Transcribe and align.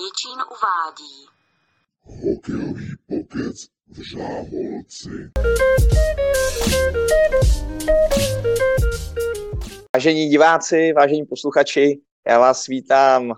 Jičín 0.00 0.38
uvádí. 0.50 1.26
Hokejový 2.00 2.94
pokec 3.08 3.66
v 3.88 4.02
Žáholci. 4.02 5.30
Vážení 9.96 10.28
diváci, 10.28 10.92
vážení 10.92 11.26
posluchači, 11.26 12.00
já 12.26 12.38
vás 12.38 12.66
vítám 12.66 13.30
uh, 13.30 13.36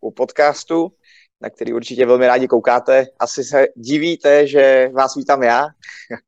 u 0.00 0.10
podcastu, 0.10 0.92
na 1.40 1.50
který 1.50 1.72
určitě 1.72 2.06
velmi 2.06 2.26
rádi 2.26 2.48
koukáte. 2.48 3.06
Asi 3.18 3.44
se 3.44 3.66
divíte, 3.76 4.46
že 4.46 4.90
vás 4.94 5.14
vítám 5.14 5.42
já, 5.42 5.66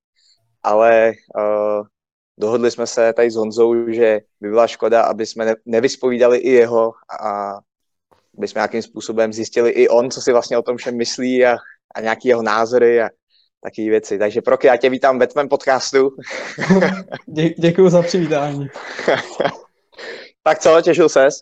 ale 0.62 1.12
uh, 1.36 1.86
dohodli 2.38 2.70
jsme 2.70 2.86
se 2.86 3.12
tady 3.12 3.30
s 3.30 3.36
Honzou, 3.36 3.90
že 3.92 4.20
by 4.40 4.48
byla 4.48 4.66
škoda, 4.66 5.02
aby 5.02 5.26
jsme 5.26 5.44
ne- 5.44 5.56
nevyspovídali 5.66 6.38
i 6.38 6.50
jeho 6.50 6.92
a 7.20 7.58
aby 8.38 8.48
jsme 8.48 8.58
nějakým 8.58 8.82
způsobem 8.82 9.32
zjistili 9.32 9.70
i 9.70 9.88
on, 9.88 10.10
co 10.10 10.20
si 10.20 10.32
vlastně 10.32 10.58
o 10.58 10.62
tom 10.62 10.76
všem 10.76 10.96
myslí 10.96 11.44
a, 11.46 11.56
a 11.94 12.00
nějaký 12.00 12.28
jeho 12.28 12.42
názory 12.42 13.02
a 13.02 13.08
takové 13.62 13.88
věci. 13.88 14.18
Takže 14.18 14.42
Proky, 14.42 14.66
já 14.66 14.76
tě 14.76 14.90
vítám 14.90 15.18
ve 15.18 15.26
tvém 15.26 15.48
podcastu. 15.48 16.10
Dě- 17.28 17.54
děkuji 17.58 17.90
za 17.90 18.02
přivítání. 18.02 18.66
tak 20.42 20.58
co, 20.58 20.80
těšil 20.82 21.08
ses? 21.08 21.40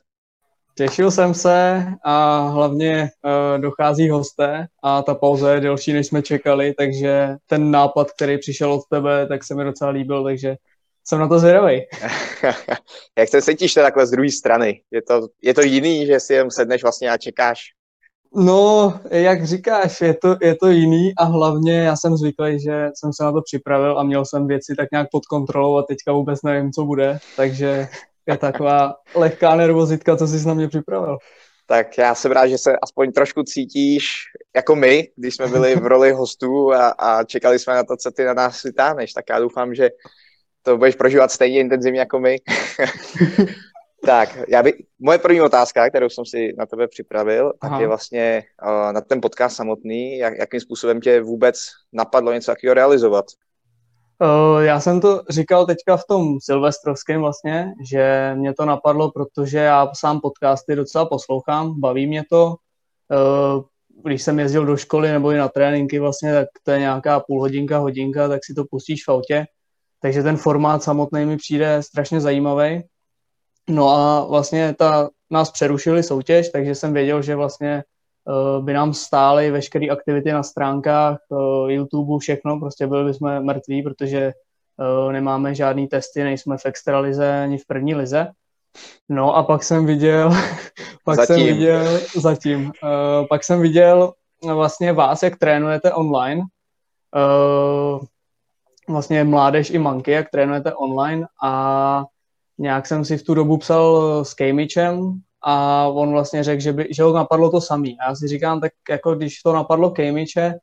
Těšil 0.76 1.10
jsem 1.10 1.34
se 1.34 1.86
a 2.04 2.38
hlavně 2.48 3.10
uh, 3.24 3.60
dochází 3.60 4.10
hosté 4.10 4.66
a 4.82 5.02
ta 5.02 5.14
pauza 5.14 5.54
je 5.54 5.60
delší, 5.60 5.92
než 5.92 6.06
jsme 6.06 6.22
čekali, 6.22 6.74
takže 6.74 7.36
ten 7.46 7.70
nápad, 7.70 8.10
který 8.10 8.38
přišel 8.38 8.72
od 8.72 8.82
tebe, 8.90 9.26
tak 9.26 9.44
se 9.44 9.54
mi 9.54 9.64
docela 9.64 9.90
líbil, 9.90 10.24
takže 10.24 10.56
jsem 11.08 11.18
na 11.18 11.28
to 11.28 11.38
zvědavý. 11.38 11.82
Jak 13.18 13.28
se 13.28 13.42
cítíš 13.42 13.74
takhle 13.74 14.06
z 14.06 14.10
druhé 14.10 14.30
strany? 14.30 14.80
Je 14.90 15.02
to, 15.02 15.28
je 15.42 15.54
to 15.54 15.62
jiný, 15.62 16.06
že 16.06 16.20
si 16.20 16.34
jen 16.34 16.50
sedneš 16.50 16.82
vlastně 16.82 17.10
a 17.10 17.16
čekáš? 17.16 17.60
No, 18.34 18.94
jak 19.10 19.46
říkáš, 19.46 20.00
je 20.00 20.14
to, 20.14 20.36
je 20.42 20.54
to 20.54 20.68
jiný 20.68 21.12
a 21.18 21.24
hlavně 21.24 21.78
já 21.78 21.96
jsem 21.96 22.16
zvyklý, 22.16 22.60
že 22.60 22.88
jsem 22.94 23.12
se 23.12 23.24
na 23.24 23.32
to 23.32 23.42
připravil 23.42 23.98
a 23.98 24.02
měl 24.02 24.24
jsem 24.24 24.46
věci 24.46 24.74
tak 24.76 24.88
nějak 24.92 25.08
pod 25.12 25.26
kontrolou 25.26 25.76
a 25.76 25.82
teďka 25.82 26.12
vůbec 26.12 26.42
nevím, 26.42 26.72
co 26.72 26.84
bude, 26.84 27.18
takže 27.36 27.88
je 28.26 28.36
taková 28.36 28.94
lehká 29.14 29.56
nervozitka, 29.56 30.16
co 30.16 30.26
jsi 30.26 30.48
na 30.48 30.54
mě 30.54 30.68
připravil. 30.68 31.18
Tak 31.66 31.98
já 31.98 32.14
jsem 32.14 32.32
rád, 32.32 32.46
že 32.46 32.58
se 32.58 32.76
aspoň 32.82 33.12
trošku 33.12 33.42
cítíš 33.42 34.08
jako 34.56 34.76
my, 34.76 35.08
když 35.16 35.34
jsme 35.34 35.46
byli 35.46 35.76
v 35.76 35.86
roli 35.86 36.12
hostů 36.12 36.72
a, 36.72 36.88
a 36.88 37.24
čekali 37.24 37.58
jsme 37.58 37.74
na 37.74 37.84
to, 37.84 37.96
co 37.96 38.10
ty 38.10 38.24
na 38.24 38.34
nás 38.34 38.62
vytáhneš. 38.62 39.12
Tak 39.12 39.24
já 39.30 39.38
doufám, 39.38 39.74
že 39.74 39.90
to 40.66 40.76
budeš 40.76 40.94
prožívat 40.94 41.30
stejně 41.30 41.60
intenzivně 41.60 42.00
jako 42.00 42.20
my. 42.20 42.36
tak, 44.06 44.38
já 44.48 44.62
by, 44.62 44.72
moje 44.98 45.18
první 45.18 45.40
otázka, 45.40 45.88
kterou 45.88 46.08
jsem 46.08 46.24
si 46.24 46.54
na 46.58 46.66
tebe 46.66 46.88
připravil, 46.88 47.52
Aha. 47.60 47.72
tak 47.72 47.80
je 47.80 47.88
vlastně 47.88 48.42
uh, 48.62 48.92
na 48.92 49.00
ten 49.00 49.20
podcast 49.20 49.56
samotný, 49.56 50.18
jak, 50.18 50.38
jakým 50.38 50.60
způsobem 50.60 51.00
tě 51.00 51.20
vůbec 51.20 51.56
napadlo 51.92 52.32
něco 52.32 52.50
takového 52.50 52.74
realizovat? 52.74 53.24
Uh, 54.22 54.60
já 54.62 54.80
jsem 54.80 55.00
to 55.00 55.22
říkal 55.28 55.66
teďka 55.66 55.96
v 55.96 56.04
tom 56.08 56.36
silvestrovském 56.40 57.20
vlastně, 57.20 57.72
že 57.90 58.32
mě 58.36 58.54
to 58.54 58.64
napadlo, 58.64 59.10
protože 59.10 59.58
já 59.58 59.88
sám 59.94 60.20
podcasty 60.20 60.76
docela 60.76 61.06
poslouchám, 61.06 61.80
baví 61.80 62.06
mě 62.06 62.24
to. 62.30 62.46
Uh, 62.46 63.62
když 64.04 64.22
jsem 64.22 64.38
jezdil 64.38 64.66
do 64.66 64.76
školy 64.76 65.08
nebo 65.08 65.30
i 65.30 65.36
na 65.36 65.48
tréninky 65.48 65.98
vlastně, 65.98 66.32
tak 66.32 66.48
to 66.62 66.70
je 66.70 66.78
nějaká 66.78 67.20
půl 67.20 67.40
hodinka, 67.40 67.78
hodinka, 67.78 68.28
tak 68.28 68.44
si 68.44 68.54
to 68.54 68.64
pustíš 68.70 69.04
v 69.04 69.08
autě. 69.08 69.46
Takže 70.00 70.22
ten 70.22 70.36
formát 70.36 70.82
samotný 70.82 71.24
mi 71.24 71.36
přijde 71.36 71.82
strašně 71.82 72.20
zajímavý. 72.20 72.82
No 73.68 73.88
a 73.88 74.26
vlastně 74.26 74.74
ta, 74.74 75.08
nás 75.30 75.50
přerušili 75.50 76.02
soutěž, 76.02 76.48
takže 76.48 76.74
jsem 76.74 76.92
věděl, 76.92 77.22
že 77.22 77.36
vlastně 77.36 77.84
uh, 78.24 78.64
by 78.64 78.72
nám 78.72 78.94
stály 78.94 79.50
veškeré 79.50 79.86
aktivity 79.86 80.32
na 80.32 80.42
stránkách, 80.42 81.18
uh, 81.28 81.70
YouTube, 81.70 82.20
všechno, 82.20 82.60
prostě 82.60 82.86
byli 82.86 83.04
bychom 83.04 83.44
mrtví, 83.44 83.82
protože 83.82 84.32
uh, 84.76 85.12
nemáme 85.12 85.54
žádný 85.54 85.86
testy, 85.88 86.24
nejsme 86.24 86.58
v 86.58 86.66
extralize 86.66 87.42
ani 87.42 87.58
v 87.58 87.66
první 87.66 87.94
lize. 87.94 88.28
No 89.08 89.36
a 89.36 89.42
pak 89.42 89.64
jsem 89.64 89.86
viděl, 89.86 90.30
pak 91.04 91.16
zatím. 91.16 91.36
jsem 91.36 91.46
viděl, 91.46 92.00
zatím, 92.16 92.72
pak 93.28 93.44
jsem 93.44 93.60
viděl 93.60 94.12
vlastně 94.44 94.92
vás, 94.92 95.22
jak 95.22 95.36
trénujete 95.36 95.92
online, 95.92 96.42
vlastně 98.88 99.24
mládež 99.24 99.70
i 99.70 99.78
manky, 99.78 100.10
jak 100.10 100.30
trénujete 100.30 100.74
online 100.74 101.26
a 101.44 102.04
nějak 102.58 102.86
jsem 102.86 103.04
si 103.04 103.18
v 103.18 103.22
tu 103.22 103.34
dobu 103.34 103.56
psal 103.56 104.24
s 104.24 104.34
Kejmičem 104.34 105.12
a 105.42 105.86
on 105.88 106.10
vlastně 106.10 106.44
řekl, 106.44 106.62
že, 106.62 106.72
by, 106.72 106.88
že 106.90 107.02
ho 107.02 107.12
napadlo 107.12 107.50
to 107.50 107.60
samý. 107.60 107.96
A 107.98 108.08
já 108.08 108.14
si 108.14 108.28
říkám, 108.28 108.60
tak 108.60 108.72
jako 108.90 109.14
když 109.14 109.42
to 109.42 109.52
napadlo 109.52 109.90
Kejmiče, 109.90 110.54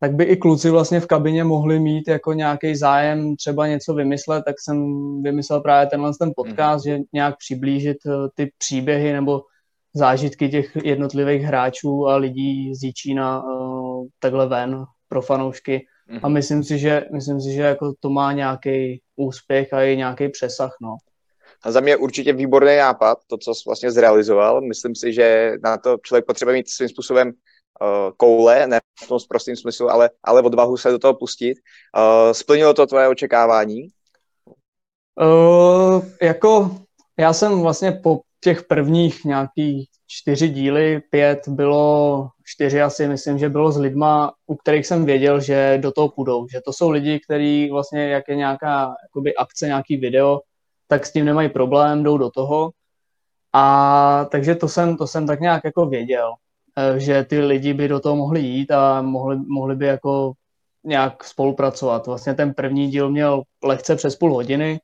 tak 0.00 0.14
by 0.14 0.24
i 0.24 0.36
kluci 0.36 0.70
vlastně 0.70 1.00
v 1.00 1.06
kabině 1.06 1.44
mohli 1.44 1.78
mít 1.78 2.08
jako 2.08 2.32
nějaký 2.32 2.76
zájem 2.76 3.36
třeba 3.36 3.66
něco 3.66 3.94
vymyslet, 3.94 4.44
tak 4.44 4.56
jsem 4.60 4.86
vymyslel 5.22 5.60
právě 5.60 5.86
tenhle 5.86 6.12
ten 6.18 6.32
podcast, 6.36 6.86
mm. 6.86 6.92
že 6.92 6.98
nějak 7.12 7.34
přiblížit 7.38 7.96
ty 8.34 8.52
příběhy 8.58 9.12
nebo 9.12 9.40
zážitky 9.94 10.48
těch 10.48 10.76
jednotlivých 10.84 11.42
hráčů 11.42 12.06
a 12.08 12.16
lidí 12.16 12.74
z 12.74 12.82
Jíčína 12.82 13.42
uh, 13.44 14.06
takhle 14.18 14.48
ven 14.48 14.84
pro 15.08 15.22
fanoušky. 15.22 15.86
Mm. 16.10 16.18
A 16.22 16.28
myslím 16.28 16.64
si, 16.64 16.78
že, 16.78 17.04
myslím 17.12 17.40
si, 17.40 17.52
že 17.52 17.62
jako 17.62 17.92
to 18.00 18.10
má 18.10 18.32
nějaký 18.32 19.02
úspěch 19.16 19.72
a 19.72 19.82
i 19.82 19.96
nějaký 19.96 20.28
přesah. 20.28 20.76
No. 20.82 20.96
A 21.62 21.70
za 21.70 21.80
mě 21.80 21.96
určitě 21.96 22.32
výborný 22.32 22.76
nápad, 22.76 23.18
to, 23.26 23.38
co 23.38 23.54
jsi 23.54 23.62
vlastně 23.66 23.90
zrealizoval. 23.90 24.60
Myslím 24.60 24.94
si, 24.94 25.12
že 25.12 25.52
na 25.62 25.78
to 25.78 25.96
člověk 26.02 26.26
potřebuje 26.26 26.56
mít 26.56 26.68
svým 26.68 26.88
způsobem 26.88 27.28
uh, 27.28 28.10
koule, 28.16 28.66
ne 28.66 28.80
v 29.04 29.08
tom 29.08 29.18
prostým 29.28 29.56
smyslu, 29.56 29.90
ale, 29.90 30.10
ale 30.24 30.42
odvahu 30.42 30.76
se 30.76 30.90
do 30.90 30.98
toho 30.98 31.14
pustit. 31.14 31.54
Uh, 31.96 32.32
splnilo 32.32 32.74
to 32.74 32.86
tvoje 32.86 33.08
očekávání? 33.08 33.88
Uh, 35.20 36.04
jako 36.22 36.80
já 37.20 37.32
jsem 37.32 37.60
vlastně 37.60 37.92
po 37.92 38.20
těch 38.40 38.64
prvních 38.64 39.24
nějakých 39.24 39.88
čtyři 40.06 40.48
díly, 40.48 41.02
pět 41.10 41.48
bylo, 41.48 42.28
čtyři 42.44 42.82
asi 42.82 43.08
myslím, 43.08 43.38
že 43.38 43.48
bylo 43.48 43.72
s 43.72 43.76
lidma, 43.76 44.32
u 44.46 44.56
kterých 44.56 44.86
jsem 44.86 45.04
věděl, 45.04 45.40
že 45.40 45.78
do 45.82 45.92
toho 45.92 46.08
půjdou, 46.08 46.46
že 46.48 46.60
to 46.64 46.72
jsou 46.72 46.90
lidi, 46.90 47.20
kteří 47.20 47.70
vlastně, 47.70 48.08
jak 48.08 48.28
je 48.28 48.36
nějaká 48.36 48.94
jakoby 49.02 49.34
akce, 49.34 49.66
nějaký 49.66 49.96
video, 49.96 50.40
tak 50.88 51.06
s 51.06 51.12
tím 51.12 51.24
nemají 51.24 51.48
problém, 51.48 52.02
jdou 52.02 52.18
do 52.18 52.30
toho. 52.30 52.70
A 53.52 54.26
takže 54.30 54.54
to 54.54 54.68
jsem, 54.68 54.96
to 54.96 55.06
jsem 55.06 55.26
tak 55.26 55.40
nějak 55.40 55.64
jako 55.64 55.86
věděl, 55.86 56.32
eh, 56.76 57.00
že 57.00 57.24
ty 57.24 57.40
lidi 57.40 57.74
by 57.74 57.88
do 57.88 58.00
toho 58.00 58.16
mohli 58.16 58.40
jít 58.40 58.70
a 58.70 59.02
mohli, 59.02 59.36
mohli 59.36 59.76
by 59.76 59.86
jako 59.86 60.32
nějak 60.84 61.24
spolupracovat. 61.24 62.06
Vlastně 62.06 62.34
ten 62.34 62.54
první 62.54 62.90
díl 62.90 63.10
měl 63.10 63.42
lehce 63.64 63.96
přes 63.96 64.16
půl 64.16 64.34
hodiny, 64.34 64.80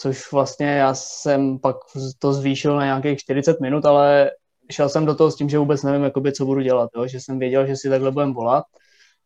což 0.00 0.32
vlastně 0.32 0.66
já 0.66 0.94
jsem 0.94 1.58
pak 1.58 1.76
to 2.18 2.32
zvýšil 2.32 2.76
na 2.76 2.84
nějakých 2.84 3.18
40 3.18 3.60
minut, 3.60 3.86
ale 3.86 4.30
šel 4.70 4.88
jsem 4.88 5.06
do 5.06 5.14
toho 5.14 5.30
s 5.30 5.36
tím, 5.36 5.48
že 5.48 5.58
vůbec 5.58 5.82
nevím, 5.82 6.02
jakoby, 6.02 6.32
co 6.32 6.44
budu 6.44 6.60
dělat, 6.60 6.90
jo? 6.96 7.06
že 7.06 7.20
jsem 7.20 7.38
věděl, 7.38 7.66
že 7.66 7.76
si 7.76 7.88
takhle 7.88 8.10
budem 8.10 8.34
volat, 8.34 8.64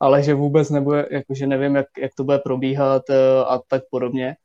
ale 0.01 0.23
že 0.23 0.35
vůbec 0.35 0.71
nebude, 0.71 1.09
jakože 1.11 1.47
nevím, 1.47 1.77
jak, 1.77 1.87
jak 1.99 2.15
to 2.17 2.25
bude 2.25 2.39
probíhat 2.39 3.03
eh, 3.11 3.45
a 3.47 3.61
tak 3.69 3.83
podobně. 3.91 4.37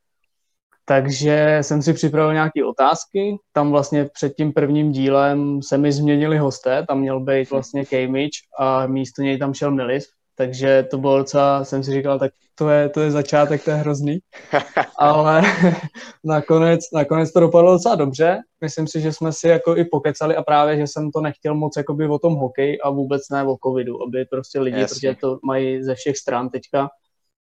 Takže 0.85 1.57
jsem 1.61 1.81
si 1.81 1.93
připravil 1.93 2.33
nějaké 2.33 2.65
otázky. 2.65 3.37
Tam 3.51 3.71
vlastně 3.71 4.05
před 4.13 4.35
tím 4.35 4.53
prvním 4.53 4.91
dílem 4.91 5.61
se 5.61 5.77
mi 5.77 5.91
změnili 5.91 6.37
hosté. 6.37 6.85
Tam 6.85 6.99
měl 6.99 7.19
být 7.19 7.49
vlastně 7.49 7.85
Cambridge 7.85 8.37
a 8.59 8.87
místo 8.87 9.21
něj 9.21 9.37
tam 9.37 9.53
šel 9.53 9.71
Milis. 9.71 10.05
Takže 10.37 10.87
to 10.91 10.97
bylo 10.97 11.17
docela, 11.17 11.65
jsem 11.65 11.83
si 11.83 11.91
říkal, 11.91 12.19
tak 12.19 12.31
to 12.55 12.69
je, 12.69 12.89
to 12.89 13.01
je 13.01 13.11
začátek, 13.11 13.63
to 13.63 13.69
je 13.69 13.75
hrozný. 13.75 14.19
Ale 14.99 15.41
nakonec, 16.23 16.79
nakonec 16.93 17.33
to 17.33 17.39
dopadlo 17.39 17.71
docela 17.71 17.95
dobře. 17.95 18.37
Myslím 18.61 18.87
si, 18.87 19.01
že 19.01 19.13
jsme 19.13 19.33
si 19.33 19.47
jako 19.47 19.77
i 19.77 19.85
pokecali 19.85 20.35
a 20.35 20.43
právě, 20.43 20.77
že 20.77 20.87
jsem 20.87 21.11
to 21.11 21.21
nechtěl 21.21 21.55
moc 21.55 21.77
jakoby 21.77 22.07
o 22.07 22.19
tom 22.19 22.35
hokeji 22.35 22.79
a 22.79 22.89
vůbec 22.89 23.21
ne 23.31 23.43
o 23.43 23.57
covidu, 23.65 24.03
aby 24.03 24.25
prostě 24.25 24.59
lidi, 24.59 24.79
Jasně. 24.79 24.95
protože 24.95 25.21
to 25.21 25.39
mají 25.43 25.83
ze 25.83 25.95
všech 25.95 26.17
stran 26.17 26.49
teďka, 26.49 26.89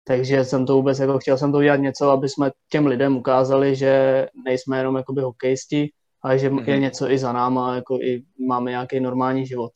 takže 0.04 0.46
jsem 0.46 0.66
to 0.66 0.76
vůbec, 0.76 1.00
jako 1.00 1.20
chtěl 1.20 1.38
jsem 1.38 1.52
to 1.52 1.58
udělat 1.58 1.80
něco, 1.80 2.10
aby 2.10 2.30
jsme 2.30 2.52
těm 2.70 2.88
lidem 2.88 3.18
ukázali, 3.18 3.76
že 3.76 4.28
nejsme 4.46 4.78
jenom 4.78 4.96
jakoby 4.96 5.22
hokejisti, 5.22 5.90
ale 6.22 6.40
že 6.40 6.50
mm-hmm. 6.50 6.70
je 6.70 6.80
něco 6.80 7.12
i 7.12 7.18
za 7.18 7.34
náma, 7.34 7.76
jako 7.76 8.00
i 8.02 8.24
máme 8.48 8.72
nějaký 8.72 9.00
normální 9.00 9.46
život. 9.46 9.72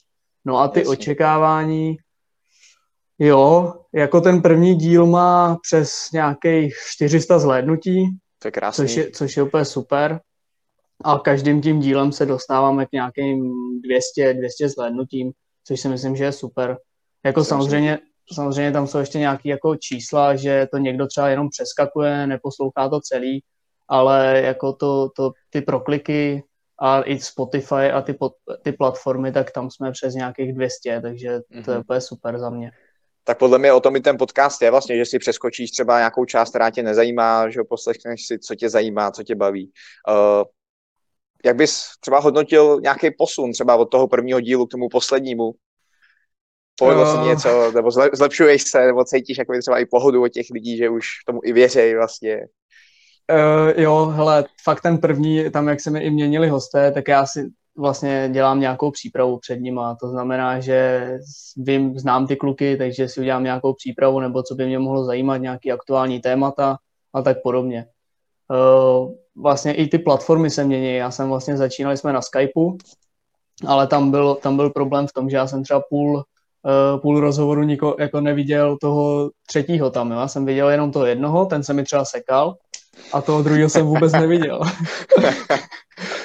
No 0.46 0.58
a 0.58 0.68
ty 0.68 0.80
Jasně. 0.80 0.92
očekávání, 0.92 1.98
jo, 3.20 3.74
jako 3.94 4.22
ten 4.22 4.42
první 4.42 4.76
díl 4.76 5.06
má 5.06 5.58
přes 5.62 6.12
nějakých 6.14 6.76
400 6.92 7.40
zhlédnutí, 7.40 8.18
to 8.40 8.48
je 8.48 8.52
krásný. 8.52 8.86
Což 8.86 8.96
je, 8.96 9.12
což 9.12 9.38
je 9.38 9.44
úplně 9.44 9.66
super. 9.66 10.20
A 11.04 11.20
každým 11.20 11.62
tím 11.62 11.80
dílem 11.80 12.12
se 12.12 12.26
dostáváme 12.26 12.86
k 12.86 12.92
nějakým 12.92 13.54
200, 13.82 14.34
200 14.34 14.70
zhlédnutím, 14.70 15.32
což 15.64 15.80
si 15.82 15.90
myslím, 15.90 16.16
že 16.16 16.24
je 16.24 16.32
super. 16.32 16.78
Jako 17.26 17.44
samozřejmě, 17.44 18.00
samozřejmě 18.34 18.72
tam 18.72 18.88
jsou 18.88 18.98
ještě 18.98 19.20
nějaké 19.20 19.50
jako 19.50 19.76
čísla, 19.76 20.36
že 20.36 20.68
to 20.72 20.78
někdo 20.78 21.08
třeba 21.08 21.30
jenom 21.30 21.50
přeskakuje, 21.50 22.28
neposlouchá 22.28 22.90
to 22.90 23.00
celý, 23.02 23.44
ale 23.88 24.42
jako 24.46 24.74
to, 24.74 25.10
to 25.16 25.32
ty 25.50 25.62
prokliky 25.62 26.44
a 26.80 27.02
i 27.02 27.20
Spotify 27.20 27.92
a 27.94 28.02
ty, 28.02 28.14
pod, 28.14 28.34
ty 28.64 28.72
platformy, 28.72 29.32
tak 29.32 29.52
tam 29.52 29.70
jsme 29.72 29.92
přes 29.92 30.14
nějakých 30.14 30.54
200, 30.54 31.02
takže 31.02 31.40
to 31.66 31.72
je 31.72 31.78
Mhm. 31.78 31.82
úplně 31.82 32.02
super 32.02 32.40
za 32.40 32.50
mě. 32.50 32.72
Tak 33.28 33.38
podle 33.38 33.60
mě 33.60 33.74
o 33.74 33.80
tom 33.80 33.96
i 33.96 34.00
ten 34.00 34.18
podcast 34.18 34.62
je 34.62 34.72
vlastně, 34.72 34.98
že 34.98 35.06
si 35.06 35.20
přeskočíš 35.20 35.72
třeba 35.72 35.98
nějakou 35.98 36.26
část, 36.26 36.50
která 36.50 36.70
tě 36.70 36.84
nezajímá, 36.84 37.50
že 37.50 37.60
poslechneš 37.70 38.28
si, 38.28 38.40
co 38.40 38.56
tě 38.56 38.70
zajímá, 38.70 39.12
co 39.12 39.24
tě 39.24 39.36
baví. 39.36 39.72
Uh, 40.10 40.44
jak 41.46 41.56
bys 41.56 41.88
třeba 42.00 42.20
hodnotil 42.20 42.80
nějaký 42.82 43.12
posun 43.18 43.52
třeba 43.52 43.76
od 43.76 43.86
toho 43.86 44.08
prvního 44.08 44.42
dílu 44.42 44.66
k 44.66 44.72
tomu 44.72 44.90
poslednímu? 44.90 45.52
Povedlo 46.80 47.06
se 47.06 47.18
Eh. 47.22 47.28
něco, 47.28 47.72
nebo 47.72 47.92
zle, 47.92 48.10
zlepšuješ 48.14 48.64
se, 48.64 48.86
nebo 48.86 49.04
cítíš 49.04 49.38
jako 49.38 49.54
třeba 49.60 49.80
i 49.80 49.86
pohodu 49.86 50.24
od 50.24 50.30
těch 50.30 50.46
lidí, 50.52 50.78
že 50.78 50.90
už 50.90 51.08
tomu 51.26 51.40
i 51.44 51.54
věřejí 51.54 51.96
vlastně. 51.96 52.42
Uh, 53.32 53.82
jo, 53.82 54.06
hele, 54.06 54.46
fakt 54.64 54.82
ten 54.82 54.98
první, 54.98 55.52
tam 55.52 55.68
jak 55.68 55.82
se 55.82 55.92
mi 55.92 56.04
i 56.04 56.10
měnili 56.10 56.48
hosté, 56.50 56.92
tak 56.92 57.08
já 57.08 57.26
si 57.26 57.46
vlastně 57.78 58.30
dělám 58.34 58.60
nějakou 58.60 58.92
přípravu 58.92 59.38
před 59.38 59.56
nima. 59.56 59.96
To 60.02 60.08
znamená, 60.08 60.60
že 60.60 61.12
vím, 61.58 62.00
znám 62.00 62.28
ty 62.28 62.36
kluky, 62.36 62.78
takže 62.78 63.08
si 63.08 63.20
udělám 63.22 63.44
nějakou 63.44 63.74
přípravu, 63.74 64.20
nebo 64.20 64.44
co 64.44 64.56
by 64.56 64.66
mě 64.66 64.80
mohlo 64.80 65.06
zajímat, 65.06 65.38
nějaký 65.38 65.72
aktuální 65.72 66.20
témata 66.20 66.78
a 67.14 67.22
tak 67.22 67.38
podobně. 67.44 67.86
Uh, 68.50 69.12
vlastně 69.44 69.74
i 69.74 69.88
ty 69.88 70.00
platformy 70.00 70.50
se 70.50 70.64
mění. 70.64 70.96
Já 70.96 71.12
jsem 71.12 71.30
vlastně 71.30 71.58
začínali 71.58 71.98
jsme 71.98 72.14
na 72.14 72.22
Skypeu, 72.22 72.78
ale 73.68 73.88
tam 73.88 74.12
byl, 74.12 74.36
tam 74.36 74.56
byl 74.56 74.70
problém 74.70 75.08
v 75.08 75.14
tom, 75.14 75.30
že 75.30 75.38
já 75.38 75.48
jsem 75.48 75.64
třeba 75.64 75.82
půl, 75.90 76.16
uh, 76.16 77.02
půl 77.02 77.20
rozhovoru 77.20 77.64
niko, 77.64 77.96
jako 78.00 78.22
neviděl 78.22 78.78
toho 78.82 79.30
třetího 79.48 79.90
tam. 79.90 80.12
Já 80.12 80.28
jsem 80.28 80.46
viděl 80.46 80.70
jenom 80.70 80.92
toho 80.92 81.06
jednoho, 81.06 81.46
ten 81.46 81.64
se 81.64 81.74
mi 81.74 81.84
třeba 81.84 82.06
sekal 82.06 82.56
a 83.14 83.22
toho 83.22 83.44
druhého 83.44 83.70
jsem 83.70 83.86
vůbec 83.86 84.14
neviděl. 84.14 84.62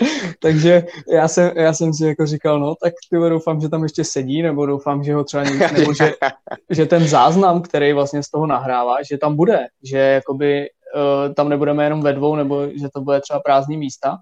Takže 0.42 0.84
já 1.08 1.28
jsem, 1.28 1.52
já 1.56 1.72
jsem 1.72 1.94
si 1.94 2.06
jako 2.06 2.26
říkal, 2.26 2.60
no 2.60 2.74
tak 2.82 2.92
ty 3.10 3.16
doufám, 3.28 3.60
že 3.60 3.68
tam 3.68 3.82
ještě 3.82 4.04
sedí, 4.04 4.42
nebo 4.42 4.66
doufám, 4.66 5.04
že 5.04 5.14
ho 5.14 5.24
třeba 5.24 5.44
někdo, 5.44 5.66
nebo 5.72 5.94
že, 5.94 6.14
že 6.70 6.86
ten 6.86 7.08
záznam, 7.08 7.62
který 7.62 7.92
vlastně 7.92 8.22
z 8.22 8.30
toho 8.30 8.46
nahrává, 8.46 8.96
že 9.10 9.18
tam 9.18 9.36
bude, 9.36 9.66
že 9.82 9.98
jakoby 9.98 10.66
uh, 10.96 11.34
tam 11.34 11.48
nebudeme 11.48 11.84
jenom 11.84 12.02
ve 12.02 12.12
dvou, 12.12 12.36
nebo 12.36 12.68
že 12.68 12.88
to 12.94 13.00
bude 13.00 13.20
třeba 13.20 13.40
prázdný 13.40 13.76
místa. 13.76 14.18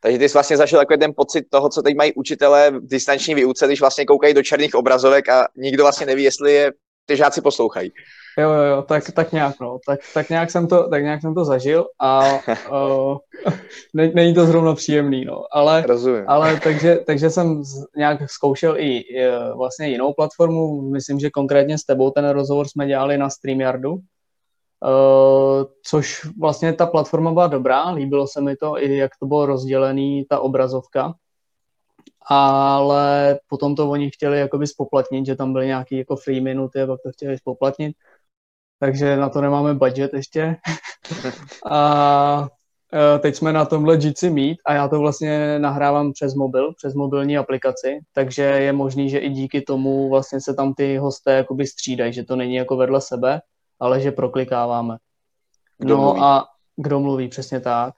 Takže 0.00 0.18
ty 0.18 0.28
jsi 0.28 0.32
vlastně 0.32 0.56
zažil 0.56 0.78
takový 0.78 0.98
ten 0.98 1.12
pocit 1.16 1.44
toho, 1.50 1.68
co 1.68 1.82
teď 1.82 1.96
mají 1.96 2.14
učitelé 2.14 2.70
v 2.70 2.86
distanční 2.86 3.34
výuce, 3.34 3.66
když 3.66 3.80
vlastně 3.80 4.06
koukají 4.06 4.34
do 4.34 4.42
černých 4.42 4.74
obrazovek 4.74 5.28
a 5.28 5.48
nikdo 5.56 5.84
vlastně 5.84 6.06
neví, 6.06 6.22
jestli 6.22 6.52
je 6.52 6.72
ty 7.06 7.16
žáci 7.16 7.40
poslouchají. 7.40 7.92
Jo, 8.38 8.50
jo, 8.50 8.62
jo, 8.62 8.82
tak, 8.82 9.10
tak 9.10 9.32
nějak, 9.32 9.60
no. 9.60 9.78
Tak, 9.86 10.00
tak, 10.14 10.30
nějak 10.30 10.50
jsem 10.50 10.66
to, 10.68 10.88
tak 10.88 11.02
nějak 11.02 11.20
jsem 11.20 11.34
to 11.34 11.44
zažil 11.44 11.86
a 12.00 12.22
uh, 12.70 13.16
ne, 13.94 14.10
není 14.14 14.34
to 14.34 14.46
zrovna 14.46 14.74
příjemný, 14.74 15.24
no. 15.24 15.42
Ale, 15.52 15.84
Rozumím. 15.86 16.24
ale 16.26 16.60
takže, 16.60 16.96
takže 17.06 17.30
jsem 17.30 17.64
z, 17.64 17.84
nějak 17.96 18.30
zkoušel 18.30 18.74
i 18.78 19.04
uh, 19.04 19.58
vlastně 19.58 19.88
jinou 19.88 20.12
platformu. 20.12 20.90
Myslím, 20.90 21.20
že 21.20 21.30
konkrétně 21.30 21.78
s 21.78 21.84
tebou 21.84 22.10
ten 22.10 22.28
rozhovor 22.28 22.68
jsme 22.68 22.86
dělali 22.86 23.18
na 23.18 23.30
StreamYardu, 23.30 23.92
uh, 23.92 24.00
což 25.82 26.26
vlastně 26.40 26.72
ta 26.72 26.86
platforma 26.86 27.32
byla 27.32 27.46
dobrá, 27.46 27.90
líbilo 27.90 28.26
se 28.26 28.40
mi 28.40 28.56
to, 28.56 28.82
i 28.82 28.96
jak 28.96 29.12
to 29.20 29.26
bylo 29.26 29.46
rozdělený, 29.46 30.24
ta 30.28 30.40
obrazovka. 30.40 31.14
Ale 32.28 33.38
potom 33.48 33.74
to 33.74 33.90
oni 33.90 34.10
chtěli 34.10 34.38
jakoby 34.38 34.66
spoplatnit, 34.66 35.26
že 35.26 35.36
tam 35.36 35.52
byly 35.52 35.66
nějaké 35.66 35.96
jako 35.96 36.16
free 36.16 36.40
minuty 36.40 36.80
a 36.80 36.86
pak 36.86 37.00
to 37.02 37.12
chtěli 37.12 37.38
spoplatnit 37.38 37.96
takže 38.78 39.16
na 39.16 39.28
to 39.28 39.40
nemáme 39.40 39.74
budget 39.74 40.14
ještě. 40.14 40.56
a 41.70 42.48
teď 43.18 43.36
jsme 43.36 43.52
na 43.52 43.64
tomhle 43.64 43.98
Jitsi 44.00 44.30
Meet 44.30 44.56
a 44.66 44.72
já 44.72 44.88
to 44.88 44.98
vlastně 44.98 45.58
nahrávám 45.58 46.12
přes 46.12 46.34
mobil, 46.34 46.72
přes 46.76 46.94
mobilní 46.94 47.38
aplikaci, 47.38 47.98
takže 48.12 48.42
je 48.42 48.72
možný, 48.72 49.10
že 49.10 49.18
i 49.18 49.30
díky 49.30 49.60
tomu 49.60 50.10
vlastně 50.10 50.40
se 50.40 50.54
tam 50.54 50.74
ty 50.74 50.96
hosté 50.96 51.32
jakoby 51.32 51.66
střídají, 51.66 52.12
že 52.12 52.24
to 52.24 52.36
není 52.36 52.54
jako 52.54 52.76
vedle 52.76 53.00
sebe, 53.00 53.40
ale 53.80 54.00
že 54.00 54.12
proklikáváme. 54.12 54.96
Kdo 55.78 55.96
no 55.96 56.02
mluví? 56.02 56.20
a 56.22 56.44
kdo 56.76 57.00
mluví, 57.00 57.28
přesně 57.28 57.60
tak. 57.60 57.94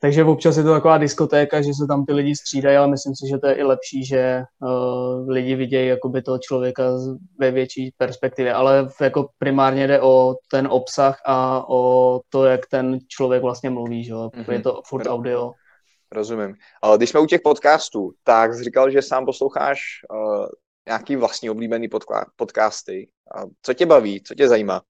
Takže 0.00 0.24
občas 0.24 0.56
je 0.56 0.62
to 0.62 0.72
taková 0.72 0.98
diskotéka, 0.98 1.62
že 1.62 1.74
se 1.74 1.86
tam 1.86 2.06
ty 2.06 2.12
lidi 2.12 2.36
střídají, 2.36 2.76
ale 2.76 2.88
myslím 2.88 3.14
si, 3.16 3.28
že 3.28 3.38
to 3.38 3.46
je 3.46 3.54
i 3.54 3.62
lepší, 3.62 4.04
že 4.04 4.42
uh, 4.62 5.28
lidi 5.28 5.54
vidějí 5.54 5.88
jakoby 5.88 6.22
toho 6.22 6.38
člověka 6.38 6.84
ve 7.38 7.50
větší 7.50 7.94
perspektivě, 7.96 8.54
ale 8.54 8.88
jako 9.00 9.28
primárně 9.38 9.86
jde 9.86 10.00
o 10.00 10.34
ten 10.50 10.68
obsah 10.70 11.20
a 11.24 11.64
o 11.68 12.20
to, 12.28 12.44
jak 12.44 12.60
ten 12.66 12.98
člověk 13.08 13.42
vlastně 13.42 13.70
mluví, 13.70 14.04
že? 14.04 14.14
Mhm. 14.14 14.52
Je 14.52 14.60
to 14.60 14.82
furt 14.86 15.06
audio. 15.06 15.52
Rozumím. 16.12 16.54
Ale 16.82 16.96
když 16.96 17.10
jsme 17.10 17.20
u 17.20 17.26
těch 17.26 17.40
podcastů, 17.40 18.12
tak 18.24 18.54
jsi 18.54 18.64
říkal, 18.64 18.90
že 18.90 19.02
sám 19.02 19.24
posloucháš 19.24 19.80
uh, 20.12 20.46
nějaký 20.88 21.16
vlastní 21.16 21.50
oblíbený 21.50 21.88
podka- 21.88 22.26
podcasty. 22.36 23.08
A 23.36 23.42
co 23.62 23.74
tě 23.74 23.86
baví, 23.86 24.22
co 24.22 24.34
tě 24.34 24.48
zajímá? 24.48 24.82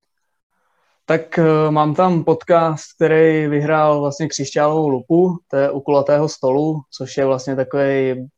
Tak 1.09 1.39
uh, 1.39 1.71
mám 1.71 1.95
tam 1.95 2.25
podcast, 2.25 2.85
který 2.97 3.47
vyhrál 3.47 4.01
vlastně 4.01 4.29
křišťálovou 4.29 4.89
lupu, 4.89 5.37
to 5.51 5.57
je 5.57 5.71
u 5.71 5.81
kulatého 5.81 6.29
stolu, 6.29 6.81
což 6.91 7.17
je 7.17 7.25
vlastně 7.25 7.57
takový 7.57 8.29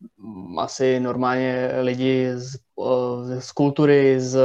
asi 0.59 1.01
normálně 1.01 1.71
lidi 1.81 2.33
z, 2.35 2.57
uh, 2.77 3.39
z 3.39 3.53
kultury, 3.53 4.21
z 4.21 4.41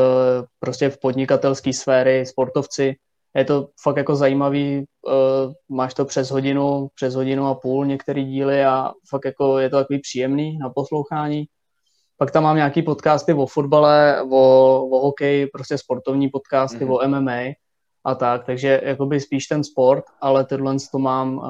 prostě 0.60 0.90
v 0.90 1.00
podnikatelské 1.00 1.74
sféry, 1.74 2.26
sportovci. 2.26 2.96
Je 3.36 3.46
to 3.46 3.68
fakt 3.82 3.98
jako 3.98 4.16
zajímavý, 4.16 4.86
uh, 5.08 5.76
máš 5.78 5.94
to 5.94 6.06
přes 6.06 6.32
hodinu, 6.32 6.88
přes 6.96 7.16
hodinu 7.16 7.48
a 7.48 7.56
půl 7.56 7.86
některé 7.86 8.24
díly 8.24 8.66
a 8.66 8.92
fakt 9.10 9.26
jako 9.26 9.60
je 9.60 9.70
to 9.70 9.78
takový 9.78 10.00
příjemný 10.00 10.58
na 10.58 10.70
poslouchání. 10.70 11.46
Pak 12.18 12.32
tam 12.32 12.44
mám 12.44 12.56
nějaký 12.56 12.82
podcasty 12.82 13.34
o 13.34 13.46
fotbale, 13.46 14.22
o, 14.32 14.38
o 14.92 15.00
hokeji, 15.00 15.48
prostě 15.48 15.78
sportovní 15.78 16.30
podcasty, 16.30 16.86
Mhm. 16.86 16.94
mm-hmm. 16.94 17.06
o 17.06 17.08
MMA 17.08 17.65
a 18.06 18.16
tak, 18.16 18.46
takže 18.46 18.82
jakoby 18.84 19.20
spíš 19.20 19.48
ten 19.48 19.64
sport, 19.64 20.04
ale 20.22 20.46
tohle 20.46 20.76
to 20.92 21.00
mám, 21.00 21.38
uh, 21.38 21.44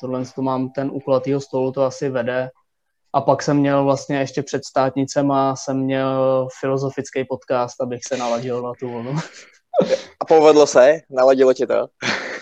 tohle 0.00 0.22
to 0.34 0.42
mám 0.42 0.70
ten 0.70 0.90
u 0.92 1.00
kulatýho 1.00 1.40
stolu, 1.40 1.72
to 1.72 1.82
asi 1.82 2.08
vede. 2.08 2.50
A 3.12 3.20
pak 3.20 3.42
jsem 3.42 3.56
měl 3.56 3.84
vlastně 3.84 4.18
ještě 4.18 4.42
před 4.42 4.64
státnicema 4.64 5.56
jsem 5.56 5.78
měl 5.78 6.48
filozofický 6.60 7.24
podcast, 7.24 7.80
abych 7.80 8.00
se 8.08 8.16
naladil 8.16 8.62
na 8.62 8.72
tu 8.80 8.90
vlnu. 8.90 9.16
A 10.20 10.24
povedlo 10.24 10.66
se? 10.66 11.00
Naladilo 11.10 11.54
tě 11.54 11.66
to? 11.66 11.86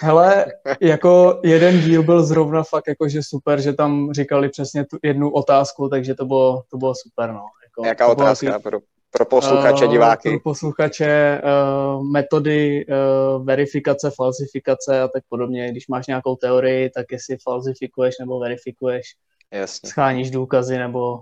Hele, 0.01 0.47
jako 0.81 1.41
jeden 1.45 1.81
díl 1.81 2.03
byl 2.03 2.23
zrovna 2.23 2.63
fakt 2.63 2.85
jakože 2.89 3.23
super, 3.23 3.61
že 3.61 3.73
tam 3.73 4.13
říkali 4.13 4.49
přesně 4.49 4.85
tu 4.85 4.99
jednu 5.03 5.31
otázku, 5.31 5.89
takže 5.89 6.15
to 6.15 6.25
bylo, 6.25 6.63
to 6.71 6.77
bylo 6.77 6.95
super, 6.95 7.33
no. 7.33 7.45
Jako, 7.65 7.89
Jaká 7.89 8.09
to 8.09 8.15
bylo 8.15 8.27
otázka 8.27 8.53
takový- 8.53 8.83
pro, 9.11 9.25
posluchače, 9.25 9.85
Eh, 9.85 9.89
diváky? 9.89 10.31
Pro 10.31 10.41
posluchače 10.41 11.43
uh, 11.45 12.05
metody 12.05 12.87
uh, 12.87 13.45
verifikace, 13.45 14.11
falsifikace 14.11 15.01
a 15.01 15.09
tak 15.09 15.23
podobně. 15.29 15.71
Když 15.71 15.89
máš 15.89 16.07
nějakou 16.07 16.37
teorii, 16.37 16.91
tak 16.91 17.07
jestli 17.11 17.37
falsifikuješ 17.43 18.15
nebo 18.21 18.39
verifikuješ, 18.39 19.07
Jasně. 19.53 19.91
scháníš 19.91 20.31
důkazy 20.31 20.79
nebo 20.79 21.21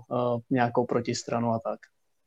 nějakou 0.49 0.85
protistranu 0.85 1.49
a 1.49 1.59
tak. 1.59 1.79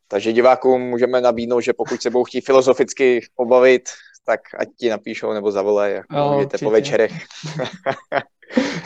Takže 0.09 0.33
divákům 0.33 0.83
můžeme 0.83 1.21
nabídnout, 1.21 1.61
že 1.61 1.73
pokud 1.73 2.03
se 2.03 2.11
budou 2.11 2.25
chtít 2.25 2.41
filozoficky 2.47 3.21
pobavit, 3.35 3.83
tak 4.27 4.41
ať 4.59 4.69
ti 4.79 4.88
napíšou 4.88 5.33
nebo 5.33 5.50
zavolají 5.50 5.95
Jo, 6.12 6.33
můžete 6.33 6.59
po 6.59 6.71
večerech. 6.71 7.12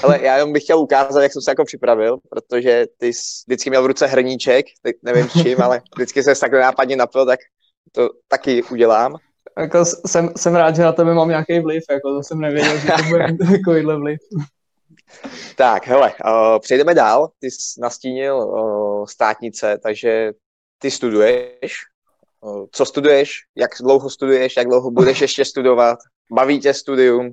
Ale 0.03 0.19
já 0.23 0.37
jenom 0.37 0.53
bych 0.53 0.63
chtěl 0.63 0.79
ukázat, 0.79 1.23
jak 1.23 1.33
jsem 1.33 1.43
se 1.43 1.51
jako 1.51 1.65
připravil, 1.65 2.19
protože 2.31 2.87
ty 2.99 3.13
jsi 3.13 3.23
vždycky 3.47 3.71
měl 3.71 3.83
v 3.83 3.87
ruce 3.87 4.07
hrníček, 4.07 4.67
teď 4.83 4.97
nevím 5.03 5.29
s 5.29 5.43
čím, 5.43 5.63
ale 5.63 5.83
vždycky 5.97 6.23
se 6.23 6.35
takhle 6.41 6.61
nápadně 6.61 6.97
napil, 6.97 7.27
tak 7.27 7.41
to 7.93 8.09
taky 8.29 8.63
udělám. 8.63 9.17
Jako 9.59 9.85
jsem, 9.85 10.31
jsem 10.37 10.55
rád, 10.55 10.77
že 10.77 10.83
na 10.83 10.93
tebe 10.93 11.15
mám 11.15 11.29
nějaký 11.29 11.61
vliv, 11.61 11.83
jako 11.91 12.15
to 12.15 12.23
jsem 12.23 12.41
nevěděl, 12.41 12.79
že 12.79 12.89
to 12.97 13.03
bude 13.09 13.27
takovýhle 13.57 13.97
vliv. 13.97 14.19
Tak, 15.57 15.87
hele, 15.87 16.13
uh, 16.25 16.59
přejdeme 16.59 16.95
dál. 16.95 17.31
Ty 17.39 17.51
jsi 17.51 17.81
nastínil 17.81 18.37
uh, 18.37 19.07
státnice, 19.07 19.79
takže 19.83 20.33
ty 20.79 20.91
studuješ. 20.91 21.75
Uh, 22.41 22.67
co 22.73 22.85
studuješ? 22.85 23.41
Jak 23.57 23.71
dlouho 23.81 24.11
studuješ? 24.11 24.57
Jak 24.57 24.67
dlouho 24.67 24.91
budeš 24.91 25.21
ještě 25.21 25.45
studovat? 25.45 25.99
Baví 26.31 26.61
tě 26.61 26.75
studium? 26.75 27.33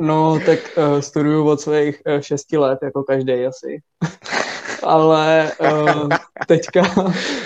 No, 0.00 0.40
tak 0.46 0.58
uh, 0.76 1.00
studuju 1.00 1.48
od 1.48 1.60
svých 1.60 2.02
uh, 2.06 2.20
šesti 2.20 2.56
let, 2.56 2.78
jako 2.82 3.02
každý 3.02 3.46
asi. 3.46 3.78
Ale 4.82 5.52
uh, 5.60 6.08
teďka 6.46 6.82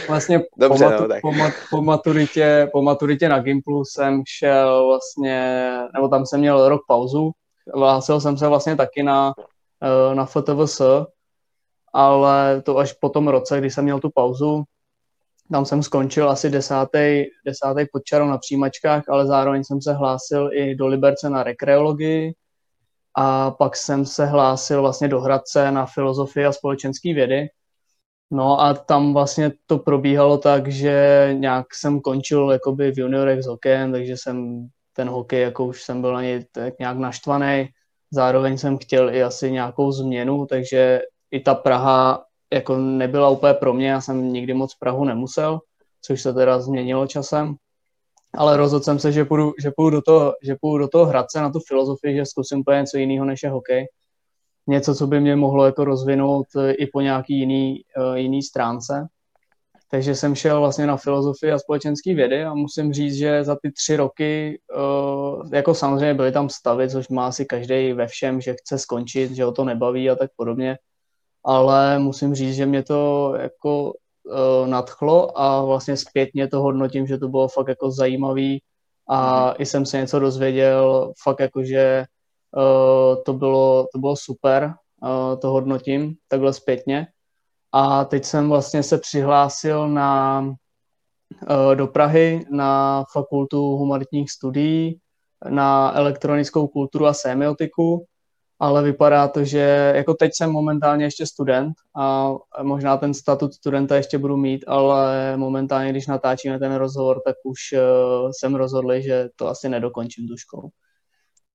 vlastně 0.09 0.41
Dobře, 0.57 0.85
po, 0.85 0.91
no, 0.91 0.97
matu- 0.97 1.09
tak. 1.09 1.23
po, 1.23 1.33
mat- 1.33 1.55
po, 1.71 1.83
maturitě, 1.83 2.69
po 2.73 2.83
maturitě 2.83 3.29
na 3.29 3.39
Gimplu 3.39 3.85
jsem 3.85 4.23
šel 4.29 4.87
vlastně, 4.87 5.71
nebo 5.95 6.09
tam 6.09 6.27
jsem 6.27 6.41
měl 6.41 6.69
rok 6.69 6.81
pauzu. 6.89 7.31
Hlásil 7.75 8.21
jsem 8.21 8.39
se 8.39 8.49
vlastně 8.49 8.77
taky 8.77 9.03
na, 9.03 9.33
uh, 9.37 10.15
na 10.15 10.27
FTVS, 10.27 10.81
ale 11.93 12.63
to 12.63 12.79
až 12.79 12.93
po 12.93 13.09
tom 13.09 13.29
roce, 13.29 13.59
kdy 13.59 13.71
jsem 13.71 13.85
měl 13.85 14.01
tu 14.01 14.11
pauzu, 14.15 14.65
tam 15.53 15.65
jsem 15.65 15.83
skončil 15.83 16.31
asi 16.31 16.51
desátý, 16.51 17.25
desátý 17.47 17.85
podčarou 17.93 18.27
na 18.27 18.39
přijímačkách, 18.39 19.09
ale 19.09 19.27
zároveň 19.27 19.65
jsem 19.65 19.83
se 19.83 19.93
hlásil 19.93 20.51
i 20.53 20.75
do 20.75 20.87
Liberce 20.87 21.31
na 21.31 21.43
rekreologii 21.43 22.35
a 23.15 23.51
pak 23.51 23.77
jsem 23.77 24.07
se 24.07 24.27
hlásil 24.27 24.81
vlastně 24.81 25.09
do 25.09 25.21
Hradce 25.21 25.71
na 25.71 25.87
filozofii 25.87 26.47
a 26.47 26.53
společenské 26.53 27.15
vědy. 27.15 27.49
No 28.31 28.61
a 28.61 28.75
tam 28.75 29.15
vlastně 29.15 29.53
to 29.67 29.79
probíhalo 29.79 30.39
tak, 30.39 30.69
že 30.69 31.29
nějak 31.33 31.75
jsem 31.75 32.01
končil 32.01 32.51
jakoby 32.51 32.93
v 32.93 32.99
juniorech 32.99 33.43
s 33.43 33.47
hokejem, 33.47 33.93
takže 33.93 34.17
jsem 34.17 34.69
ten 34.93 35.09
hokej, 35.09 35.43
jako 35.43 35.67
už 35.67 35.83
jsem 35.83 36.01
byl 36.01 36.13
na 36.13 36.23
něj 36.23 36.45
tak 36.53 36.79
nějak 36.79 36.99
naštvaný. 36.99 37.69
Zároveň 38.11 38.59
jsem 38.59 38.79
chtěl 38.79 39.15
i 39.15 39.23
asi 39.23 39.53
nějakou 39.53 39.93
změnu, 39.93 40.47
takže 40.47 41.01
i 41.31 41.41
ta 41.41 41.55
Praha 41.55 42.25
jako 42.53 42.77
nebyla 42.77 43.29
úplně 43.29 43.55
pro 43.55 43.73
mě, 43.73 43.89
já 43.89 44.01
jsem 44.01 44.33
nikdy 44.33 44.55
moc 44.55 44.75
Prahu 44.75 45.05
nemusel, 45.05 45.61
což 46.03 46.23
se 46.23 46.33
teda 46.33 46.61
změnilo 46.61 47.07
časem. 47.07 47.55
Ale 48.35 48.57
rozhodl 48.57 48.85
jsem 48.85 48.99
se, 48.99 49.13
že 49.13 49.25
půjdu, 49.25 49.53
že 49.63 49.71
půjdu, 49.77 49.97
do, 49.97 50.03
toho, 50.03 50.35
že 50.43 50.57
půjdu 50.61 50.85
do 50.85 50.89
toho 50.89 51.07
Hradce 51.07 51.41
na 51.41 51.51
tu 51.51 51.61
filozofii, 51.69 52.17
že 52.17 52.27
zkusím 52.27 52.59
úplně 52.59 52.81
něco 52.81 52.99
jiného 52.99 53.25
než 53.25 53.43
je 53.43 53.51
hokej. 53.51 53.87
Něco, 54.67 54.95
co 54.95 55.07
by 55.07 55.21
mě 55.21 55.37
mohlo 55.37 55.67
jako 55.67 55.85
rozvinout 55.85 56.47
eh, 56.57 56.73
i 56.73 56.87
po 56.87 57.01
nějaký 57.01 57.39
jiný, 57.39 57.83
uh, 57.97 58.15
jiný 58.15 58.43
stránce. 58.43 59.07
Takže 59.91 60.15
jsem 60.15 60.35
šel 60.35 60.61
vlastně 60.61 60.87
na 60.87 60.97
filozofii 60.97 61.53
a 61.53 61.59
společenské 61.59 62.15
vědy 62.15 62.45
a 62.45 62.55
musím 62.55 62.93
říct, 62.93 63.15
že 63.15 63.45
za 63.45 63.57
ty 63.63 63.73
tři 63.73 63.97
roky, 63.97 64.61
uh, 64.77 65.49
jako 65.53 65.75
samozřejmě 65.75 66.15
byly 66.15 66.33
tam 66.33 66.49
stavy, 66.49 66.91
což 66.91 67.09
má 67.09 67.27
asi 67.27 67.45
každý 67.45 67.93
ve 67.93 68.07
všem, 68.07 68.41
že 68.41 68.55
chce 68.55 68.79
skončit, 68.79 69.31
že 69.31 69.45
ho 69.45 69.53
to 69.53 69.65
nebaví 69.65 70.11
a 70.11 70.15
tak 70.15 70.31
podobně. 70.37 70.79
Ale 71.49 71.99
musím 71.99 72.35
říct, 72.35 72.57
že 72.57 72.67
mě 72.67 72.83
to 72.83 73.33
jako 73.41 73.93
uh, 73.93 74.69
nadchlo 74.69 75.41
a 75.41 75.65
vlastně 75.65 75.97
zpětně 75.97 76.49
to 76.49 76.61
hodnotím, 76.61 77.07
že 77.07 77.19
to 77.19 77.29
bylo 77.29 77.49
fakt 77.49 77.69
jako 77.69 77.91
zajímavý 77.91 78.63
a 79.11 79.53
i 79.53 79.67
jsem 79.67 79.87
se 79.87 79.99
něco 79.99 80.19
dozvěděl, 80.19 81.13
fakt 81.23 81.41
jako, 81.41 81.65
že 81.65 82.05
uh, 82.57 83.23
to, 83.25 83.33
bylo, 83.33 83.87
to 83.93 83.99
bylo 83.99 84.17
super, 84.17 84.75
uh, 85.03 85.41
to 85.41 85.51
hodnotím 85.51 86.15
takhle 86.29 86.53
zpětně. 86.53 87.07
A 87.73 88.05
teď 88.05 88.25
jsem 88.25 88.49
vlastně 88.49 88.83
se 88.83 88.99
přihlásil 88.99 89.89
na, 89.89 90.43
do 91.75 91.87
Prahy 91.87 92.45
na 92.51 93.05
fakultu 93.13 93.77
humanitních 93.77 94.31
studií, 94.31 95.01
na 95.49 95.97
elektronickou 95.97 96.69
kulturu 96.69 97.07
a 97.07 97.15
semiotiku 97.15 98.07
ale 98.61 98.83
vypadá 98.83 99.29
to, 99.29 99.45
že 99.45 99.93
jako 99.97 100.15
teď 100.15 100.31
jsem 100.35 100.51
momentálně 100.51 101.05
ještě 101.05 101.27
student 101.27 101.75
a 101.97 102.35
možná 102.63 102.97
ten 102.97 103.15
statut 103.15 103.55
studenta 103.55 103.97
ještě 103.97 104.19
budu 104.19 104.37
mít, 104.37 104.65
ale 104.67 105.37
momentálně, 105.37 105.91
když 105.91 106.07
natáčíme 106.07 106.59
ten 106.59 106.75
rozhovor, 106.75 107.21
tak 107.25 107.37
už 107.45 107.59
uh, 107.73 108.31
jsem 108.39 108.55
rozhodl, 108.55 109.01
že 109.01 109.29
to 109.37 109.49
asi 109.49 109.69
nedokončím 109.69 110.29
tu 110.29 110.37
školu. 110.37 110.69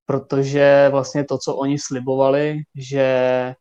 Protože 0.05 0.87
vlastně 0.91 1.23
to, 1.25 1.37
co 1.37 1.55
oni 1.55 1.79
slibovali, 1.79 2.61
že 2.75 3.55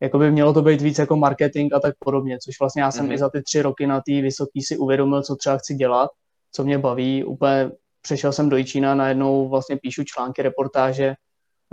jako 0.00 0.18
by 0.18 0.30
mělo 0.30 0.52
to 0.52 0.62
být 0.62 0.80
víc 0.80 0.98
jako 0.98 1.16
marketing 1.16 1.74
a 1.74 1.80
tak 1.80 1.94
podobně, 1.98 2.38
což 2.38 2.60
vlastně 2.60 2.82
já 2.82 2.90
jsem 2.90 3.08
mm-hmm. 3.08 3.14
i 3.14 3.18
za 3.18 3.28
ty 3.30 3.42
tři 3.42 3.62
roky 3.62 3.86
na 3.86 4.00
té 4.00 4.20
vysoké 4.22 4.60
si 4.66 4.76
uvědomil, 4.76 5.22
co 5.22 5.36
třeba 5.36 5.56
chci 5.56 5.74
dělat, 5.74 6.10
co 6.52 6.64
mě 6.64 6.78
baví. 6.78 7.24
Úplně 7.24 7.70
přešel 8.02 8.32
jsem 8.32 8.48
do 8.48 8.56
Jičína, 8.56 8.94
najednou 8.94 9.48
vlastně 9.48 9.76
píšu 9.76 10.04
články, 10.04 10.42
reportáže, 10.42 11.14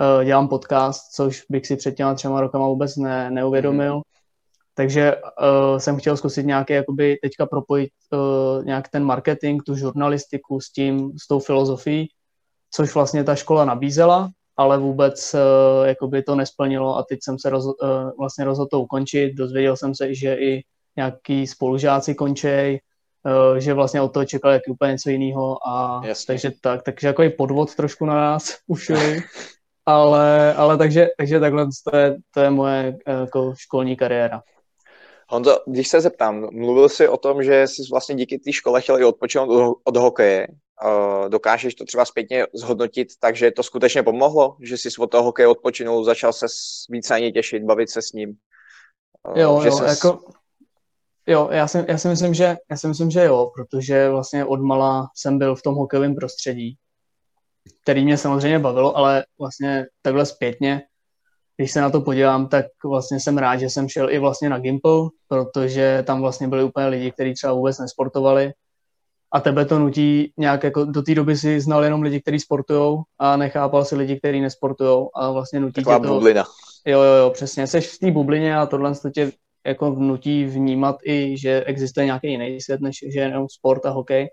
uh, 0.01 0.23
dělám 0.25 0.47
podcast, 0.47 1.11
což 1.13 1.43
bych 1.49 1.67
si 1.67 1.75
před 1.75 1.95
těma 1.95 2.13
třema 2.13 2.41
rokama 2.41 2.67
vůbec 2.67 2.95
ne, 2.95 3.31
neuvědomil. 3.31 3.95
Mm. 3.95 4.01
Takže 4.73 5.15
uh, 5.15 5.77
jsem 5.77 5.97
chtěl 5.97 6.17
zkusit 6.17 6.45
nějaké, 6.45 6.73
jakoby 6.73 7.17
teďka 7.21 7.45
propojit 7.45 7.89
uh, 8.13 8.65
nějak 8.65 8.89
ten 8.89 9.03
marketing, 9.03 9.63
tu 9.63 9.75
žurnalistiku 9.75 10.59
s 10.59 10.71
tím, 10.71 11.11
s 11.23 11.27
tou 11.27 11.39
filozofií, 11.39 12.07
což 12.71 12.95
vlastně 12.95 13.23
ta 13.23 13.35
škola 13.35 13.65
nabízela, 13.65 14.29
ale 14.57 14.77
vůbec 14.77 15.33
uh, 15.33 15.87
jakoby 15.87 16.23
to 16.23 16.35
nesplnilo 16.35 16.97
a 16.97 17.03
teď 17.03 17.19
jsem 17.23 17.39
se 17.39 17.49
roz, 17.49 17.65
uh, 17.65 17.73
vlastně 18.19 18.45
rozhodl 18.45 18.67
to 18.71 18.81
ukončit. 18.81 19.33
Dozvěděl 19.33 19.77
jsem 19.77 19.95
se, 19.95 20.13
že 20.15 20.35
i 20.35 20.63
nějaký 20.95 21.47
spolužáci 21.47 22.15
končej, 22.15 22.79
uh, 23.51 23.57
že 23.57 23.73
vlastně 23.73 24.01
od 24.01 24.13
toho 24.13 24.25
čekali 24.25 24.53
jak 24.53 24.63
úplně 24.69 24.91
něco 24.91 25.09
jiného 25.09 25.67
a 25.67 26.01
Jasně. 26.05 26.27
takže 26.27 26.51
tak, 26.61 26.83
takže 26.83 27.07
jako 27.07 27.23
i 27.23 27.29
podvod 27.29 27.75
trošku 27.75 28.05
na 28.05 28.15
nás 28.15 28.57
ušili. 28.67 29.21
Ale, 29.85 30.53
ale 30.53 30.77
takže, 30.77 31.07
takže 31.17 31.39
takhle 31.39 31.67
to 31.91 31.97
je, 31.97 32.17
to 32.33 32.39
je 32.39 32.49
moje 32.49 32.97
jako 33.07 33.53
školní 33.57 33.95
kariéra. 33.95 34.41
Honzo, 35.29 35.57
když 35.67 35.87
se 35.87 36.01
zeptám, 36.01 36.47
mluvil 36.51 36.89
jsi 36.89 37.07
o 37.07 37.17
tom, 37.17 37.43
že 37.43 37.67
jsi 37.67 37.81
vlastně 37.91 38.15
díky 38.15 38.39
té 38.39 38.53
škole 38.53 38.81
chtěl 38.81 38.99
i 38.99 39.05
odpočinout 39.05 39.49
od, 39.49 39.77
od 39.83 39.97
hokeje. 39.97 40.47
Uh, 40.85 41.29
dokážeš 41.29 41.75
to 41.75 41.85
třeba 41.85 42.05
zpětně 42.05 42.45
zhodnotit 42.53 43.07
tak, 43.19 43.35
že 43.35 43.51
to 43.51 43.63
skutečně 43.63 44.03
pomohlo? 44.03 44.57
Že 44.61 44.77
jsi 44.77 44.89
od 44.99 45.11
toho 45.11 45.23
hokeje 45.23 45.47
odpočinul, 45.47 46.03
začal 46.03 46.33
se 46.33 46.45
víc 46.89 47.09
na 47.09 47.17
něj 47.17 47.31
těšit, 47.31 47.63
bavit 47.63 47.89
se 47.89 48.01
s 48.01 48.11
ním? 48.11 48.33
Uh, 49.27 49.39
jo, 49.39 49.59
že 49.61 49.67
jo, 49.67 49.77
ses... 49.77 49.89
jako, 49.89 50.23
jo 51.27 51.49
já, 51.51 51.67
si, 51.67 51.85
já, 51.87 51.97
si 51.97 52.07
myslím, 52.07 52.33
že, 52.33 52.57
já 52.71 52.77
si 52.77 52.87
myslím, 52.87 53.11
že 53.11 53.23
jo, 53.23 53.51
protože 53.55 54.09
vlastně 54.09 54.45
odmala 54.45 55.07
jsem 55.15 55.37
byl 55.37 55.55
v 55.55 55.61
tom 55.61 55.75
hokejovém 55.75 56.15
prostředí 56.15 56.77
který 57.81 58.05
mě 58.05 58.17
samozřejmě 58.17 58.59
bavilo, 58.59 58.97
ale 58.97 59.23
vlastně 59.39 59.85
takhle 60.01 60.25
zpětně, 60.25 60.81
když 61.57 61.71
se 61.71 61.81
na 61.81 61.89
to 61.89 62.01
podívám, 62.01 62.47
tak 62.47 62.65
vlastně 62.85 63.19
jsem 63.19 63.37
rád, 63.37 63.57
že 63.57 63.69
jsem 63.69 63.89
šel 63.89 64.09
i 64.09 64.19
vlastně 64.19 64.49
na 64.49 64.59
Gimple, 64.59 65.09
protože 65.27 66.03
tam 66.07 66.21
vlastně 66.21 66.47
byli 66.47 66.63
úplně 66.63 66.87
lidi, 66.87 67.11
kteří 67.11 67.33
třeba 67.33 67.53
vůbec 67.53 67.79
nesportovali 67.79 68.53
a 69.33 69.39
tebe 69.39 69.65
to 69.65 69.79
nutí 69.79 70.33
nějak 70.37 70.63
jako 70.63 70.85
do 70.85 71.01
té 71.01 71.15
doby 71.15 71.37
si 71.37 71.61
znal 71.61 71.83
jenom 71.83 72.01
lidi, 72.01 72.21
kteří 72.21 72.39
sportují 72.39 72.99
a 73.19 73.37
nechápal 73.37 73.85
si 73.85 73.95
lidi, 73.95 74.19
kteří 74.19 74.41
nesportují 74.41 75.07
a 75.15 75.31
vlastně 75.31 75.59
nutí 75.59 75.73
Taková 75.73 75.99
tě 75.99 76.07
to... 76.07 76.13
bublina. 76.13 76.45
Jo, 76.85 77.01
jo, 77.01 77.13
jo, 77.13 77.29
přesně. 77.29 77.67
Jsi 77.67 77.81
v 77.81 77.99
té 77.99 78.11
bublině 78.11 78.57
a 78.57 78.65
tohle 78.65 78.95
to 78.95 79.09
tě 79.09 79.31
jako 79.65 79.89
nutí 79.89 80.45
vnímat 80.45 80.95
i, 81.03 81.37
že 81.37 81.63
existuje 81.63 82.05
nějaký 82.05 82.31
jiný 82.31 82.61
svět, 82.61 82.81
než 82.81 82.95
že 83.13 83.19
jenom 83.19 83.49
sport 83.49 83.85
a 83.85 83.89
hokej. 83.89 84.29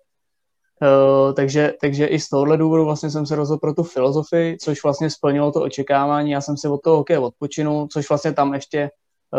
Uh, 0.83 1.35
takže, 1.35 1.75
takže 1.81 2.07
i 2.07 2.19
z 2.19 2.29
tohohle 2.29 2.57
důvodu 2.57 2.85
vlastně 2.85 3.11
jsem 3.11 3.27
se 3.27 3.37
rozhodl 3.37 3.59
pro 3.59 3.75
tu 3.75 3.83
filozofii, 3.83 4.57
což 4.59 4.83
vlastně 4.83 5.11
splnilo 5.11 5.53
to 5.53 5.63
očekávání. 5.63 6.31
Já 6.31 6.41
jsem 6.41 6.57
si 6.57 6.69
od 6.69 6.83
toho 6.83 6.97
hokeje 6.97 7.19
odpočinul, 7.19 7.89
což 7.93 8.09
vlastně 8.09 8.33
tam 8.33 8.55
ještě, 8.55 8.91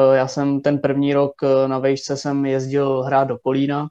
uh, 0.10 0.16
já 0.16 0.28
jsem 0.28 0.62
ten 0.62 0.80
první 0.80 1.14
rok 1.14 1.32
uh, 1.44 1.68
na 1.68 1.80
vejšce 1.80 2.18
jsem 2.18 2.46
jezdil 2.46 3.02
hrát 3.02 3.24
do 3.24 3.38
Kolína, 3.38 3.88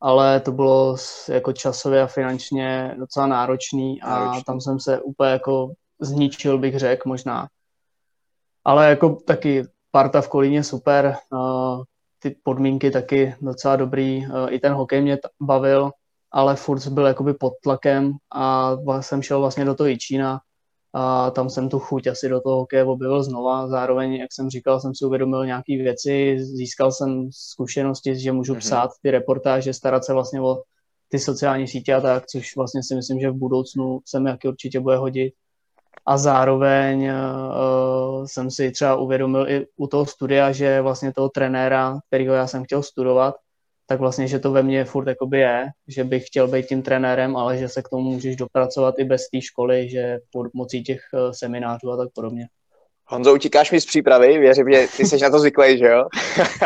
ale 0.00 0.40
to 0.40 0.52
bylo 0.52 0.96
jako 1.28 1.52
časově 1.52 2.02
a 2.02 2.06
finančně 2.06 2.94
docela 2.98 3.26
náročný 3.26 4.02
a 4.02 4.10
Náročný. 4.10 4.44
tam 4.44 4.60
jsem 4.60 4.80
se 4.80 5.00
úplně 5.00 5.30
jako 5.30 5.72
zničil, 6.00 6.58
bych 6.58 6.78
řekl 6.78 7.08
možná. 7.08 7.48
Ale 8.64 8.88
jako 8.88 9.18
taky 9.26 9.64
parta 9.90 10.20
v 10.20 10.28
Kolíně 10.28 10.64
super, 10.64 11.16
ty 12.18 12.36
podmínky 12.42 12.90
taky 12.90 13.34
docela 13.40 13.76
dobrý, 13.76 14.26
i 14.48 14.58
ten 14.58 14.72
hokej 14.72 15.02
mě 15.02 15.18
bavil, 15.40 15.90
ale 16.32 16.56
furt 16.56 16.88
byl 16.88 17.06
jakoby 17.06 17.34
pod 17.34 17.52
tlakem 17.62 18.12
a 18.34 18.76
jsem 19.00 19.22
šel 19.22 19.40
vlastně 19.40 19.64
do 19.64 19.74
toho 19.74 19.86
Jičína 19.86 20.40
a 20.94 21.30
tam 21.30 21.50
jsem 21.50 21.68
tu 21.68 21.78
chuť 21.78 22.06
asi 22.06 22.28
do 22.28 22.40
toho 22.40 22.56
hokeje 22.56 22.84
objevil 22.84 23.22
znova. 23.22 23.68
Zároveň, 23.68 24.14
jak 24.14 24.32
jsem 24.32 24.50
říkal, 24.50 24.80
jsem 24.80 24.94
si 24.94 25.04
uvědomil 25.04 25.46
nějaké 25.46 25.76
věci, 25.76 26.38
získal 26.40 26.92
jsem 26.92 27.28
zkušenosti, 27.32 28.18
že 28.18 28.32
můžu 28.32 28.54
mm-hmm. 28.54 28.58
psát 28.58 28.90
ty 29.02 29.10
reportáže, 29.10 29.74
starat 29.74 30.04
se 30.04 30.12
vlastně 30.12 30.40
o 30.40 30.62
ty 31.08 31.18
sociální 31.18 31.68
sítě 31.68 31.94
a 31.94 32.00
tak, 32.00 32.26
což 32.26 32.56
vlastně 32.56 32.82
si 32.82 32.94
myslím, 32.94 33.20
že 33.20 33.30
v 33.30 33.34
budoucnu 33.34 34.00
se 34.06 34.20
mi 34.20 34.30
jaký 34.30 34.48
určitě 34.48 34.80
bude 34.80 34.96
hodit. 34.96 35.34
A 36.06 36.18
zároveň 36.18 37.10
uh, 37.10 38.24
jsem 38.26 38.50
si 38.50 38.70
třeba 38.70 38.96
uvědomil 38.96 39.50
i 39.50 39.66
u 39.76 39.86
toho 39.86 40.06
studia, 40.06 40.52
že 40.52 40.80
vlastně 40.80 41.12
toho 41.12 41.28
trenéra, 41.28 41.98
kterého 42.06 42.34
já 42.34 42.46
jsem 42.46 42.64
chtěl 42.64 42.82
studovat, 42.82 43.34
tak 43.90 44.00
vlastně, 44.00 44.28
že 44.28 44.38
to 44.38 44.52
ve 44.52 44.62
mně 44.62 44.84
furt 44.84 45.08
jakoby 45.08 45.38
je, 45.38 45.66
že 45.88 46.04
bych 46.04 46.26
chtěl 46.26 46.48
být 46.48 46.66
tím 46.66 46.82
trenérem, 46.82 47.36
ale 47.36 47.58
že 47.58 47.68
se 47.68 47.82
k 47.82 47.88
tomu 47.88 48.10
můžeš 48.10 48.36
dopracovat 48.36 48.98
i 48.98 49.04
bez 49.04 49.28
té 49.28 49.40
školy, 49.40 49.88
že 49.88 50.18
pomocí 50.32 50.82
těch 50.82 51.00
eh, 51.14 51.34
seminářů 51.34 51.90
a 51.90 51.96
tak 51.96 52.08
podobně. 52.14 52.48
Honzo, 53.10 53.34
utíkáš 53.34 53.72
mi 53.72 53.80
z 53.80 53.86
přípravy, 53.86 54.38
věřím, 54.38 54.72
že 54.72 54.86
ty 54.96 55.06
jsi 55.06 55.20
na 55.20 55.30
to 55.30 55.38
zvyklý, 55.38 55.78
že 55.78 55.86
jo? 55.86 56.04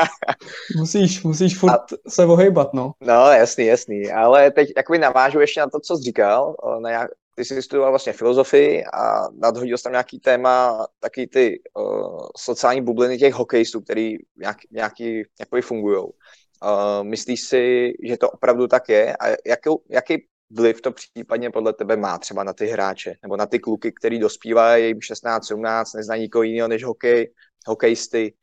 musíš, 0.76 1.22
musíš 1.22 1.58
furt 1.58 1.72
a... 1.72 1.86
se 2.08 2.26
ohejbat, 2.26 2.74
no. 2.74 2.92
No, 3.00 3.30
jasný, 3.30 3.66
jasný, 3.66 4.12
ale 4.12 4.50
teď 4.50 4.72
jakoby 4.76 4.98
navážu 4.98 5.40
ještě 5.40 5.60
na 5.60 5.66
to, 5.66 5.80
co 5.80 5.96
jsi 5.96 6.02
říkal, 6.02 6.56
na 6.82 6.90
jak, 6.90 7.10
ty 7.34 7.44
jsi 7.44 7.62
studoval 7.62 7.92
vlastně 7.92 8.12
filozofii 8.12 8.84
a 8.84 9.22
nadhodil 9.42 9.78
jsi 9.78 9.82
tam 9.82 9.92
nějaký 9.92 10.20
téma, 10.20 10.86
taky 11.00 11.26
ty 11.26 11.60
uh, 11.78 12.26
sociální 12.36 12.82
bubliny 12.82 13.18
těch 13.18 13.34
hokejistů, 13.34 13.80
který 13.80 14.16
nějak, 14.36 14.56
nějaký, 14.70 15.04
nějaký 15.04 15.66
fungují. 15.66 16.04
Uh, 16.62 17.04
myslíš 17.04 17.42
si, 17.42 17.92
že 18.04 18.16
to 18.16 18.30
opravdu 18.30 18.66
tak 18.66 18.88
je? 18.88 19.16
A 19.16 19.28
jaký, 19.28 19.70
jaký 19.90 20.26
vliv 20.50 20.80
to 20.80 20.92
případně 20.92 21.50
podle 21.50 21.72
tebe 21.72 21.96
má 21.96 22.18
třeba 22.18 22.44
na 22.44 22.52
ty 22.52 22.66
hráče 22.66 23.14
nebo 23.22 23.36
na 23.36 23.46
ty 23.46 23.58
kluky, 23.58 23.92
který 23.92 24.18
dospívají 24.18 24.86
jim 24.86 24.98
16-17, 24.98 25.96
neznají 25.96 26.22
nikoho 26.22 26.42
jiného 26.42 26.68
než 26.68 26.84
hokej, 26.84 27.32
hokejisty? 27.66 28.34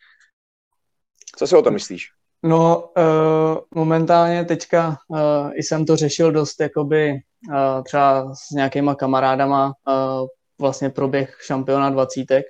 Co 1.35 1.47
si 1.47 1.55
o 1.55 1.61
tom 1.61 1.73
myslíš? 1.73 2.07
No, 2.43 2.91
uh, 2.97 3.57
momentálně 3.75 4.45
teďka 4.45 4.97
uh, 5.07 5.51
jsem 5.51 5.85
to 5.85 5.95
řešil 5.95 6.31
dost 6.31 6.59
jakoby 6.59 7.11
uh, 7.49 7.83
třeba 7.83 8.35
s 8.35 8.51
nějakýma 8.51 8.95
kamarádama 8.95 9.65
uh, 9.88 10.27
vlastně 10.59 10.89
proběh 10.89 11.38
šampiona 11.41 11.89
dvacítek. 11.89 12.45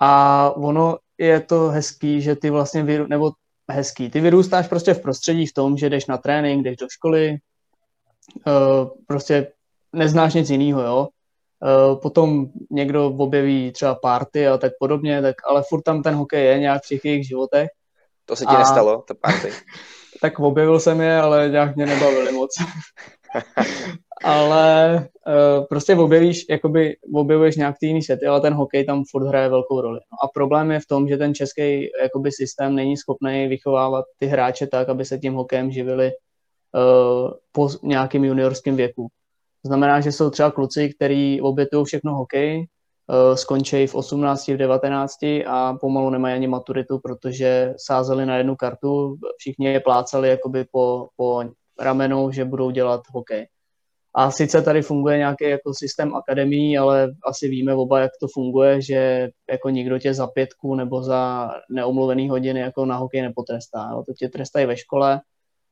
A 0.00 0.50
ono 0.50 0.98
je 1.18 1.40
to 1.40 1.68
hezký, 1.68 2.22
že 2.22 2.36
ty 2.36 2.50
vlastně, 2.50 2.82
nebo 3.08 3.30
hezký, 3.72 4.10
ty 4.10 4.20
vyrůstáš 4.20 4.68
prostě 4.68 4.94
v 4.94 5.00
prostředí 5.00 5.46
v 5.46 5.54
tom, 5.54 5.76
že 5.76 5.90
jdeš 5.90 6.06
na 6.06 6.18
trénink, 6.18 6.64
jdeš 6.64 6.76
do 6.76 6.86
školy, 6.90 7.36
uh, 8.46 8.88
prostě 9.06 9.52
neznáš 9.92 10.34
nic 10.34 10.50
jiného, 10.50 10.82
jo. 10.82 11.08
Uh, 11.60 12.00
potom 12.00 12.46
někdo 12.70 13.06
objeví 13.06 13.72
třeba 13.72 13.94
party 13.94 14.48
a 14.48 14.58
tak 14.58 14.72
podobně, 14.78 15.22
tak, 15.22 15.34
ale 15.46 15.62
furt 15.68 15.82
tam 15.82 16.02
ten 16.02 16.14
hokej 16.14 16.46
je 16.46 16.58
nějak 16.58 16.82
v 16.84 16.88
těch 16.88 17.04
jejich 17.04 17.28
životech. 17.28 17.68
To 18.24 18.36
se 18.36 18.44
ti 18.44 18.54
a... 18.54 18.58
nestalo, 18.58 19.02
to 19.02 19.14
party? 19.14 19.52
tak 20.20 20.38
objevil 20.38 20.80
jsem 20.80 21.00
je, 21.00 21.20
ale 21.20 21.48
nějak 21.48 21.76
mě 21.76 21.86
nebavili 21.86 22.32
moc. 22.32 22.54
ale 24.24 24.96
uh, 25.26 25.66
prostě 25.66 25.94
objevíš, 25.94 26.46
jakoby 26.50 26.96
objevuješ 27.14 27.56
nějak 27.56 27.76
ty 27.80 27.86
jiný 27.86 28.02
světy, 28.02 28.26
ale 28.26 28.40
ten 28.40 28.54
hokej 28.54 28.84
tam 28.84 29.04
furt 29.10 29.26
hraje 29.26 29.48
velkou 29.48 29.80
roli. 29.80 30.00
No 30.12 30.18
a 30.24 30.28
problém 30.34 30.70
je 30.70 30.80
v 30.80 30.86
tom, 30.86 31.08
že 31.08 31.16
ten 31.16 31.34
český 31.34 31.88
jakoby 32.02 32.32
systém 32.32 32.74
není 32.74 32.96
schopný 32.96 33.46
vychovávat 33.48 34.04
ty 34.18 34.26
hráče 34.26 34.66
tak, 34.66 34.88
aby 34.88 35.04
se 35.04 35.18
tím 35.18 35.34
hokejem 35.34 35.70
živili 35.70 36.12
uh, 36.12 37.30
po 37.52 37.68
nějakým 37.82 38.24
juniorském 38.24 38.76
věku. 38.76 39.08
Znamená, 39.66 40.00
že 40.00 40.12
jsou 40.12 40.30
třeba 40.30 40.50
kluci, 40.50 40.94
kteří 40.94 41.40
obětují 41.40 41.84
všechno 41.84 42.14
hokej, 42.14 42.58
uh, 42.58 43.34
skončí 43.34 43.86
v 43.86 43.94
18, 43.94 44.48
v 44.48 44.56
19 44.56 45.22
a 45.46 45.74
pomalu 45.80 46.10
nemají 46.10 46.34
ani 46.34 46.46
maturitu, 46.46 46.98
protože 46.98 47.74
sázeli 47.76 48.26
na 48.26 48.36
jednu 48.36 48.56
kartu, 48.56 49.16
všichni 49.38 49.66
je 49.66 49.80
plácali 49.80 50.28
jakoby 50.28 50.64
po, 50.72 51.08
po 51.16 51.42
ramenou, 51.80 52.30
že 52.30 52.44
budou 52.44 52.70
dělat 52.70 53.00
hokej. 53.12 53.46
A 54.18 54.30
sice 54.30 54.62
tady 54.62 54.82
funguje 54.82 55.18
nějaký 55.18 55.44
jako 55.44 55.74
systém 55.74 56.14
akademií, 56.14 56.78
ale 56.78 57.08
asi 57.26 57.48
víme 57.48 57.74
oba, 57.74 58.00
jak 58.00 58.10
to 58.20 58.26
funguje, 58.34 58.82
že 58.82 59.28
jako 59.50 59.70
nikdo 59.70 59.98
tě 59.98 60.14
za 60.14 60.26
pětku 60.26 60.74
nebo 60.74 61.02
za 61.02 61.50
neomluvený 61.70 62.28
hodiny 62.28 62.60
jako 62.60 62.84
na 62.84 62.96
hokej 62.96 63.22
nepotrestá. 63.22 63.88
Jo. 63.92 64.02
To 64.06 64.12
tě 64.12 64.28
trestají 64.28 64.66
ve 64.66 64.76
škole 64.76 65.20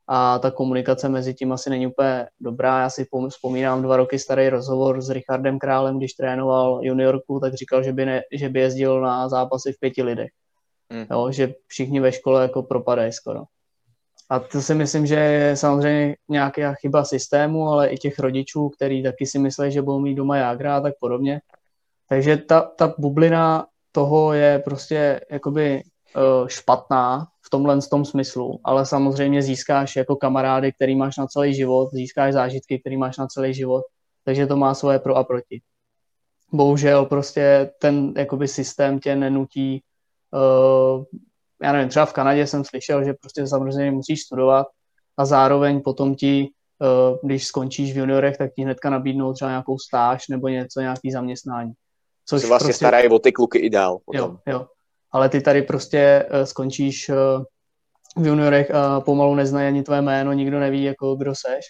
a 0.08 0.38
ta 0.38 0.50
komunikace 0.50 1.08
mezi 1.08 1.34
tím 1.34 1.52
asi 1.52 1.70
není 1.70 1.86
úplně 1.86 2.26
dobrá. 2.40 2.80
Já 2.80 2.90
si 2.90 3.06
vzpomínám 3.28 3.82
dva 3.82 3.96
roky 3.96 4.18
starý 4.18 4.48
rozhovor 4.48 5.00
s 5.00 5.10
Richardem 5.10 5.58
Králem, 5.58 5.98
když 5.98 6.12
trénoval 6.12 6.80
juniorku, 6.82 7.40
tak 7.40 7.54
říkal, 7.54 7.82
že 7.82 7.92
by, 7.92 8.06
ne, 8.06 8.22
že 8.32 8.48
by 8.48 8.60
jezdil 8.60 9.00
na 9.00 9.28
zápasy 9.28 9.72
v 9.72 9.80
pěti 9.80 10.02
lidech. 10.02 10.30
Mm. 10.92 11.06
Jo, 11.10 11.30
že 11.32 11.54
všichni 11.66 12.00
ve 12.00 12.12
škole 12.12 12.42
jako 12.42 12.62
propadají 12.62 13.12
skoro. 13.12 13.42
A 14.30 14.38
to 14.38 14.62
si 14.62 14.74
myslím, 14.74 15.06
že 15.06 15.14
je 15.14 15.56
samozřejmě 15.56 16.16
nějaká 16.28 16.74
chyba 16.74 17.04
systému, 17.04 17.68
ale 17.68 17.88
i 17.88 17.96
těch 17.96 18.18
rodičů, 18.18 18.68
který 18.68 19.02
taky 19.02 19.26
si 19.26 19.38
myslí, 19.38 19.72
že 19.72 19.82
budou 19.82 20.00
mít 20.00 20.14
doma 20.14 20.36
jágra 20.36 20.76
a 20.76 20.80
tak 20.80 20.94
podobně. 21.00 21.40
Takže 22.08 22.36
ta, 22.36 22.60
ta 22.60 22.94
bublina 22.98 23.66
toho 23.92 24.32
je 24.32 24.58
prostě 24.58 25.20
jakoby 25.30 25.82
uh, 26.16 26.48
špatná 26.48 27.26
v 27.46 27.50
tomhle 27.50 27.78
tom 27.90 28.04
smyslu, 28.04 28.60
ale 28.64 28.86
samozřejmě 28.86 29.42
získáš 29.42 29.96
jako 29.96 30.16
kamarády, 30.16 30.72
který 30.72 30.96
máš 30.96 31.16
na 31.16 31.26
celý 31.26 31.54
život, 31.54 31.88
získáš 31.92 32.32
zážitky, 32.32 32.78
který 32.78 32.96
máš 32.96 33.16
na 33.16 33.26
celý 33.26 33.54
život, 33.54 33.84
takže 34.24 34.46
to 34.46 34.56
má 34.56 34.74
svoje 34.74 34.98
pro 34.98 35.14
a 35.16 35.24
proti. 35.24 35.60
Bohužel 36.52 37.04
prostě 37.06 37.70
ten 37.78 38.12
jakoby 38.16 38.48
systém 38.48 38.98
tě 38.98 39.16
nenutí 39.16 39.82
uh, 40.30 41.04
já 41.62 41.72
nevím, 41.72 41.88
třeba 41.88 42.06
v 42.06 42.12
Kanadě 42.12 42.46
jsem 42.46 42.64
slyšel, 42.64 43.04
že 43.04 43.14
prostě 43.20 43.46
samozřejmě 43.46 43.90
musíš 43.90 44.22
studovat 44.22 44.66
a 45.16 45.24
zároveň 45.24 45.80
potom 45.82 46.14
ti, 46.14 46.48
eh, 46.82 47.18
když 47.22 47.46
skončíš 47.46 47.92
v 47.94 47.96
juniorech, 47.96 48.36
tak 48.36 48.50
ti 48.54 48.62
hnedka 48.62 48.90
nabídnou 48.90 49.32
třeba 49.32 49.50
nějakou 49.50 49.78
stáž 49.78 50.28
nebo 50.28 50.48
něco, 50.48 50.80
nějaký 50.80 51.10
zaměstnání. 51.10 51.72
Což 52.26 52.40
se 52.40 52.46
vlastně 52.48 52.66
prostě... 52.66 52.76
starají 52.76 53.08
o 53.08 53.18
ty 53.18 53.32
kluky 53.32 53.58
i 53.58 53.70
dál. 53.70 53.98
Jo, 54.12 54.36
jo. 54.46 54.66
Ale 55.12 55.28
ty 55.28 55.40
tady 55.40 55.62
prostě 55.62 56.26
eh, 56.30 56.46
skončíš 56.46 57.08
eh, 57.08 57.14
v 58.16 58.26
juniorech 58.26 58.70
a 58.70 59.00
pomalu 59.00 59.34
neznají 59.34 59.68
ani 59.68 59.82
tvoje 59.82 60.02
jméno, 60.02 60.32
nikdo 60.32 60.60
neví, 60.60 60.82
jako 60.82 61.14
kdo 61.14 61.34
seš. 61.34 61.64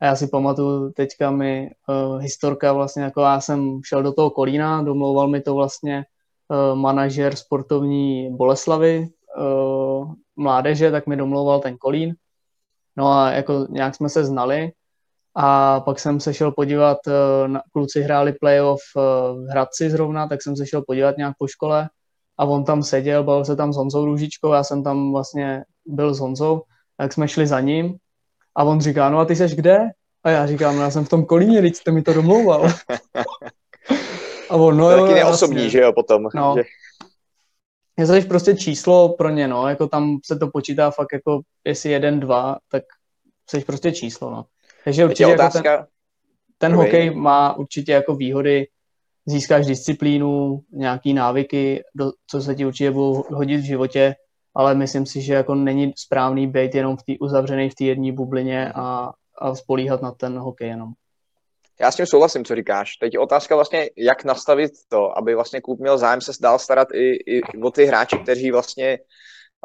A 0.00 0.06
já 0.06 0.16
si 0.16 0.26
pamatuju, 0.26 0.92
teďka 0.92 1.30
mi 1.30 1.70
uh, 1.88 2.18
historka 2.18 2.72
vlastně, 2.72 3.02
jako 3.02 3.20
já 3.20 3.40
jsem 3.40 3.80
šel 3.84 4.02
do 4.02 4.12
toho 4.12 4.30
Kolína, 4.30 4.82
domlouval 4.82 5.28
mi 5.28 5.40
to 5.40 5.54
vlastně 5.54 6.04
uh, 6.48 6.78
manažer 6.78 7.36
sportovní 7.36 8.36
Boleslavy, 8.36 9.08
uh, 9.38 10.12
mládeže, 10.36 10.90
tak 10.90 11.06
mi 11.06 11.16
domlouval 11.16 11.60
ten 11.60 11.76
Kolín. 11.76 12.14
No 12.96 13.12
a 13.12 13.30
jako 13.30 13.66
nějak 13.70 13.94
jsme 13.94 14.08
se 14.08 14.24
znali 14.24 14.72
a 15.34 15.80
pak 15.80 15.98
jsem 15.98 16.20
se 16.20 16.34
šel 16.34 16.52
podívat, 16.52 16.98
uh, 17.06 17.48
na, 17.48 17.62
kluci 17.72 18.00
hráli 18.00 18.32
playoff 18.32 18.80
uh, 18.96 19.02
v 19.44 19.48
Hradci 19.50 19.90
zrovna, 19.90 20.28
tak 20.28 20.42
jsem 20.42 20.56
se 20.56 20.66
šel 20.66 20.82
podívat 20.86 21.16
nějak 21.16 21.34
po 21.38 21.46
škole 21.46 21.88
a 22.38 22.44
on 22.44 22.64
tam 22.64 22.82
seděl, 22.82 23.24
bavil 23.24 23.44
se 23.44 23.56
tam 23.56 23.72
s 23.72 23.76
Honzou 23.76 24.04
Růžičkou, 24.04 24.52
já 24.52 24.64
jsem 24.64 24.84
tam 24.84 25.12
vlastně 25.12 25.64
byl 25.86 26.14
s 26.14 26.18
Honzou, 26.18 26.62
tak 26.96 27.12
jsme 27.12 27.28
šli 27.28 27.46
za 27.46 27.60
ním 27.60 27.96
a 28.56 28.64
on 28.64 28.80
říká, 28.80 29.10
no 29.10 29.18
a 29.18 29.24
ty 29.24 29.36
seš 29.36 29.54
kde? 29.54 29.78
A 30.24 30.30
já 30.30 30.46
říkám, 30.46 30.76
no 30.76 30.82
já 30.82 30.90
jsem 30.90 31.04
v 31.04 31.08
tom 31.08 31.24
kolíně, 31.24 31.60
teď 31.62 31.76
jste 31.76 31.92
mi 31.92 32.02
to 32.02 32.12
domlouval. 32.12 32.68
a 34.50 34.56
on, 34.56 34.76
no 34.76 34.84
to 34.84 34.90
jo, 34.90 35.02
taky 35.02 35.14
neosobní, 35.14 35.56
vlastně. 35.56 35.70
že 35.70 35.80
jo, 35.80 35.92
potom. 35.92 36.28
No. 36.34 36.54
Že 36.56 36.62
je 38.00 38.06
to 38.06 38.28
prostě 38.28 38.56
číslo 38.56 39.08
pro 39.08 39.30
ně, 39.30 39.48
no, 39.48 39.68
jako 39.68 39.86
tam 39.88 40.18
se 40.24 40.38
to 40.38 40.50
počítá 40.50 40.90
fakt 40.90 41.12
jako, 41.12 41.40
jestli 41.64 41.90
jeden, 41.90 42.20
dva, 42.20 42.58
tak 42.70 42.82
jsi 43.50 43.60
prostě 43.60 43.92
číslo, 43.92 44.30
no. 44.30 44.44
Takže 44.84 45.04
určitě 45.04 45.22
jako 45.22 45.48
ten, 45.52 45.62
ten 46.58 46.74
hokej 46.74 47.14
má 47.14 47.56
určitě 47.56 47.92
jako 47.92 48.14
výhody, 48.14 48.66
získáš 49.26 49.66
disciplínu, 49.66 50.60
nějaký 50.72 51.14
návyky, 51.14 51.82
do, 51.94 52.12
co 52.26 52.42
se 52.42 52.54
ti 52.54 52.66
určitě 52.66 52.90
budou 52.90 53.24
hodit 53.30 53.56
v 53.56 53.64
životě, 53.66 54.14
ale 54.54 54.74
myslím 54.74 55.06
si, 55.06 55.22
že 55.22 55.34
jako 55.34 55.54
není 55.54 55.92
správný 55.96 56.46
být 56.46 56.74
jenom 56.74 56.96
v 56.96 57.02
té 57.02 57.12
uzavřené 57.20 57.70
v 57.70 57.74
té 57.74 57.84
jedné 57.84 58.12
bublině 58.12 58.72
a, 58.72 59.12
a 59.38 59.54
spolíhat 59.54 60.02
na 60.02 60.10
ten 60.10 60.38
hokej 60.38 60.68
jenom. 60.68 60.92
Já 61.80 61.90
s 61.90 61.96
tím 61.96 62.06
souhlasím, 62.06 62.44
co 62.44 62.54
říkáš. 62.54 62.96
Teď 62.96 63.14
je 63.14 63.20
otázka 63.20 63.54
vlastně, 63.54 63.90
jak 63.96 64.24
nastavit 64.24 64.72
to, 64.88 65.18
aby 65.18 65.34
vlastně 65.34 65.60
klub 65.60 65.80
měl 65.80 65.98
zájem 65.98 66.20
se 66.20 66.32
dál 66.40 66.58
starat 66.58 66.88
i, 66.94 67.36
i 67.36 67.42
o 67.62 67.70
ty 67.70 67.84
hráče, 67.84 68.16
kteří 68.16 68.50
vlastně 68.50 68.98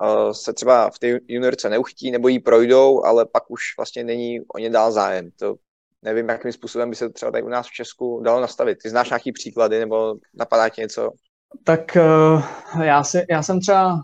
uh, 0.02 0.32
se 0.32 0.54
třeba 0.54 0.90
v 0.90 1.00
té 1.00 1.20
juniorce 1.28 1.70
neuchytí 1.70 2.12
nebo 2.12 2.28
jí 2.28 2.40
projdou, 2.40 3.06
ale 3.06 3.26
pak 3.26 3.52
už 3.52 3.62
vlastně 3.78 4.04
není 4.04 4.40
o 4.56 4.58
ně 4.60 4.70
dál 4.70 4.92
zájem. 4.92 5.30
To 5.40 5.56
nevím, 6.02 6.30
jakým 6.30 6.52
způsobem 6.52 6.90
by 6.90 6.96
se 6.96 7.08
to 7.08 7.14
třeba 7.14 7.32
tady 7.32 7.44
u 7.44 7.50
nás 7.50 7.68
v 7.68 7.74
Česku 7.74 8.22
dalo 8.24 8.42
nastavit. 8.42 8.78
Ty 8.84 8.90
znáš 8.90 9.10
nějaký 9.10 9.32
příklady 9.32 9.80
nebo 9.80 10.16
napadá 10.34 10.70
ti 10.70 10.82
něco? 10.82 11.12
Tak 11.64 11.98
uh, 12.76 12.82
já, 12.84 13.04
si, 13.04 13.26
já 13.30 13.44
jsem 13.44 13.60
třeba 13.60 14.02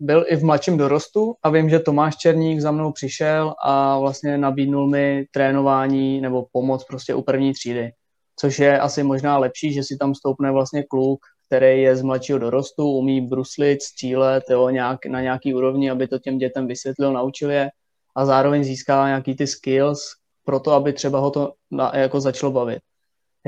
byl 0.00 0.24
i 0.28 0.36
v 0.36 0.44
mladším 0.44 0.78
dorostu 0.78 1.34
a 1.42 1.50
vím, 1.50 1.70
že 1.70 1.78
Tomáš 1.78 2.16
Černík 2.16 2.60
za 2.60 2.70
mnou 2.70 2.92
přišel 2.92 3.54
a 3.64 3.98
vlastně 3.98 4.38
nabídnul 4.38 4.88
mi 4.88 5.26
trénování 5.32 6.20
nebo 6.20 6.46
pomoc 6.52 6.84
prostě 6.84 7.14
u 7.14 7.22
první 7.22 7.52
třídy, 7.52 7.90
což 8.36 8.58
je 8.58 8.80
asi 8.80 9.02
možná 9.02 9.38
lepší, 9.38 9.72
že 9.72 9.82
si 9.82 9.96
tam 9.96 10.14
stoupne 10.14 10.50
vlastně 10.50 10.82
kluk, 10.82 11.20
který 11.46 11.82
je 11.82 11.96
z 11.96 12.02
mladšího 12.02 12.38
dorostu, 12.38 12.92
umí 12.92 13.20
bruslit, 13.20 13.82
střílet 13.82 14.44
jo, 14.50 14.68
nějak, 14.68 15.06
na 15.06 15.20
nějaký 15.20 15.54
úrovni, 15.54 15.90
aby 15.90 16.08
to 16.08 16.18
těm 16.18 16.38
dětem 16.38 16.66
vysvětlil, 16.66 17.12
naučil 17.12 17.50
je 17.50 17.70
a 18.16 18.26
zároveň 18.26 18.64
získává 18.64 19.06
nějaký 19.06 19.36
ty 19.36 19.46
skills 19.46 20.00
pro 20.44 20.60
to, 20.60 20.72
aby 20.72 20.92
třeba 20.92 21.18
ho 21.18 21.30
to 21.30 21.52
na, 21.70 21.92
jako 21.96 22.20
začalo 22.20 22.52
bavit. 22.52 22.78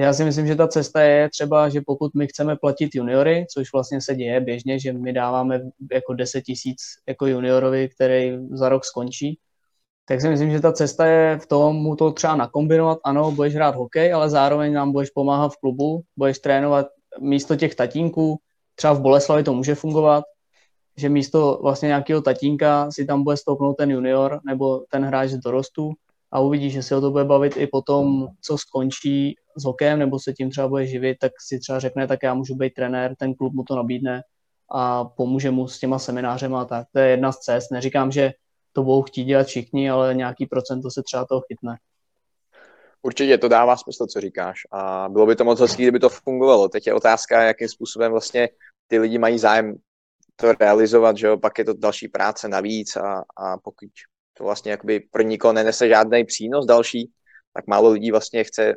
Já 0.00 0.12
si 0.12 0.24
myslím, 0.24 0.46
že 0.46 0.56
ta 0.56 0.68
cesta 0.68 1.02
je 1.02 1.28
třeba, 1.28 1.68
že 1.68 1.80
pokud 1.86 2.14
my 2.14 2.26
chceme 2.26 2.56
platit 2.56 2.94
juniory, 2.94 3.46
což 3.50 3.72
vlastně 3.72 4.00
se 4.00 4.14
děje 4.14 4.40
běžně, 4.40 4.78
že 4.78 4.92
my 4.92 5.12
dáváme 5.12 5.60
jako 5.92 6.14
10 6.14 6.42
tisíc 6.42 6.78
jako 7.08 7.26
juniorovi, 7.26 7.88
který 7.88 8.38
za 8.52 8.68
rok 8.68 8.84
skončí, 8.84 9.38
tak 10.08 10.20
si 10.20 10.28
myslím, 10.28 10.50
že 10.50 10.60
ta 10.60 10.72
cesta 10.72 11.06
je 11.06 11.38
v 11.38 11.46
tom 11.46 11.76
mu 11.76 11.96
to 11.96 12.12
třeba 12.12 12.36
nakombinovat. 12.36 12.98
Ano, 13.04 13.32
budeš 13.32 13.54
hrát 13.54 13.74
hokej, 13.74 14.12
ale 14.12 14.30
zároveň 14.30 14.72
nám 14.72 14.92
budeš 14.92 15.10
pomáhat 15.10 15.52
v 15.52 15.56
klubu, 15.56 16.02
budeš 16.16 16.38
trénovat 16.38 16.86
místo 17.20 17.56
těch 17.56 17.74
tatínků, 17.74 18.38
třeba 18.74 18.92
v 18.92 19.00
Boleslavi 19.00 19.42
to 19.42 19.54
může 19.54 19.74
fungovat, 19.74 20.24
že 20.96 21.08
místo 21.08 21.58
vlastně 21.62 21.86
nějakého 21.86 22.22
tatínka 22.22 22.90
si 22.90 23.06
tam 23.06 23.24
bude 23.24 23.36
stoupnout 23.36 23.74
ten 23.74 23.90
junior 23.90 24.40
nebo 24.46 24.84
ten 24.90 25.04
hráč 25.04 25.30
z 25.30 25.38
dorostu 25.38 25.92
a 26.32 26.40
uvidí, 26.40 26.70
že 26.70 26.82
se 26.82 26.96
o 26.96 27.00
to 27.00 27.10
bude 27.10 27.24
bavit 27.24 27.56
i 27.56 27.66
potom, 27.66 28.28
co 28.40 28.58
skončí 28.58 29.34
s 29.56 29.64
hokejem 29.64 29.98
nebo 29.98 30.18
se 30.18 30.32
tím 30.32 30.50
třeba 30.50 30.68
bude 30.68 30.86
živit, 30.86 31.16
tak 31.20 31.32
si 31.46 31.58
třeba 31.58 31.78
řekne, 31.78 32.06
tak 32.06 32.18
já 32.22 32.34
můžu 32.34 32.54
být 32.54 32.74
trenér, 32.74 33.14
ten 33.18 33.34
klub 33.34 33.52
mu 33.52 33.62
to 33.62 33.76
nabídne 33.76 34.22
a 34.72 35.04
pomůže 35.04 35.50
mu 35.50 35.68
s 35.68 35.78
těma 35.78 35.98
seminářema 35.98 36.62
a 36.62 36.64
tak. 36.64 36.86
To 36.92 36.98
je 36.98 37.10
jedna 37.10 37.32
z 37.32 37.38
cest. 37.38 37.70
Neříkám, 37.70 38.12
že 38.12 38.32
to 38.72 38.82
budou 38.82 39.02
chtít 39.02 39.24
dělat 39.24 39.46
všichni, 39.46 39.90
ale 39.90 40.14
nějaký 40.14 40.46
procento 40.46 40.90
se 40.90 41.02
třeba 41.02 41.24
toho 41.24 41.40
chytne. 41.40 41.76
Určitě 43.02 43.38
to 43.38 43.48
dává 43.48 43.76
smysl, 43.76 44.06
co 44.06 44.20
říkáš. 44.20 44.60
A 44.72 45.08
bylo 45.08 45.26
by 45.26 45.36
to 45.36 45.44
moc 45.44 45.60
hezký, 45.60 45.82
kdyby 45.82 45.98
to 45.98 46.08
fungovalo. 46.08 46.68
Teď 46.68 46.86
je 46.86 46.94
otázka, 46.94 47.42
jakým 47.42 47.68
způsobem 47.68 48.12
vlastně 48.12 48.48
ty 48.86 48.98
lidi 48.98 49.18
mají 49.18 49.38
zájem 49.38 49.74
to 50.36 50.52
realizovat, 50.52 51.16
že 51.16 51.26
jo? 51.26 51.38
pak 51.38 51.58
je 51.58 51.64
to 51.64 51.74
další 51.74 52.08
práce 52.08 52.48
navíc 52.48 52.96
a, 52.96 53.24
a 53.36 53.58
pokud 53.58 53.88
to 54.40 54.44
vlastně 54.44 54.70
jakoby 54.70 55.00
pro 55.00 55.22
nikoho 55.22 55.52
nenese 55.52 55.88
žádný 55.88 56.24
přínos 56.24 56.66
další, 56.66 57.10
tak 57.54 57.66
málo 57.66 57.90
lidí 57.90 58.10
vlastně 58.10 58.44
chce 58.44 58.74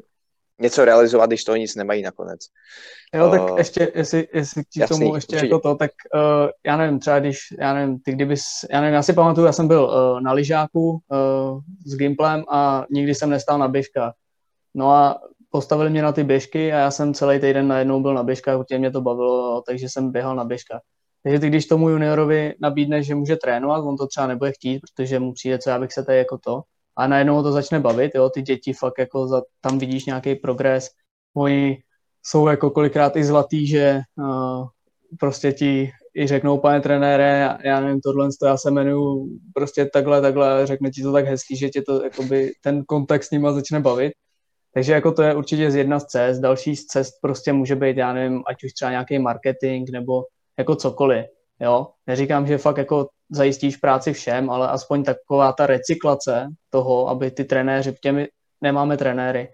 něco 0.61 0.85
realizovat, 0.85 1.25
když 1.25 1.43
toho 1.43 1.55
nic 1.55 1.75
nemají 1.75 2.01
nakonec. 2.01 2.39
Jo, 3.15 3.29
tak 3.29 3.51
uh, 3.51 3.57
ještě, 3.57 3.91
jestli, 3.95 4.27
jestli 4.33 4.63
jasný, 4.77 4.99
tomu 4.99 5.15
ještě 5.15 5.35
určitě. 5.35 5.45
jako 5.45 5.59
to, 5.59 5.75
tak 5.75 5.91
uh, 6.15 6.49
já 6.65 6.77
nevím, 6.77 6.99
třeba 6.99 7.19
když, 7.19 7.39
já 7.59 7.73
nevím, 7.73 7.99
ty 7.99 8.11
kdybys, 8.11 8.43
já 8.71 8.81
nevím, 8.81 8.93
já 8.93 9.03
si 9.03 9.13
pamatuju, 9.13 9.45
já 9.45 9.53
jsem 9.53 9.67
byl 9.67 9.83
uh, 9.83 10.21
na 10.21 10.31
lyžáku 10.31 10.91
uh, 10.91 11.61
s 11.85 11.95
Gimplem 11.95 12.43
a 12.49 12.85
nikdy 12.91 13.15
jsem 13.15 13.29
nestál 13.29 13.59
na 13.59 13.67
běžkách. 13.67 14.13
No 14.73 14.91
a 14.91 15.21
postavili 15.49 15.89
mě 15.89 16.01
na 16.01 16.11
ty 16.11 16.23
běžky 16.23 16.73
a 16.73 16.77
já 16.77 16.91
jsem 16.91 17.13
celý 17.13 17.39
týden 17.39 17.67
najednou 17.67 18.01
byl 18.01 18.13
na 18.13 18.23
běžkách, 18.23 18.57
protože 18.57 18.79
mě 18.79 18.91
to 18.91 19.01
bavilo, 19.01 19.61
takže 19.61 19.89
jsem 19.89 20.11
běhal 20.11 20.35
na 20.35 20.43
běžkách. 20.43 20.81
Takže 21.23 21.39
ty, 21.39 21.47
když 21.47 21.65
tomu 21.65 21.89
juniorovi 21.89 22.53
nabídneš, 22.61 23.07
že 23.07 23.15
může 23.15 23.35
trénovat, 23.35 23.83
on 23.83 23.97
to 23.97 24.07
třeba 24.07 24.27
nebude 24.27 24.51
chtít, 24.51 24.79
protože 24.79 25.19
mu 25.19 25.33
přijde, 25.33 25.59
co 25.59 25.69
já 25.69 25.79
bych 25.79 25.93
se 25.93 26.03
tady 26.03 26.17
jako 26.17 26.37
to, 26.37 26.61
a 26.97 27.07
najednou 27.07 27.43
to 27.43 27.51
začne 27.51 27.79
bavit, 27.79 28.15
jo, 28.15 28.29
ty 28.29 28.41
děti 28.41 28.73
fakt 28.73 28.99
jako 28.99 29.27
za, 29.27 29.41
tam 29.61 29.79
vidíš 29.79 30.05
nějaký 30.05 30.35
progres, 30.35 30.89
oni 31.35 31.77
jsou 32.25 32.47
jako 32.47 32.69
kolikrát 32.69 33.15
i 33.15 33.23
zlatý, 33.23 33.67
že 33.67 33.99
uh, 34.17 34.67
prostě 35.19 35.51
ti 35.51 35.91
i 36.15 36.27
řeknou, 36.27 36.57
pane 36.57 36.81
trenére, 36.81 37.57
já 37.63 37.79
nevím, 37.79 38.01
tohle, 38.01 38.29
to 38.39 38.45
já 38.45 38.57
se 38.57 38.69
jmenuju 38.69 39.27
prostě 39.53 39.85
takhle, 39.85 40.21
takhle, 40.21 40.67
řekne 40.67 40.91
ti 40.91 41.01
to 41.01 41.13
tak 41.13 41.25
hezký, 41.25 41.57
že 41.57 41.69
tě 41.69 41.81
to, 41.81 42.03
jakoby, 42.03 42.51
ten 42.63 42.83
kontext 42.85 43.27
s 43.27 43.31
nima 43.31 43.51
začne 43.51 43.79
bavit. 43.79 44.13
Takže 44.73 44.93
jako 44.93 45.11
to 45.11 45.23
je 45.23 45.35
určitě 45.35 45.71
z 45.71 45.75
jedna 45.75 45.99
z 45.99 46.05
cest. 46.05 46.39
Další 46.39 46.75
z 46.75 46.85
cest 46.85 47.13
prostě 47.21 47.53
může 47.53 47.75
být, 47.75 47.97
já 47.97 48.13
nevím, 48.13 48.43
ať 48.47 48.63
už 48.63 48.73
třeba 48.73 48.91
nějaký 48.91 49.19
marketing 49.19 49.89
nebo 49.91 50.23
jako 50.57 50.75
cokoliv. 50.75 51.25
Jo? 51.59 51.87
Neříkám, 52.07 52.47
že 52.47 52.57
fakt 52.57 52.77
jako 52.77 53.07
zajistíš 53.31 53.77
práci 53.77 54.13
všem, 54.13 54.49
ale 54.49 54.67
aspoň 54.67 55.03
taková 55.03 55.53
ta 55.53 55.67
recyklace 55.67 56.47
toho, 56.69 57.09
aby 57.09 57.31
ty 57.31 57.43
trenéři, 57.43 57.95
těmi 58.01 58.27
nemáme 58.61 58.97
trenéry, 58.97 59.49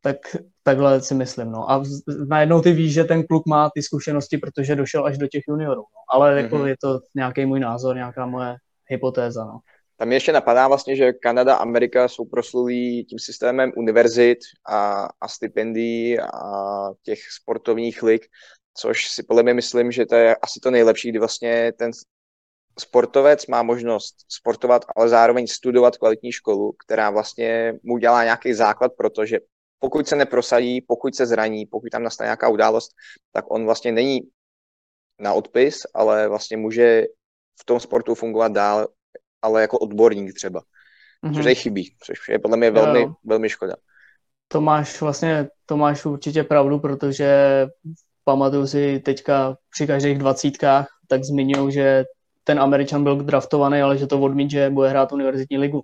tak 0.00 0.16
takhle 0.62 1.00
si 1.00 1.14
myslím. 1.14 1.50
No. 1.50 1.70
A 1.70 1.82
najednou 2.28 2.60
ty 2.60 2.72
víš, 2.72 2.92
že 2.92 3.04
ten 3.04 3.26
kluk 3.26 3.46
má 3.46 3.70
ty 3.74 3.82
zkušenosti, 3.82 4.38
protože 4.38 4.76
došel 4.76 5.06
až 5.06 5.18
do 5.18 5.26
těch 5.26 5.42
juniorů. 5.48 5.80
No. 5.80 6.00
Ale 6.12 6.42
jako 6.42 6.56
mm-hmm. 6.56 6.66
je 6.66 6.76
to 6.80 7.00
nějaký 7.14 7.46
můj 7.46 7.60
názor, 7.60 7.96
nějaká 7.96 8.26
moje 8.26 8.56
hypotéza. 8.88 9.44
No. 9.44 9.58
Tam 9.98 10.12
ještě 10.12 10.32
napadá 10.32 10.68
vlastně, 10.68 10.96
že 10.96 11.12
Kanada 11.12 11.54
a 11.54 11.58
Amerika 11.58 12.08
jsou 12.08 12.24
proslulí 12.24 13.04
tím 13.04 13.18
systémem 13.18 13.72
univerzit 13.76 14.38
a, 14.68 15.08
a 15.20 15.28
stipendií 15.28 16.20
a 16.20 16.30
těch 17.02 17.18
sportovních 17.40 18.02
lig, 18.02 18.26
což 18.76 19.08
si 19.08 19.22
podle 19.22 19.42
mě 19.42 19.54
myslím, 19.54 19.92
že 19.92 20.06
to 20.06 20.14
je 20.14 20.36
asi 20.36 20.60
to 20.60 20.70
nejlepší, 20.70 21.08
kdy 21.08 21.18
vlastně 21.18 21.72
ten 21.78 21.90
sportovec 22.78 23.46
má 23.46 23.62
možnost 23.62 24.16
sportovat, 24.28 24.84
ale 24.96 25.08
zároveň 25.08 25.46
studovat 25.46 25.96
kvalitní 25.96 26.32
školu, 26.32 26.72
která 26.86 27.10
vlastně 27.10 27.74
mu 27.82 27.98
dělá 27.98 28.24
nějaký 28.24 28.54
základ, 28.54 28.92
protože 28.98 29.38
pokud 29.78 30.08
se 30.08 30.16
neprosadí, 30.16 30.80
pokud 30.80 31.14
se 31.14 31.26
zraní, 31.26 31.66
pokud 31.66 31.90
tam 31.90 32.02
nastane 32.02 32.26
nějaká 32.26 32.48
událost, 32.48 32.90
tak 33.32 33.44
on 33.50 33.64
vlastně 33.64 33.92
není 33.92 34.20
na 35.20 35.32
odpis, 35.32 35.86
ale 35.94 36.28
vlastně 36.28 36.56
může 36.56 37.02
v 37.60 37.64
tom 37.64 37.80
sportu 37.80 38.14
fungovat 38.14 38.52
dál, 38.52 38.88
ale 39.42 39.60
jako 39.60 39.78
odborník 39.78 40.34
třeba. 40.34 40.60
Mm-hmm. 40.60 41.34
Což 41.34 41.44
mhm. 41.44 41.54
chybí, 41.54 41.96
což 42.04 42.28
je 42.28 42.38
podle 42.38 42.56
mě 42.56 42.70
velmi, 42.70 43.00
jo. 43.00 43.14
velmi 43.24 43.48
škoda. 43.48 43.76
To 44.48 44.60
máš 44.60 45.00
vlastně, 45.00 45.48
to 45.66 45.76
máš 45.76 46.04
určitě 46.04 46.44
pravdu, 46.44 46.78
protože 46.78 47.28
pamatuju 48.26 48.66
si 48.66 49.00
teďka 49.00 49.56
při 49.70 49.86
každých 49.86 50.18
dvacítkách, 50.18 50.86
tak 51.08 51.24
zmiňují, 51.24 51.72
že 51.72 52.04
ten 52.44 52.60
Američan 52.60 53.04
byl 53.04 53.16
draftovaný, 53.16 53.80
ale 53.80 53.98
že 53.98 54.06
to 54.06 54.20
odmít, 54.20 54.50
že 54.50 54.70
bude 54.70 54.88
hrát 54.88 55.12
univerzitní 55.12 55.58
ligu. 55.58 55.82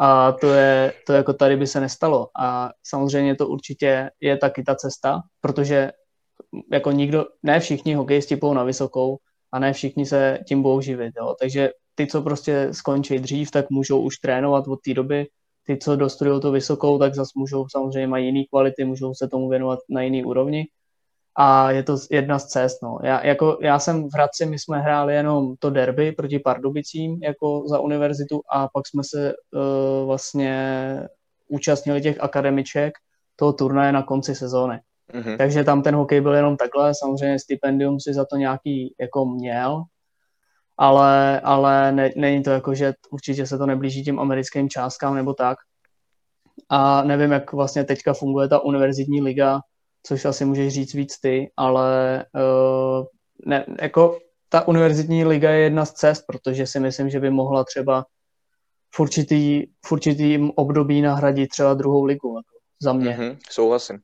A 0.00 0.32
to 0.32 0.52
je, 0.52 0.92
to 1.06 1.12
jako 1.12 1.32
tady 1.32 1.56
by 1.56 1.66
se 1.66 1.80
nestalo. 1.80 2.28
A 2.40 2.70
samozřejmě 2.82 3.36
to 3.36 3.48
určitě 3.48 4.10
je 4.20 4.36
taky 4.36 4.62
ta 4.62 4.74
cesta, 4.74 5.20
protože 5.40 5.92
jako 6.72 6.90
nikdo, 6.90 7.24
ne 7.42 7.60
všichni 7.60 7.94
hokejisti 7.94 8.36
půjdou 8.36 8.54
na 8.54 8.64
vysokou 8.64 9.18
a 9.52 9.58
ne 9.58 9.72
všichni 9.72 10.06
se 10.06 10.38
tím 10.48 10.62
budou 10.62 10.80
živit. 10.80 11.12
Jo. 11.18 11.34
Takže 11.40 11.70
ty, 11.94 12.06
co 12.06 12.22
prostě 12.22 12.68
skončí 12.72 13.18
dřív, 13.18 13.50
tak 13.50 13.70
můžou 13.70 14.00
už 14.00 14.16
trénovat 14.16 14.68
od 14.68 14.80
té 14.84 14.94
doby. 14.94 15.26
Ty, 15.66 15.76
co 15.76 15.96
dostudují 15.96 16.40
to 16.40 16.52
vysokou, 16.52 16.98
tak 16.98 17.14
zase 17.14 17.30
můžou 17.36 17.66
samozřejmě 17.68 18.06
mají 18.06 18.26
jiný 18.26 18.46
kvality, 18.46 18.84
můžou 18.84 19.14
se 19.14 19.28
tomu 19.28 19.48
věnovat 19.48 19.78
na 19.90 20.02
jiný 20.02 20.24
úrovni 20.24 20.66
a 21.40 21.70
je 21.70 21.82
to 21.82 21.96
jedna 22.10 22.38
z 22.38 22.46
cest. 22.46 22.82
No. 22.82 22.98
Já, 23.02 23.26
jako, 23.26 23.58
já 23.60 23.78
jsem 23.78 24.08
v 24.08 24.14
Hradci, 24.14 24.46
my 24.46 24.58
jsme 24.58 24.80
hráli 24.80 25.14
jenom 25.14 25.56
to 25.58 25.70
derby 25.70 26.12
proti 26.12 26.38
Pardubicím 26.38 27.22
jako 27.22 27.64
za 27.68 27.80
univerzitu 27.80 28.40
a 28.52 28.68
pak 28.68 28.86
jsme 28.86 29.02
se 29.04 29.32
uh, 29.52 30.06
vlastně 30.06 31.02
účastnili 31.48 32.00
těch 32.00 32.20
akademiček 32.20 32.94
toho 33.36 33.52
turnaje 33.52 33.92
na 33.92 34.02
konci 34.02 34.34
sezóny. 34.34 34.80
Mm-hmm. 35.14 35.36
Takže 35.36 35.64
tam 35.64 35.82
ten 35.82 35.94
hokej 35.94 36.20
byl 36.20 36.34
jenom 36.34 36.56
takhle, 36.56 36.92
samozřejmě 36.94 37.38
stipendium 37.38 38.00
si 38.00 38.14
za 38.14 38.24
to 38.24 38.36
nějaký 38.36 38.94
jako 39.00 39.26
měl, 39.26 39.82
ale, 40.76 41.40
ale 41.40 41.92
ne, 41.92 42.10
není 42.16 42.42
to 42.42 42.50
jako, 42.50 42.74
že 42.74 42.94
určitě 43.10 43.46
se 43.46 43.58
to 43.58 43.66
neblíží 43.66 44.04
těm 44.04 44.20
americkým 44.20 44.68
částkám 44.68 45.14
nebo 45.14 45.34
tak. 45.34 45.58
A 46.68 47.02
nevím, 47.02 47.32
jak 47.32 47.52
vlastně 47.52 47.84
teďka 47.84 48.14
funguje 48.14 48.48
ta 48.48 48.58
univerzitní 48.58 49.22
liga, 49.22 49.60
což 50.02 50.24
asi 50.24 50.44
můžeš 50.44 50.72
říct 50.72 50.94
víc 50.94 51.20
ty, 51.20 51.50
ale 51.56 52.24
uh, 52.34 53.06
ne, 53.46 53.66
jako 53.80 54.18
ta 54.48 54.68
univerzitní 54.68 55.24
liga 55.24 55.50
je 55.50 55.62
jedna 55.62 55.84
z 55.84 55.92
cest, 55.92 56.24
protože 56.26 56.66
si 56.66 56.80
myslím, 56.80 57.10
že 57.10 57.20
by 57.20 57.30
mohla 57.30 57.64
třeba 57.64 58.04
v, 58.94 59.00
určitý, 59.00 59.66
v 59.86 59.92
určitým 59.92 60.52
období 60.56 61.02
nahradit 61.02 61.48
třeba 61.48 61.74
druhou 61.74 62.04
ligu, 62.04 62.36
jako 62.36 62.58
za 62.82 62.92
mě. 62.92 63.10
Mm-hmm, 63.10 63.36
souhlasím. 63.50 63.98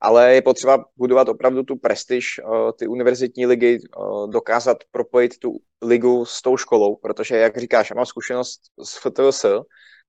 Ale 0.00 0.34
je 0.34 0.42
potřeba 0.42 0.84
budovat 0.96 1.28
opravdu 1.28 1.62
tu 1.62 1.76
prestiž, 1.76 2.40
uh, 2.44 2.70
ty 2.78 2.86
univerzitní 2.86 3.46
ligy, 3.46 3.78
uh, 3.96 4.30
dokázat 4.30 4.76
propojit 4.90 5.38
tu 5.38 5.58
ligu 5.82 6.24
s 6.24 6.42
tou 6.42 6.56
školou, 6.56 6.96
protože, 6.96 7.36
jak 7.36 7.58
říkáš, 7.58 7.90
já 7.90 7.96
mám 7.96 8.06
zkušenost 8.06 8.60
s 8.84 8.98
FTS, 8.98 9.44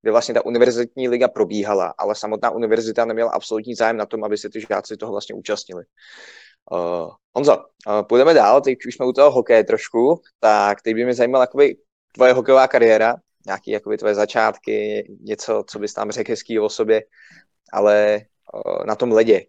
kde 0.06 0.12
vlastně 0.12 0.34
ta 0.34 0.44
univerzitní 0.44 1.08
liga 1.08 1.28
probíhala, 1.28 1.94
ale 1.98 2.14
samotná 2.14 2.50
univerzita 2.50 3.04
neměla 3.04 3.30
absolutní 3.30 3.74
zájem 3.74 3.96
na 3.96 4.06
tom, 4.06 4.24
aby 4.24 4.38
se 4.38 4.50
ty 4.50 4.60
žáci 4.60 4.96
toho 4.96 5.12
vlastně 5.12 5.34
účastnili. 5.34 5.84
Uh, 6.72 7.10
Honzo, 7.34 7.56
uh, 7.56 8.02
půjdeme 8.02 8.34
dál, 8.34 8.60
teď 8.60 8.78
už 8.86 8.94
jsme 8.94 9.06
u 9.06 9.12
toho 9.12 9.30
hokeje 9.30 9.64
trošku, 9.64 10.20
tak 10.40 10.82
teď 10.82 10.94
by 10.94 11.04
mě 11.04 11.14
zajímala 11.14 11.42
jakoby 11.42 11.76
tvoje 12.14 12.32
hokejová 12.32 12.68
kariéra, 12.68 13.16
nějaké 13.46 13.70
jakoby 13.70 13.98
tvoje 13.98 14.14
začátky, 14.14 15.06
něco, 15.20 15.64
co 15.66 15.78
bys 15.78 15.94
tam 15.94 16.10
řekl 16.10 16.32
hezký 16.32 16.58
o 16.58 16.68
sobě, 16.68 17.02
ale 17.72 18.20
uh, 18.54 18.86
na 18.86 18.94
tom 18.94 19.12
ledě, 19.12 19.42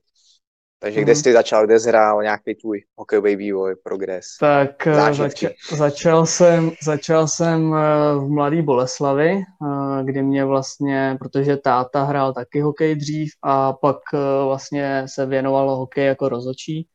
takže 0.80 1.00
mm-hmm. 1.00 1.04
kde 1.04 1.12
mhm. 1.12 1.22
jsi 1.22 1.34
začal, 1.34 1.66
kde 1.66 1.80
jsi 1.80 1.90
hrál, 1.90 2.24
nějaký 2.24 2.56
tvůj 2.56 2.84
hokejový 2.96 3.36
vývoj, 3.36 3.76
progres? 3.84 4.26
Tak 4.40 4.88
eh, 4.88 5.14
zač- 5.14 5.44
začal 5.76 6.26
jsem, 6.26 6.72
začal 6.84 7.28
jsem 7.28 7.74
eh, 7.74 8.16
v 8.16 8.30
Mladý 8.30 8.62
Boleslavi, 8.62 9.32
eh, 9.32 10.04
kdy 10.04 10.24
mě 10.24 10.46
vlastně, 10.46 11.18
protože 11.20 11.58
táta 11.58 12.04
hrál 12.04 12.34
taky 12.34 12.62
hokej 12.62 12.96
dřív 12.96 13.30
a 13.44 13.74
pak 13.74 13.98
vlastně 14.46 15.06
se 15.06 15.26
věnoval 15.26 15.76
hokej 15.76 16.06
jako 16.06 16.30
rozočí. 16.30 16.88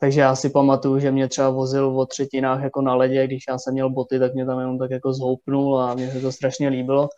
Takže 0.00 0.20
já 0.20 0.36
si 0.36 0.50
pamatuju, 0.50 0.98
že 0.98 1.10
mě 1.10 1.28
třeba 1.28 1.50
vozil 1.50 2.00
o 2.00 2.06
třetinách 2.06 2.62
jako 2.62 2.82
na 2.82 2.94
ledě, 2.94 3.26
když 3.26 3.44
já 3.48 3.58
jsem 3.58 3.72
měl 3.72 3.90
boty, 3.90 4.18
tak 4.18 4.34
mě 4.34 4.46
tam 4.46 4.58
jenom 4.58 4.78
tak 4.78 4.90
jako 4.90 5.12
zhoupnul 5.12 5.80
a 5.80 5.94
mně 5.94 6.10
se 6.10 6.20
to 6.20 6.32
strašně 6.32 6.68
líbilo. 6.68 7.08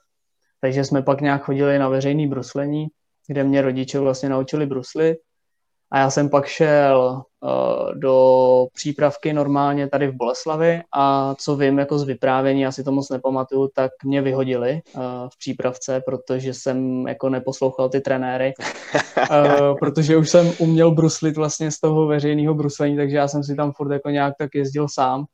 Takže 0.60 0.84
jsme 0.84 1.02
pak 1.02 1.20
nějak 1.20 1.44
chodili 1.44 1.78
na 1.78 1.88
veřejný 1.88 2.26
bruslení, 2.26 2.86
kde 3.28 3.44
mě 3.44 3.62
rodiče 3.62 3.98
vlastně 3.98 4.28
naučili 4.28 4.66
bruslit 4.66 5.18
a 5.94 5.98
já 5.98 6.11
jsem 6.11 6.28
pak 6.28 6.46
šel 6.46 7.22
uh, 7.40 7.94
do 7.94 8.66
přípravky 8.74 9.33
normálně 9.33 9.88
tady 9.88 10.09
v 10.09 10.14
Boleslavi 10.14 10.83
a 10.96 11.35
co 11.35 11.57
vím 11.57 11.78
jako 11.78 11.98
z 11.98 12.02
vyprávění, 12.02 12.61
já 12.61 12.72
si 12.72 12.85
to 12.85 12.92
moc 12.92 13.11
nepamatuju, 13.11 13.68
tak 13.74 13.90
mě 14.04 14.22
vyhodili 14.22 14.80
uh, 14.94 15.02
v 15.02 15.38
přípravce, 15.38 16.02
protože 16.07 16.54
jsem 16.54 17.07
jako 17.07 17.28
neposlouchal 17.28 17.88
ty 17.88 18.00
trenéry, 18.00 18.52
uh, 19.30 19.76
protože 19.80 20.16
už 20.16 20.30
jsem 20.30 20.52
uměl 20.59 20.90
bruslit 20.90 21.37
vlastně 21.37 21.70
z 21.70 21.80
toho 21.80 22.07
veřejného 22.07 22.54
bruslení, 22.54 22.96
takže 22.96 23.16
já 23.16 23.28
jsem 23.28 23.44
si 23.44 23.54
tam 23.54 23.72
furt 23.72 23.92
jako 23.92 24.11
nějak 24.11 24.35
tak 24.38 24.50
jezdil 24.54 24.87
sám 24.88 25.24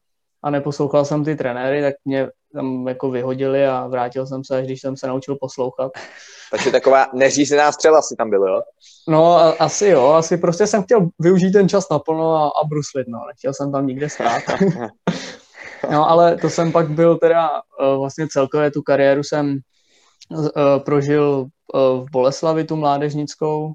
a 0.43 0.51
neposlouchal 0.51 1.05
jsem 1.05 1.25
ty 1.25 1.37
trenéry, 1.37 1.83
tak 1.83 1.95
mě 2.05 2.29
tam 2.55 2.89
jako 2.89 3.11
vyhodili 3.11 3.67
a 3.67 3.87
vrátil 3.87 4.27
jsem 4.27 4.45
se, 4.45 4.59
až 4.59 4.65
když 4.65 4.81
jsem 4.81 4.97
se 4.97 5.07
naučil 5.07 5.37
poslouchat. 5.41 5.93
Takže 6.51 6.71
taková 6.71 7.07
neřízená 7.15 7.73
střela 7.73 8.03
si 8.03 8.17
tam 8.17 8.31
bylo, 8.31 8.49
jo? 8.49 8.63
No, 9.09 9.37
a, 9.37 9.51
asi 9.51 9.87
jo, 9.87 10.09
asi 10.09 10.37
prostě 10.37 10.67
jsem 10.67 10.83
chtěl 10.83 11.09
využít 11.19 11.53
ten 11.53 11.69
čas 11.69 11.89
naplno 11.91 12.37
a, 12.37 12.47
a 12.47 12.67
bruslit, 12.67 13.09
no, 13.09 13.19
nechtěl 13.29 13.55
jsem 13.55 13.73
tam 13.73 13.87
nikde 13.87 14.09
stát. 14.09 14.43
no, 15.91 16.11
ale 16.11 16.37
to 16.37 16.51
jsem 16.51 16.73
pak 16.73 16.91
byl 16.91 17.19
teda, 17.19 17.51
uh, 17.51 17.99
vlastně 17.99 18.29
celkově 18.31 18.71
tu 18.71 18.83
kariéru 18.83 19.23
jsem 19.23 19.59
uh, 20.31 20.49
prožil 20.85 21.47
uh, 21.75 22.07
v 22.07 22.11
Boleslavi, 22.11 22.65
tu 22.65 22.77
mládežnickou, 22.77 23.73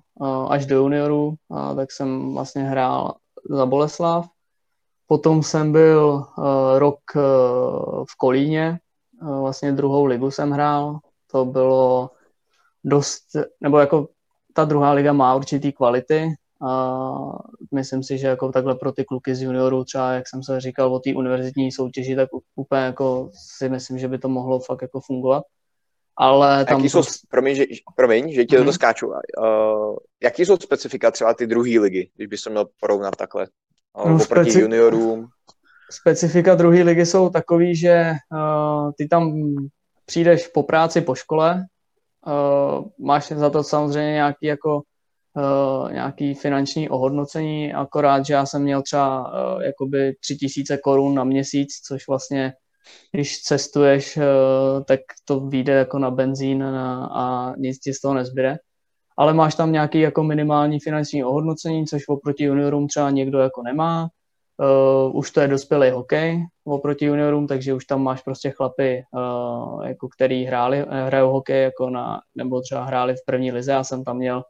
až 0.49 0.65
do 0.65 0.75
junioru, 0.75 1.33
tak 1.75 1.91
jsem 1.91 2.33
vlastně 2.33 2.63
hrál 2.63 3.13
za 3.49 3.65
Boleslav 3.65 4.25
Potom 5.08 5.44
jsem 5.44 5.72
byl 5.72 6.26
uh, 6.38 6.46
rok 6.78 7.00
uh, 7.15 7.22
v 8.10 8.15
Kolíně, 8.18 8.80
uh, 9.22 9.39
vlastně 9.39 9.72
druhou 9.72 10.06
ligu 10.06 10.32
jsem 10.32 10.52
hrál. 10.52 11.00
To 11.32 11.46
bylo 11.46 12.10
dost, 12.84 13.24
nebo 13.62 13.80
jako 13.80 14.08
ta 14.54 14.65
druhá 14.65 14.91
liga 14.91 15.13
má 15.13 15.36
určitý 15.36 15.72
kvality. 15.72 16.28
A 16.62 16.86
myslím 17.74 18.04
si, 18.04 18.18
že 18.18 18.28
jako 18.28 18.52
takhle 18.52 18.76
pro 18.76 18.91
ty 18.91 19.06
kluky 19.06 19.36
z 19.36 19.41
juniorů, 19.41 19.84
třeba 19.84 20.12
jak 20.12 20.28
jsem 20.28 20.44
se 20.44 20.62
říkal 20.62 20.96
o 20.96 21.00
té 21.00 21.13
univerzitní 21.15 21.72
soutěži, 21.72 22.15
tak 22.15 22.30
úplně 22.56 22.82
jako 22.82 23.30
si 23.58 23.70
myslím, 23.70 24.00
že 24.00 24.08
by 24.08 24.18
to 24.18 24.30
mohlo 24.30 24.60
fakt 24.60 24.82
jako 24.82 25.00
fungovat. 25.00 25.44
Ale 26.18 26.65
tam 26.65 26.78
jaký 26.78 26.89
jsou, 26.89 27.02
promiň, 27.30 27.56
že, 27.56 27.65
promiň, 27.96 28.34
že 28.34 28.46
ti 28.46 28.58
mm-hmm. 28.58 28.65
to 28.65 28.74
skáču. 28.74 29.08
Uh, 29.08 29.15
jaký 30.24 30.46
jsou 30.46 30.58
specifika 30.58 31.12
třeba 31.12 31.34
ty 31.34 31.48
druhé 31.48 31.80
ligy, 31.80 32.10
když 32.15 32.28
bys 32.28 32.44
to 32.44 32.50
měl 32.50 32.65
porovnat 32.80 33.15
takhle? 33.15 33.48
No, 33.97 34.03
oproti 34.03 34.51
speci... 34.51 34.60
juniorům? 34.62 35.27
Specifika 35.91 36.55
druhé 36.55 36.84
ligy 36.84 37.05
jsou 37.05 37.29
takový, 37.29 37.75
že 37.75 38.12
uh, 38.31 38.91
ty 38.97 39.08
tam 39.08 39.34
přijdeš 40.05 40.47
po 40.47 40.63
práci, 40.63 41.01
po 41.01 41.15
škole, 41.15 41.65
uh, 42.27 42.86
máš 43.05 43.27
za 43.27 43.49
to 43.49 43.63
samozřejmě 43.63 44.12
nějaký 44.12 44.45
jako 44.45 44.81
uh, 45.34 45.91
nějaký 45.91 46.34
finanční 46.34 46.89
ohodnocení, 46.89 47.73
akorát, 47.73 48.25
že 48.25 48.34
já 48.34 48.45
jsem 48.45 48.63
měl 48.63 48.81
třeba 48.81 49.27
uh, 49.27 49.62
jakoby 49.62 50.15
tři 50.21 50.36
tisíce 50.36 50.77
korun 50.77 51.15
na 51.15 51.23
měsíc, 51.23 51.69
což 51.88 52.08
vlastně 52.08 52.53
když 53.12 53.41
cestuješ, 53.41 54.17
uh, 54.17 54.23
tak 54.84 54.99
to 55.25 55.39
vyjde 55.39 55.73
jako 55.73 55.99
na 55.99 56.12
benzín 56.12 56.63
a, 56.63 57.05
a 57.05 57.55
nic 57.58 57.79
ti 57.79 57.93
z 57.93 58.01
toho 58.01 58.13
nezbyde. 58.13 58.58
Ale 59.17 59.34
máš 59.34 59.56
tam 59.56 59.71
nějaký 59.71 59.99
jako 59.99 60.23
minimální 60.23 60.80
finanční 60.80 61.23
ohodnocení, 61.23 61.86
což 61.86 62.08
oproti 62.08 62.43
juniorům 62.43 62.88
třeba 62.88 63.10
někdo 63.10 63.39
jako 63.39 63.63
nemá. 63.63 64.10
Uh, 65.08 65.17
už 65.17 65.32
to 65.32 65.41
je 65.41 65.47
dospělý 65.47 65.89
hokej 65.89 66.45
oproti 66.65 67.06
juniorům, 67.06 67.47
takže 67.47 67.73
už 67.73 67.86
tam 67.86 68.04
máš 68.04 68.21
prostě 68.21 68.49
chlapy, 68.49 69.04
uh, 69.12 69.86
jako 69.86 70.08
který 70.08 70.45
hráli, 70.45 70.86
hrajou 70.89 71.32
hokej 71.32 71.63
jako 71.63 71.89
na, 71.89 72.21
nebo 72.36 72.62
třeba 72.62 72.84
hráli 72.84 73.13
v 73.13 73.25
první 73.25 73.51
lize. 73.51 73.71
Já 73.71 73.84
jsem 73.84 74.04
tam 74.04 74.17
měl 74.17 74.43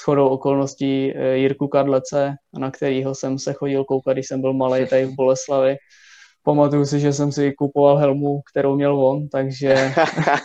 shodou 0.00 0.28
okolností 0.28 1.12
eh, 1.16 1.36
Jirku 1.36 1.68
Kadlece, 1.68 2.34
na 2.58 2.70
kterého 2.70 3.14
jsem 3.14 3.38
se 3.38 3.52
chodil 3.52 3.84
koukat, 3.84 4.12
když 4.12 4.28
jsem 4.28 4.40
byl 4.40 4.52
malý 4.52 4.86
tady 4.86 5.04
v 5.04 5.14
Boleslavi. 5.14 5.76
Pamatuju 6.44 6.86
si, 6.86 7.00
že 7.00 7.12
jsem 7.12 7.32
si 7.32 7.52
kupoval 7.52 7.96
helmu, 7.96 8.40
kterou 8.50 8.76
měl 8.76 9.06
on, 9.06 9.28
takže 9.28 9.92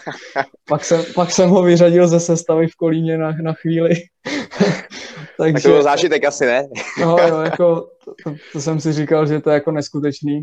pak, 0.70 0.86
jsem, 0.86 1.04
pak 1.16 1.32
jsem 1.32 1.50
ho 1.50 1.64
vyřadil 1.64 2.08
ze 2.08 2.20
sestavy 2.20 2.68
v 2.68 2.76
Kolíně 2.76 3.18
na, 3.18 3.32
na 3.42 3.54
chvíli. 3.54 3.90
takže, 5.38 5.54
tak 5.54 5.64
to 5.64 5.70
byl 5.70 5.84
zážitek 5.84 6.26
asi, 6.26 6.46
ne? 6.46 6.68
no, 7.02 7.18
jo, 7.28 7.40
jako, 7.40 7.90
to, 8.24 8.34
to, 8.54 8.62
jsem 8.62 8.80
si 8.80 8.94
říkal, 8.94 9.28
že 9.28 9.40
to 9.42 9.50
je 9.50 9.54
jako 9.54 9.72
neskutečný. 9.72 10.42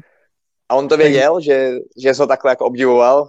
A 0.69 0.75
on 0.75 0.89
to 0.89 0.97
věděl, 0.97 1.41
že, 1.41 1.71
že 2.03 2.15
jsi 2.15 2.23
ho 2.23 2.27
takhle 2.27 2.53
jako 2.53 2.67
obdivoval? 2.67 3.29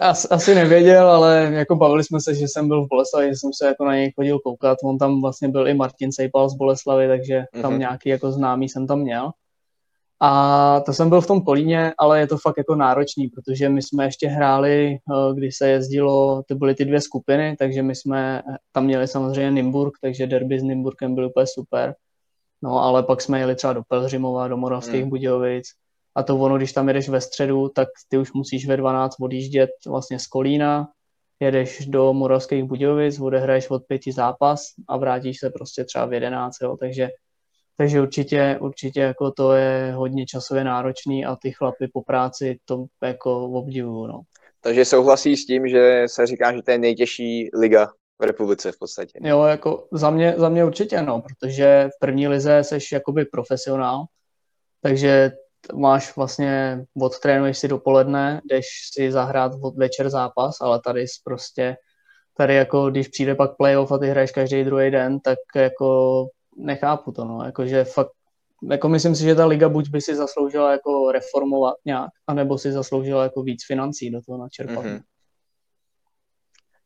As, 0.00 0.26
asi 0.30 0.54
nevěděl, 0.54 1.10
ale 1.10 1.50
jako 1.52 1.76
bavili 1.76 2.04
jsme 2.04 2.20
se, 2.20 2.34
že 2.34 2.44
jsem 2.48 2.68
byl 2.68 2.84
v 2.84 2.88
Boleslavi, 2.88 3.28
že 3.28 3.36
jsem 3.36 3.50
se 3.52 3.66
jako 3.66 3.84
na 3.84 3.94
něj 3.94 4.12
chodil 4.12 4.38
koukat. 4.38 4.78
On 4.84 4.98
tam 4.98 5.22
vlastně 5.22 5.48
byl 5.48 5.68
i 5.68 5.74
Martin 5.74 6.12
Sejpal 6.12 6.48
z 6.48 6.54
Boleslavy, 6.54 7.08
takže 7.08 7.44
tam 7.62 7.72
mm-hmm. 7.72 7.78
nějaký 7.78 8.08
jako 8.08 8.32
známý 8.32 8.68
jsem 8.68 8.86
tam 8.86 9.00
měl. 9.00 9.30
A 10.20 10.80
to 10.80 10.92
jsem 10.92 11.08
byl 11.08 11.20
v 11.20 11.26
tom 11.26 11.40
Kolíně, 11.40 11.92
ale 11.98 12.20
je 12.20 12.26
to 12.26 12.38
fakt 12.38 12.58
jako 12.58 12.74
náročný, 12.74 13.28
protože 13.28 13.68
my 13.68 13.82
jsme 13.82 14.04
ještě 14.04 14.28
hráli, 14.28 14.94
eh, 14.94 15.34
když 15.34 15.56
se 15.56 15.68
jezdilo, 15.68 16.42
to 16.48 16.54
byly 16.54 16.74
ty 16.74 16.84
dvě 16.84 17.00
skupiny, 17.00 17.56
takže 17.58 17.82
my 17.82 17.94
jsme 17.94 18.42
tam 18.72 18.84
měli 18.84 19.08
samozřejmě 19.08 19.50
Nymburk, 19.50 19.94
takže 20.02 20.26
derby 20.26 20.60
s 20.60 20.62
Nymburkem 20.62 21.14
byl 21.14 21.26
úplně 21.26 21.46
super. 21.46 21.94
No 22.62 22.82
ale 22.82 23.02
pak 23.02 23.20
jsme 23.20 23.38
jeli 23.38 23.54
třeba 23.54 23.72
do 23.72 23.82
Pelhřimova, 23.88 24.48
do 24.48 24.56
Moravských 24.56 25.04
mm. 25.04 25.10
Budějovic, 25.10 25.66
a 26.14 26.22
to 26.22 26.36
ono, 26.36 26.56
když 26.56 26.72
tam 26.72 26.88
jedeš 26.88 27.08
ve 27.08 27.20
středu, 27.20 27.68
tak 27.68 27.88
ty 28.08 28.18
už 28.18 28.32
musíš 28.32 28.66
ve 28.66 28.76
12 28.76 29.16
odjíždět 29.20 29.70
vlastně 29.86 30.18
z 30.18 30.26
Kolína, 30.26 30.88
jedeš 31.40 31.86
do 31.86 32.12
Moravských 32.12 32.64
Budějovic, 32.64 33.20
odehraješ 33.20 33.70
od 33.70 33.82
pěti 33.86 34.12
zápas 34.12 34.66
a 34.88 34.96
vrátíš 34.96 35.38
se 35.38 35.50
prostě 35.50 35.84
třeba 35.84 36.06
v 36.06 36.12
11, 36.12 36.56
jo, 36.62 36.76
takže 36.80 37.08
takže 37.76 38.00
určitě, 38.00 38.58
určitě 38.60 39.00
jako 39.00 39.30
to 39.30 39.52
je 39.52 39.92
hodně 39.92 40.26
časově 40.26 40.64
náročný 40.64 41.24
a 41.24 41.36
ty 41.36 41.52
chlapy 41.52 41.88
po 41.92 42.02
práci 42.02 42.58
to 42.64 42.84
jako 43.02 43.44
obdivuju, 43.44 44.06
no. 44.06 44.20
Takže 44.60 44.84
souhlasí 44.84 45.36
s 45.36 45.46
tím, 45.46 45.68
že 45.68 46.04
se 46.06 46.26
říká, 46.26 46.52
že 46.52 46.62
to 46.62 46.70
je 46.70 46.78
nejtěžší 46.78 47.50
liga 47.54 47.88
v 48.18 48.24
republice 48.24 48.72
v 48.72 48.78
podstatě. 48.78 49.18
Jo, 49.22 49.42
jako 49.42 49.88
za 49.92 50.10
mě, 50.10 50.34
za 50.36 50.48
mě 50.48 50.64
určitě 50.64 51.02
no, 51.02 51.22
protože 51.22 51.88
v 51.96 51.98
první 52.00 52.28
lize 52.28 52.64
seš 52.64 52.92
jakoby 52.92 53.24
profesionál, 53.24 54.04
takže 54.82 55.30
máš 55.74 56.16
vlastně, 56.16 56.84
odtrénuješ 57.00 57.58
si 57.58 57.68
dopoledne, 57.68 58.40
jdeš 58.44 58.66
si 58.92 59.12
zahrát 59.12 59.52
od 59.62 59.76
večer 59.76 60.10
zápas, 60.10 60.56
ale 60.60 60.80
tady 60.84 61.04
prostě, 61.24 61.76
tady 62.36 62.54
jako 62.54 62.90
když 62.90 63.08
přijde 63.08 63.34
pak 63.34 63.56
playoff 63.56 63.92
a 63.92 63.98
ty 63.98 64.06
hraješ 64.06 64.30
každý 64.30 64.64
druhý 64.64 64.90
den, 64.90 65.20
tak 65.20 65.38
jako 65.56 66.26
nechápu 66.56 67.12
to, 67.12 67.24
no, 67.24 67.44
jakože 67.44 67.84
fakt, 67.84 68.10
jako 68.70 68.88
myslím 68.88 69.14
si, 69.14 69.22
že 69.22 69.34
ta 69.34 69.46
liga 69.46 69.68
buď 69.68 69.88
by 69.90 70.00
si 70.00 70.14
zasloužila 70.14 70.72
jako 70.72 71.12
reformovat 71.12 71.74
nějak, 71.84 72.10
anebo 72.26 72.58
si 72.58 72.72
zasloužila 72.72 73.22
jako 73.22 73.42
víc 73.42 73.66
financí 73.66 74.10
do 74.10 74.20
toho 74.26 74.38
načerpat. 74.38 74.84
Mm-hmm. 74.84 75.00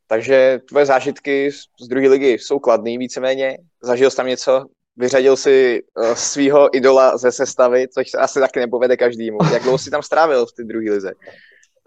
Takže 0.07 0.61
tvoje 0.69 0.87
zážitky 0.87 1.51
z 1.81 1.89
druhé 1.89 2.09
ligy 2.09 2.33
jsou 2.33 2.59
kladný 2.59 2.99
víceméně. 2.99 3.59
Zažil 3.83 4.11
jsi 4.11 4.17
tam 4.17 4.27
něco 4.27 4.67
vyřadil 4.97 5.37
si 5.37 5.83
uh, 5.95 6.15
svého 6.15 6.77
idola 6.77 7.17
ze 7.17 7.33
sestavy, 7.33 7.89
což 7.89 8.11
se 8.11 8.19
asi 8.19 8.41
taky 8.41 8.61
nepovede 8.61 8.97
každému. 8.97 9.39
Jak 9.53 9.63
dlouho 9.63 9.79
si 9.79 9.91
tam 9.91 10.03
strávil 10.03 10.47
v 10.47 10.53
té 10.53 10.65
druhé 10.65 10.91
lize? 10.91 11.13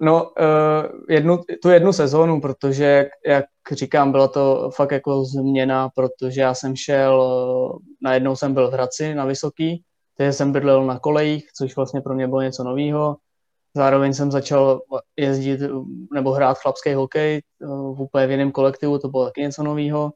No, 0.01 0.23
uh, 0.23 1.05
jednu, 1.09 1.39
tu 1.61 1.69
jednu 1.69 1.93
sezónu, 1.93 2.41
protože, 2.41 2.83
jak, 2.83 3.07
jak 3.27 3.45
říkám, 3.71 4.11
byla 4.11 4.27
to 4.27 4.69
fakt 4.75 4.91
jako 4.91 5.23
změna, 5.23 5.89
protože 5.95 6.41
já 6.41 6.53
jsem 6.53 6.75
šel, 6.75 7.21
uh, 7.21 7.79
najednou 8.01 8.35
jsem 8.35 8.53
byl 8.53 8.69
v 8.69 8.73
Hradci 8.73 9.15
na 9.15 9.25
Vysoký, 9.25 9.83
takže 10.17 10.33
jsem 10.33 10.51
bydlel 10.51 10.85
na 10.85 10.99
kolejích, 10.99 11.51
což 11.57 11.75
vlastně 11.75 12.01
pro 12.01 12.13
mě 12.15 12.27
bylo 12.27 12.41
něco 12.41 12.63
nového. 12.63 13.17
Zároveň 13.75 14.13
jsem 14.13 14.31
začal 14.31 14.81
jezdit 15.17 15.59
nebo 16.13 16.31
hrát 16.31 16.57
chlapský 16.57 16.93
hokej 16.93 17.41
uh, 17.61 17.97
v 17.97 18.01
úplně 18.01 18.27
v 18.27 18.31
jiném 18.31 18.51
kolektivu, 18.51 18.99
to 18.99 19.07
bylo 19.07 19.25
taky 19.25 19.41
něco 19.41 19.63
nového. 19.63 20.11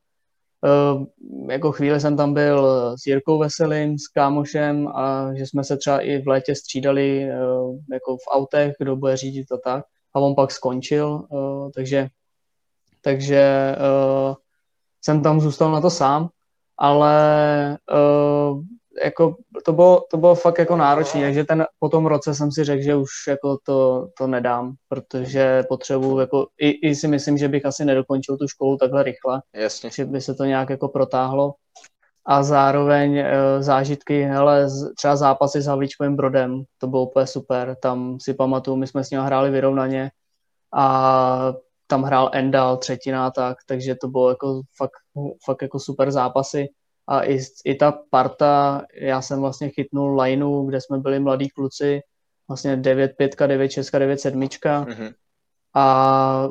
Uh, 0.62 1.06
jako 1.50 1.72
chvíli 1.72 2.00
jsem 2.00 2.17
tam 2.17 2.34
byl 2.34 2.67
s 2.98 3.06
Jirkou 3.06 3.39
Veselým, 3.39 4.00
s 4.00 4.08
kámošem 4.08 4.88
a 4.88 5.34
že 5.36 5.46
jsme 5.46 5.63
se 5.63 5.78
třeba 5.78 6.00
i 6.00 6.22
v 6.22 6.28
létě 6.28 6.56
střídali 6.56 7.26
uh, 7.26 7.80
jako 7.91 8.17
v 8.17 8.28
autech, 8.32 8.76
kdo 8.80 8.96
bude 8.96 9.17
řídit 9.17 9.52
a 9.52 9.58
tak. 9.58 9.86
A 10.13 10.20
on 10.20 10.36
pak 10.36 10.52
skončil, 10.52 11.28
uh, 11.30 11.72
takže, 11.76 12.08
takže 13.02 13.76
jsem 15.02 15.24
tam 15.24 15.41
zůstal 15.41 15.72
na 15.72 15.82
to 15.82 15.89
sám, 15.89 16.30
ale 16.78 17.78
jako 19.04 19.36
to 19.66 19.74
bylo, 19.74 20.06
to 20.12 20.18
bylo 20.18 20.36
fakt 20.36 20.60
jako 20.60 20.76
náročné, 20.76 21.22
takže 21.22 21.44
ten, 21.44 21.66
po 21.80 21.90
tom 21.90 22.06
roce 22.06 22.36
jsem 22.36 22.52
si 22.52 22.64
řekl, 22.64 22.84
že 22.84 22.96
už 22.96 23.10
jako 23.28 23.58
to, 23.64 24.08
to 24.18 24.28
nedám, 24.28 24.74
protože 24.90 25.64
potřebuji, 25.70 26.20
jako, 26.20 26.48
i, 26.58 26.70
i, 26.70 26.96
si 26.96 27.08
myslím, 27.08 27.38
že 27.38 27.48
bych 27.48 27.66
asi 27.66 27.86
nedokončil 27.86 28.38
tu 28.38 28.48
školu 28.48 28.78
takhle 28.78 29.04
rychle, 29.04 29.42
Jasně. 29.54 29.90
že 29.94 30.06
by 30.06 30.22
se 30.22 30.34
to 30.34 30.46
nějak 30.46 30.70
jako 30.70 30.88
protáhlo 30.88 31.54
a 32.26 32.44
zároveň 32.44 33.18
e, 33.18 33.34
zážitky, 33.64 34.24
hele, 34.24 34.68
třeba 34.98 35.16
zápasy 35.16 35.62
s 35.62 35.66
Havlíčkovým 35.66 36.16
Brodem, 36.16 36.64
to 36.78 36.88
bylo 36.88 37.06
úplně 37.06 37.28
super, 37.28 37.76
tam 37.82 38.18
si 38.22 38.34
pamatuju, 38.34 38.78
my 38.78 38.88
jsme 38.88 39.04
s 39.04 39.10
ním 39.10 39.20
hráli 39.20 39.52
vyrovnaně 39.52 40.12
a 40.74 41.54
tam 41.88 42.04
hrál 42.04 42.30
Endal 42.34 42.78
třetina 42.78 43.32
tak, 43.32 43.58
takže 43.68 43.96
to 43.96 44.08
bylo 44.08 44.30
jako 44.30 44.62
fakt, 44.78 44.92
fakt 45.46 45.62
jako 45.62 45.80
super 45.80 46.12
zápasy 46.12 46.68
a 47.08 47.24
i, 47.24 47.39
i 47.65 47.76
ta 47.76 47.91
parta, 48.10 48.86
já 48.93 49.22
jsem 49.22 49.41
vlastně 49.41 49.70
chytnul 49.70 50.22
lineu, 50.22 50.65
kde 50.65 50.82
jsme 50.82 50.98
byli 50.98 51.20
mladí 51.20 51.50
kluci, 51.50 52.02
vlastně 52.48 52.76
9 52.76 53.12
5 53.17 53.36
9 53.48 53.72
6 53.72 53.91
9 53.91 54.20
7 54.20 54.41
mm-hmm. 54.41 55.13
a 55.74 56.50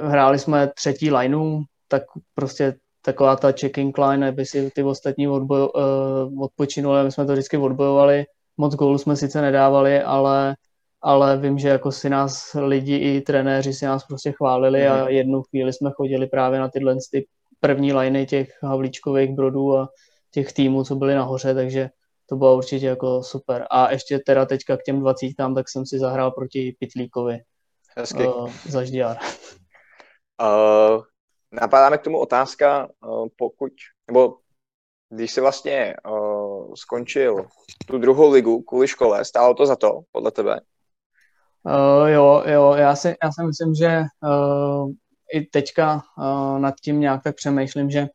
hráli 0.00 0.38
jsme 0.38 0.70
třetí 0.74 1.10
lineu, 1.12 1.62
tak 1.88 2.02
prostě 2.34 2.74
taková 3.02 3.36
ta 3.36 3.52
checking 3.60 3.98
line, 3.98 4.28
aby 4.28 4.46
si 4.46 4.70
ty 4.70 4.82
ostatní 4.82 5.28
odboj, 5.28 5.60
uh, 5.60 6.42
odpočinuli, 6.42 7.04
my 7.04 7.12
jsme 7.12 7.26
to 7.26 7.32
vždycky 7.32 7.56
odbojovali, 7.56 8.24
moc 8.56 8.74
gólů 8.74 8.98
jsme 8.98 9.16
sice 9.16 9.42
nedávali, 9.42 10.02
ale, 10.02 10.56
ale 11.02 11.36
vím, 11.36 11.58
že 11.58 11.68
jako 11.68 11.92
si 11.92 12.10
nás 12.10 12.56
lidi 12.60 12.96
i 12.96 13.20
trenéři 13.20 13.72
si 13.72 13.86
nás 13.86 14.04
prostě 14.04 14.32
chválili 14.32 14.80
mm-hmm. 14.80 14.92
a 14.92 15.04
mhm. 15.04 15.08
jednu 15.08 15.42
chvíli 15.42 15.72
jsme 15.72 15.90
chodili 15.90 16.26
právě 16.26 16.60
na 16.60 16.68
tyhle 16.68 16.96
ty 17.12 17.26
první 17.62 17.92
liney 17.92 18.26
těch 18.26 18.62
Havlíčkových 18.62 19.30
brodů 19.30 19.76
a 19.76 19.88
těch 20.30 20.52
týmů, 20.52 20.84
co 20.84 20.96
byly 20.96 21.14
nahoře, 21.14 21.54
takže 21.54 21.90
to 22.26 22.36
bylo 22.36 22.56
určitě 22.56 22.86
jako 22.86 23.22
super. 23.22 23.66
A 23.70 23.90
ještě 23.90 24.18
teda 24.18 24.46
teďka 24.46 24.76
k 24.76 24.82
těm 24.82 25.00
dvacítkám, 25.00 25.54
tak 25.54 25.68
jsem 25.68 25.86
si 25.86 25.98
zahrál 25.98 26.30
proti 26.30 26.76
Pitlíkovi 26.78 27.38
Hezky. 27.96 28.26
Uh, 28.26 28.50
za 28.68 28.84
ždiár. 28.84 29.16
Uh, 30.42 31.02
napadá 31.52 31.90
mi 31.90 31.98
k 31.98 32.02
tomu 32.02 32.18
otázka, 32.18 32.88
uh, 33.06 33.28
pokud, 33.36 33.72
nebo 34.06 34.36
když 35.08 35.32
jsi 35.32 35.40
vlastně 35.40 35.94
uh, 36.10 36.74
skončil 36.74 37.46
tu 37.86 37.98
druhou 37.98 38.30
ligu 38.30 38.62
kvůli 38.62 38.88
škole, 38.88 39.24
stálo 39.24 39.54
to 39.54 39.66
za 39.66 39.76
to, 39.76 40.00
podle 40.12 40.30
tebe? 40.30 40.60
Uh, 41.62 42.08
jo, 42.08 42.42
jo, 42.46 42.74
já 42.76 42.96
si, 42.96 43.08
já 43.24 43.32
si 43.32 43.46
myslím, 43.46 43.74
že 43.74 44.02
uh, 44.22 44.90
i 45.32 45.46
teďka 45.46 46.02
uh, 46.18 46.58
nad 46.58 46.74
tím 46.82 47.00
nějak 47.00 47.22
tak 47.22 47.36
přemýšlím, 47.36 47.90
že 47.90 48.08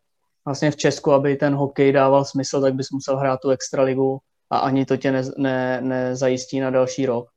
vlastně 0.45 0.71
v 0.71 0.75
Česku, 0.75 1.11
aby 1.11 1.35
ten 1.35 1.55
hokej 1.55 1.91
dával 1.91 2.25
smysl, 2.25 2.61
tak 2.61 2.73
bys 2.73 2.89
musel 2.91 3.17
hrát 3.17 3.39
tu 3.41 3.49
extraligu 3.49 4.19
a 4.49 4.57
ani 4.57 4.85
to 4.85 4.97
tě 4.97 5.11
ne, 5.11 5.21
ne, 5.37 5.81
nezajistí 5.81 6.59
na 6.59 6.69
další 6.69 7.05
rok. 7.05 7.29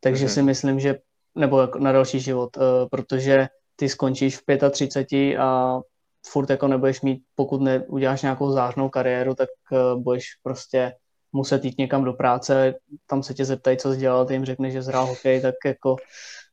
Takže 0.00 0.26
mm-hmm. 0.26 0.34
si 0.34 0.42
myslím, 0.42 0.80
že, 0.80 0.98
nebo 1.34 1.60
jako 1.60 1.78
na 1.78 1.92
další 1.92 2.20
život, 2.20 2.56
uh, 2.56 2.62
protože 2.90 3.48
ty 3.76 3.88
skončíš 3.88 4.36
v 4.36 4.70
35 4.70 5.36
a 5.36 5.80
furt 6.26 6.50
jako 6.50 6.68
nebudeš 6.68 7.00
mít, 7.00 7.22
pokud 7.34 7.60
neuděláš 7.60 8.22
nějakou 8.22 8.50
zářnou 8.50 8.88
kariéru, 8.88 9.34
tak 9.34 9.48
uh, 9.72 10.02
budeš 10.02 10.24
prostě 10.42 10.92
muset 11.32 11.64
jít 11.64 11.78
někam 11.78 12.04
do 12.04 12.12
práce, 12.12 12.74
tam 13.06 13.22
se 13.22 13.34
tě 13.34 13.44
zeptají, 13.44 13.76
co 13.76 13.92
jsi 13.92 13.98
dělal, 13.98 14.26
ty 14.26 14.34
jim 14.34 14.44
řekneš, 14.44 14.72
že 14.72 14.82
zhrál 14.82 15.06
hokej, 15.06 15.40
tak 15.40 15.54
jako 15.64 15.96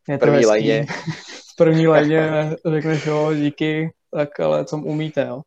je 0.10 0.18
to 0.18 0.26
první 0.26 0.46
lajně. 0.46 0.86
první 1.58 1.88
lajně 1.88 2.56
řekneš, 2.72 3.06
jo, 3.06 3.34
díky, 3.34 3.92
tak 4.12 4.40
ale 4.40 4.66
co 4.66 4.78
umíte, 4.78 5.26
jo. 5.28 5.42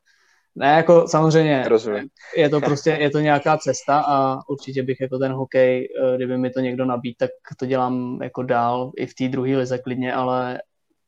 Ne, 0.54 0.66
jako 0.66 1.08
samozřejmě, 1.08 1.64
Rozumím. 1.68 2.08
je 2.36 2.48
to 2.48 2.60
prostě, 2.60 2.90
je 2.90 3.10
to 3.10 3.20
nějaká 3.20 3.58
cesta 3.58 4.04
a 4.08 4.38
určitě 4.48 4.82
bych 4.82 5.00
jako 5.00 5.18
ten 5.18 5.32
hokej, 5.32 5.88
eh, 6.02 6.16
kdyby 6.16 6.38
mi 6.38 6.50
to 6.50 6.60
někdo 6.60 6.84
nabít, 6.84 7.16
tak 7.18 7.30
to 7.58 7.66
dělám 7.66 8.18
jako 8.22 8.42
dál 8.42 8.92
i 8.96 9.06
v 9.06 9.14
té 9.14 9.28
druhé 9.28 9.56
lize 9.56 9.78
klidně, 9.78 10.14
ale 10.14 10.60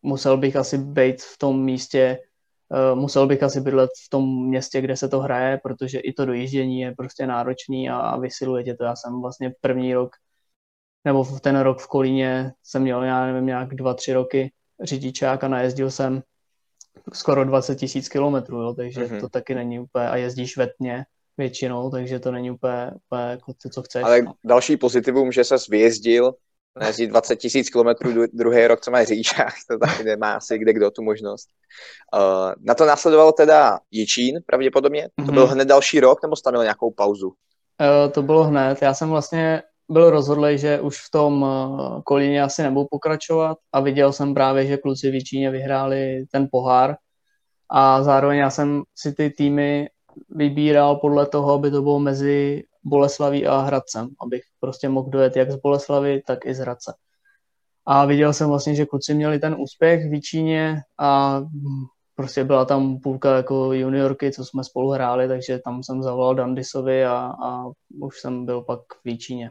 musel 0.03 0.37
bych 0.37 0.57
asi 0.57 0.79
být 0.79 1.23
v 1.23 1.39
tom 1.39 1.65
místě, 1.65 2.19
uh, 2.69 3.01
musel 3.01 3.27
bych 3.27 3.43
asi 3.43 3.61
bydlet 3.61 3.91
v 4.07 4.11
tom 4.11 4.47
městě, 4.49 4.81
kde 4.81 4.97
se 4.97 5.09
to 5.09 5.21
hraje, 5.21 5.61
protože 5.63 5.99
i 5.99 6.13
to 6.13 6.27
dojíždění 6.27 6.81
je 6.81 6.95
prostě 6.95 7.27
náročný 7.27 7.91
a, 7.91 7.97
a 7.97 8.19
vysiluje 8.19 8.65
tě 8.65 8.75
to. 8.75 8.85
Já 8.85 8.97
jsem 8.97 9.21
vlastně 9.23 9.53
první 9.61 9.95
rok, 9.95 10.11
nebo 11.05 11.25
v 11.25 11.41
ten 11.41 11.61
rok 11.61 11.81
v 11.81 11.87
Kolíně 11.87 12.53
jsem 12.63 12.83
měl, 12.83 13.03
já 13.03 13.27
nevím, 13.27 13.47
nějak 13.47 13.75
dva, 13.75 13.95
tři 13.95 14.13
roky 14.13 14.53
řidičák 14.83 15.45
a 15.45 15.49
najezdil 15.49 15.91
jsem 15.91 16.23
skoro 17.13 17.45
20 17.45 17.77
tisíc 17.77 18.09
kilometrů, 18.09 18.75
takže 18.75 19.01
mm-hmm. 19.01 19.21
to 19.21 19.29
taky 19.29 19.55
není 19.55 19.81
úplně, 19.81 20.09
a 20.09 20.17
jezdíš 20.17 20.57
vetně 20.57 21.05
většinou, 21.39 21.91
takže 21.91 22.19
to 22.19 22.31
není 22.31 22.51
úplně, 22.51 22.91
úplně 23.07 23.23
jako 23.23 23.53
to, 23.63 23.69
co 23.69 23.83
chceš. 23.83 24.03
Ale 24.05 24.21
další 24.45 24.77
pozitivum, 24.77 25.33
že 25.33 25.45
ses 25.45 25.67
vyjezdil, 25.67 26.35
jezdí 26.87 27.07
20 27.07 27.37
tisíc 27.37 27.71
kilometrů 27.71 28.27
druhý 28.33 28.67
rok, 28.67 28.81
co 28.81 28.91
má 28.91 29.05
řidičák, 29.05 29.53
to 29.71 29.79
taky 29.79 30.05
nemá 30.05 30.33
asi 30.33 30.59
kde 30.59 30.73
kdo 30.73 30.91
tu 30.91 31.03
možnost. 31.03 31.49
Uh, 32.15 32.53
na 32.61 32.75
to 32.75 32.87
následovalo 32.87 33.33
teda 33.33 33.79
Jičín 33.91 34.41
pravděpodobně, 34.47 35.09
to 35.17 35.23
mm-hmm. 35.23 35.35
byl 35.35 35.47
hned 35.47 35.69
další 35.69 36.01
rok, 36.01 36.23
nebo 36.23 36.37
stanul 36.37 36.63
nějakou 36.63 36.91
pauzu? 36.91 37.29
Uh, 37.29 38.13
to 38.13 38.23
bylo 38.23 38.45
hned, 38.45 38.83
já 38.83 38.95
jsem 38.95 39.09
vlastně 39.09 39.63
byl 39.91 40.11
rozhodlý, 40.11 40.59
že 40.59 40.81
už 40.81 40.99
v 41.07 41.11
tom 41.11 41.47
eh, 41.47 42.03
kolíně 42.05 42.43
asi 42.43 42.63
nebudu 42.63 42.87
pokračovat 42.91 43.59
a 43.73 43.81
viděl 43.81 44.13
jsem 44.13 44.35
právě, 44.35 44.67
že 44.67 44.77
kluci 44.77 45.11
v 45.11 45.25
Číně 45.25 45.51
vyhráli 45.51 46.25
ten 46.33 46.49
pohár 46.51 46.97
a 47.71 48.03
zároveň 48.03 48.39
já 48.39 48.51
jsem 48.51 48.83
si 48.95 49.13
ty 49.13 49.31
týmy 49.31 49.89
vybíral 50.31 50.97
podle 50.97 51.27
toho, 51.27 51.53
aby 51.53 51.71
to 51.71 51.83
bylo 51.83 51.99
mezi 51.99 52.63
Boleslaví 52.85 53.47
a 53.47 53.61
Hradcem, 53.61 54.09
abych 54.21 54.43
prostě 54.61 54.89
mohl 54.89 55.11
dojet 55.11 55.37
jak 55.37 55.51
z 55.51 55.57
Boleslavy, 55.57 56.23
tak 56.27 56.47
i 56.47 56.55
z 56.55 56.59
Hradce. 56.59 56.95
A 57.87 58.05
viděl 58.05 58.33
jsem 58.33 58.49
vlastně, 58.49 58.75
že 58.75 58.87
kluci 58.87 59.15
měli 59.15 59.39
ten 59.39 59.57
úspěch 59.59 60.11
v 60.11 60.21
Číně 60.21 60.81
a 60.99 61.41
prostě 62.15 62.45
byla 62.45 62.65
tam 62.65 62.99
půlka 62.99 63.37
jako 63.37 63.73
juniorky, 63.73 64.33
co 64.33 64.45
jsme 64.45 64.65
spolu 64.65 64.91
hráli, 64.91 65.29
takže 65.29 65.59
tam 65.59 65.83
jsem 65.83 66.03
zavolal 66.03 66.35
Dandisovi 66.35 67.05
a, 67.05 67.33
a 67.45 67.65
už 68.01 68.21
jsem 68.21 68.47
byl 68.47 68.63
pak 68.63 68.81
v 69.05 69.19
Číně. 69.19 69.51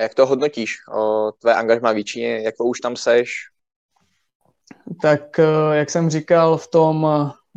Jak 0.00 0.14
to 0.14 0.26
hodnotíš, 0.26 0.74
o, 0.94 1.32
tvé 1.38 1.54
angažma 1.54 1.92
v 1.92 2.04
Číně, 2.04 2.40
jak 2.40 2.56
to 2.56 2.64
už 2.64 2.80
tam 2.80 2.96
seš? 2.96 3.50
Tak 5.02 5.38
eh, 5.38 5.76
jak 5.76 5.90
jsem 5.90 6.10
říkal, 6.10 6.56
v 6.56 6.68
tom, 6.68 7.06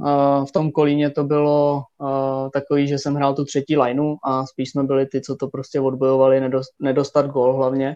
eh, 0.07 0.45
v 0.45 0.51
tom 0.51 0.71
kolíně 0.71 1.09
to 1.09 1.23
bylo 1.23 1.83
eh, 2.01 2.49
takový, 2.49 2.87
že 2.87 2.99
jsem 2.99 3.15
hrál 3.15 3.35
tu 3.35 3.45
třetí 3.45 3.77
lineu 3.77 4.15
a 4.23 4.45
spíš 4.45 4.71
jsme 4.71 4.83
byli 4.83 5.05
ty, 5.05 5.21
co 5.21 5.35
to 5.35 5.47
prostě 5.47 5.79
odbojovali, 5.79 6.41
nedostat 6.79 7.25
gol 7.25 7.53
hlavně. 7.53 7.95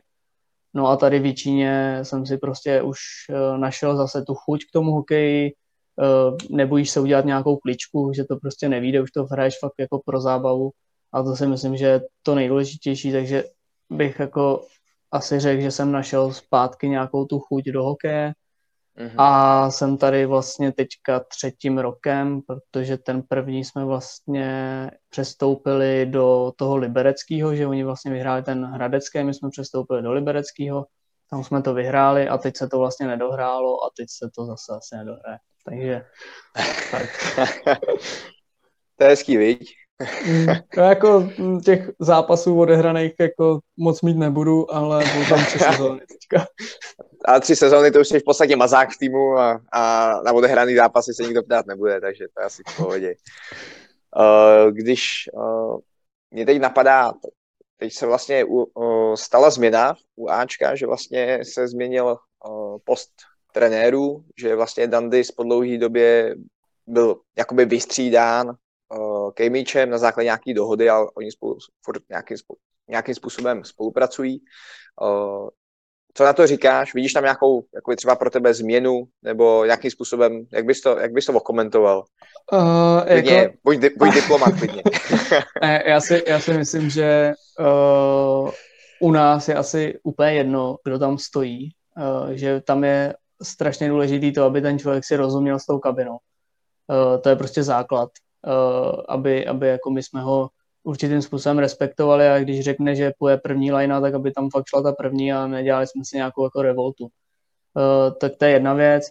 No 0.74 0.88
a 0.88 0.96
tady 0.96 1.20
v 1.20 1.34
Číně 1.34 2.00
jsem 2.04 2.26
si 2.26 2.38
prostě 2.38 2.82
už 2.82 2.98
našel 3.58 3.98
zase 3.98 4.22
tu 4.22 4.34
chuť 4.36 4.62
k 4.62 4.72
tomu 4.74 4.92
hokeji, 4.92 5.54
nebojíš 6.50 6.90
se 6.90 7.00
udělat 7.00 7.26
nějakou 7.26 7.58
kličku, 7.58 8.12
že 8.16 8.24
to 8.24 8.38
prostě 8.38 8.70
nevíde, 8.70 9.02
už 9.02 9.12
to 9.12 9.26
hraješ 9.26 9.60
fakt 9.60 9.74
jako 9.80 10.02
pro 10.06 10.22
zábavu 10.22 10.72
a 11.14 11.24
to 11.24 11.36
si 11.36 11.48
myslím, 11.48 11.78
že 11.78 11.86
je 11.86 12.02
to 12.24 12.36
nejdůležitější, 12.36 13.12
takže 13.12 13.44
bych 13.90 14.20
jako 14.20 14.66
asi 15.12 15.40
řekl, 15.40 15.62
že 15.62 15.72
jsem 15.72 15.92
našel 15.92 16.34
zpátky 16.34 16.90
nějakou 16.90 17.26
tu 17.26 17.40
chuť 17.40 17.66
do 17.66 17.84
hokeje 17.84 18.34
mm-hmm. 18.98 19.16
a 19.18 19.72
jsem 19.72 19.98
tady 19.98 20.26
vlastně 20.26 20.72
teďka 20.72 21.20
třetím 21.20 21.78
rokem, 21.78 22.42
protože 22.42 22.98
ten 22.98 23.24
první 23.30 23.66
jsme 23.66 23.86
vlastně 23.86 24.92
přestoupili 25.10 26.06
do 26.06 26.54
toho 26.56 26.78
libereckého, 26.78 27.56
že 27.56 27.68
oni 27.68 27.84
vlastně 27.84 28.12
vyhráli 28.12 28.44
ten 28.44 28.66
hradecký, 28.66 29.24
my 29.24 29.34
jsme 29.34 29.50
přestoupili 29.50 30.02
do 30.02 30.14
libereckého, 30.14 30.86
tam 31.30 31.44
jsme 31.44 31.62
to 31.62 31.74
vyhráli 31.74 32.28
a 32.28 32.38
teď 32.38 32.58
se 32.58 32.68
to 32.68 32.80
vlastně 32.80 33.08
nedohrálo 33.08 33.84
a 33.84 33.90
teď 33.98 34.08
se 34.10 34.30
to 34.36 34.46
zase 34.46 34.74
asi 34.74 34.96
nedohraje. 34.96 35.38
Takže 35.66 36.06
tak. 36.92 37.10
to 38.96 39.04
je 39.04 39.10
hezký, 39.10 39.38
viď? 39.38 39.87
Mm, 40.28 40.46
no 40.78 40.84
jako 40.84 41.30
těch 41.66 41.90
zápasů 42.00 42.60
odehraných 42.60 43.14
jako 43.20 43.60
moc 43.78 44.02
mít 44.02 44.18
nebudu, 44.18 44.74
ale 44.74 45.06
budou 45.14 45.30
tam 45.30 45.46
tři 45.46 45.60
sezóny 45.60 46.00
teďka. 46.00 46.48
A 47.26 47.40
tři 47.40 47.56
sezóny 47.56 47.92
to 47.92 48.00
už 48.00 48.12
je 48.12 48.20
v 48.20 48.24
podstatě 48.24 48.56
mazák 48.56 48.90
v 48.90 48.98
týmu 48.98 49.38
a, 49.38 49.62
a 49.72 50.14
na 50.26 50.34
odehraný 50.34 50.76
zápasy 50.76 51.14
se 51.14 51.24
nikdo 51.24 51.44
ptát 51.44 51.66
nebude, 51.66 52.02
takže 52.02 52.26
to 52.34 52.42
je 52.42 52.46
asi 52.46 52.64
v 52.70 52.78
pohodě. 52.78 53.16
Uh, 54.18 54.72
když 54.72 55.30
uh, 55.34 55.80
mě 56.32 56.46
teď 56.46 56.60
napadá, 56.60 57.14
teď 57.78 57.94
se 57.94 58.06
vlastně 58.06 58.44
u, 58.44 58.64
uh, 58.64 59.16
stala 59.16 59.50
změna 59.50 59.96
u 60.16 60.30
Ačka, 60.30 60.76
že 60.76 60.86
vlastně 60.86 61.40
se 61.44 61.68
změnil 61.68 62.18
post 62.84 63.10
trenérů, 63.52 64.24
že 64.38 64.56
vlastně 64.56 64.88
Dandys 64.88 65.32
po 65.32 65.44
dlouhé 65.44 65.78
době 65.78 66.36
byl 66.88 67.20
jakoby 67.38 67.66
vystřídán 67.66 68.56
uh, 68.96 69.32
Kejmičem 69.32 69.90
na 69.90 69.98
základě 69.98 70.26
nějaké 70.26 70.54
dohody, 70.54 70.90
ale 70.90 71.08
oni 71.14 71.32
spolu 71.32 71.58
furt 71.86 72.02
nějakým, 72.10 72.38
nějakým 72.88 73.16
způsobem 73.16 73.64
spolupracují. 73.64 74.42
Uh, 75.02 75.50
co 76.18 76.24
na 76.24 76.34
to 76.34 76.48
říkáš? 76.48 76.94
Vidíš 76.94 77.14
tam 77.14 77.24
nějakou 77.24 77.64
jako 77.76 77.96
třeba 77.96 78.16
pro 78.16 78.30
tebe 78.30 78.54
změnu 78.54 79.04
nebo 79.24 79.66
jakým 79.66 79.92
způsobem, 79.92 80.46
jak 80.54 80.66
bys 80.66 80.82
to, 80.82 80.98
jak 80.98 81.12
bys 81.12 81.26
to 81.26 81.34
okomentoval? 81.34 82.04
Uh, 82.54 83.02
klidně, 83.08 83.34
jako... 83.34 83.54
buď, 83.64 83.78
buď 83.98 84.14
diplomat 84.14 84.54
klidně. 84.60 84.84
ne, 85.62 85.84
já, 85.86 86.02
si, 86.02 86.24
já 86.28 86.40
si 86.40 86.54
myslím, 86.54 86.90
že 86.90 87.34
uh, 87.60 88.52
u 89.02 89.12
nás 89.12 89.48
je 89.48 89.56
asi 89.56 90.00
úplně 90.04 90.34
jedno, 90.34 90.78
kdo 90.84 91.00
tam 91.00 91.18
stojí, 91.18 91.72
uh, 91.98 92.30
že 92.30 92.62
tam 92.62 92.84
je 92.84 93.14
strašně 93.44 93.90
důležitý 93.90 94.34
to, 94.34 94.44
aby 94.44 94.62
ten 94.62 94.80
člověk 94.80 95.06
si 95.06 95.16
rozuměl 95.16 95.60
s 95.60 95.66
tou 95.66 95.80
kabinou. 95.80 96.18
Uh, 96.88 97.22
to 97.22 97.30
je 97.30 97.36
prostě 97.36 97.64
základ. 97.64 98.10
Eh, 98.46 99.02
aby, 99.10 99.48
aby 99.48 99.68
jako 99.68 99.90
my 99.90 100.04
jsme 100.04 100.22
ho 100.22 100.50
určitým 100.84 101.22
způsobem 101.22 101.60
respektovali 101.60 102.28
a 102.28 102.40
když 102.40 102.64
řekne, 102.64 102.96
že 102.96 103.14
půjde 103.20 103.38
první 103.38 103.72
lajna, 103.72 104.02
tak 104.02 104.14
aby 104.14 104.32
tam 104.32 104.50
fakt 104.50 104.68
šla 104.68 104.82
ta 104.82 104.92
první 104.92 105.34
a 105.34 105.48
nedělali 105.48 105.88
jsme 105.88 106.06
si 106.06 106.16
nějakou 106.16 106.44
jako 106.44 106.62
revoltu. 106.62 107.04
Uh, 107.04 108.18
tak 108.20 108.36
to 108.36 108.46
je 108.46 108.52
jedna 108.52 108.74
věc. 108.74 109.04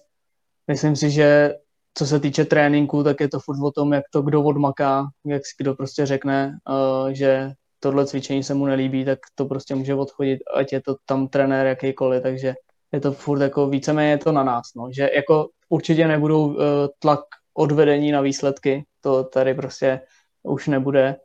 Myslím 0.68 0.96
si, 0.96 1.10
že 1.10 1.54
co 1.94 2.06
se 2.06 2.20
týče 2.20 2.44
tréninku, 2.44 3.02
tak 3.02 3.20
je 3.20 3.28
to 3.28 3.40
furt 3.40 3.62
o 3.62 3.70
tom, 3.70 3.92
jak 3.92 4.04
to 4.12 4.22
kdo 4.22 4.42
odmaká, 4.42 5.06
jak 5.26 5.46
si 5.46 5.54
kdo 5.58 5.74
prostě 5.74 6.06
řekne, 6.06 6.58
uh, 6.68 7.08
že 7.08 7.52
tohle 7.80 8.06
cvičení 8.06 8.42
se 8.42 8.54
mu 8.54 8.66
nelíbí, 8.66 9.04
tak 9.04 9.18
to 9.34 9.44
prostě 9.44 9.74
může 9.74 9.94
odchodit, 9.94 10.40
ať 10.54 10.72
je 10.72 10.82
to 10.82 10.96
tam 11.06 11.28
trenér 11.28 11.66
jakýkoliv, 11.66 12.22
takže 12.22 12.54
je 12.92 13.00
to 13.00 13.12
furt 13.12 13.40
jako 13.40 13.66
víceméně 13.66 14.18
to 14.18 14.32
na 14.32 14.44
nás, 14.44 14.74
no. 14.76 14.88
že 14.92 15.10
jako 15.16 15.48
určitě 15.68 16.08
nebudou 16.08 16.56
tlak 16.98 17.20
odvedení 17.54 18.12
na 18.12 18.20
výsledky, 18.20 18.85
to 19.07 19.25
tady 19.25 19.54
prostě 19.54 20.00
už 20.42 20.67
nebude. 20.67 21.17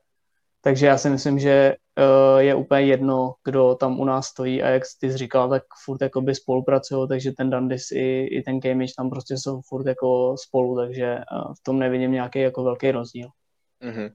Takže 0.62 0.86
já 0.86 0.98
si 0.98 1.10
myslím, 1.10 1.40
že 1.40 1.76
uh, 1.98 2.40
je 2.40 2.56
úplně 2.56 2.82
jedno, 2.82 3.34
kdo 3.44 3.76
tam 3.76 4.00
u 4.00 4.06
nás 4.06 4.28
stojí 4.28 4.64
a 4.64 4.70
jak 4.70 4.84
ty 5.00 5.12
jsi 5.12 5.18
říkal, 5.18 5.50
tak 5.50 5.64
furt 5.86 6.02
jakoby 6.02 6.36
spolupracují, 6.36 7.08
takže 7.08 7.32
ten 7.32 7.50
Dandis 7.50 7.92
i, 7.92 8.28
i 8.32 8.42
ten 8.42 8.62
Cambridge 8.62 8.94
tam 8.98 9.10
prostě 9.10 9.38
jsou 9.38 9.62
furt 9.66 9.88
jako 9.88 10.36
spolu, 10.38 10.78
takže 10.78 11.16
uh, 11.16 11.54
v 11.54 11.64
tom 11.64 11.80
nevidím 11.80 12.12
nějaký 12.12 12.40
jako 12.40 12.64
velký 12.64 12.92
rozdíl. 12.92 13.28
Mm-hmm. 13.84 14.12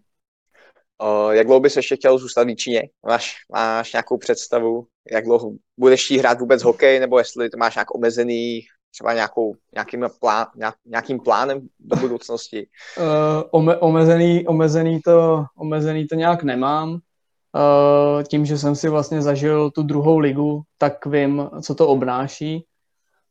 Uh, 1.03 1.31
jak 1.33 1.47
dlouho 1.47 1.61
bys 1.61 1.77
ještě 1.77 1.97
chtěl 1.97 2.19
zůstat 2.19 2.49
v 2.49 2.55
Číně? 2.55 2.83
Máš, 3.07 3.35
máš 3.53 3.93
nějakou 3.93 4.19
představu, 4.19 4.87
jak 5.13 5.25
dlouho 5.25 5.51
budeš 5.77 6.19
hrát 6.19 6.41
vůbec 6.41 6.63
hokej, 6.63 7.01
nebo 7.01 7.19
jestli 7.19 7.51
to 7.51 7.59
máš 7.59 7.75
nějak 7.75 7.95
omezený 7.95 8.61
třeba 8.97 9.13
nějakou, 9.13 9.55
nějakým, 9.75 10.07
plán, 10.21 10.47
nějakým 10.87 11.21
plánem 11.21 11.69
do 11.81 11.97
budoucnosti? 11.97 12.67
Uh, 12.99 13.05
ome, 13.51 13.77
omezený, 13.77 14.47
omezený, 14.47 15.01
to, 15.01 15.45
omezený 15.57 16.07
to 16.07 16.15
nějak 16.15 16.43
nemám. 16.43 16.91
Uh, 16.91 18.23
tím, 18.23 18.47
že 18.47 18.59
jsem 18.59 18.75
si 18.75 18.89
vlastně 18.89 19.23
zažil 19.23 19.71
tu 19.71 19.83
druhou 19.83 20.19
ligu, 20.19 20.63
tak 20.79 21.07
vím, 21.07 21.49
co 21.63 21.75
to 21.75 21.89
obnáší. 21.89 22.65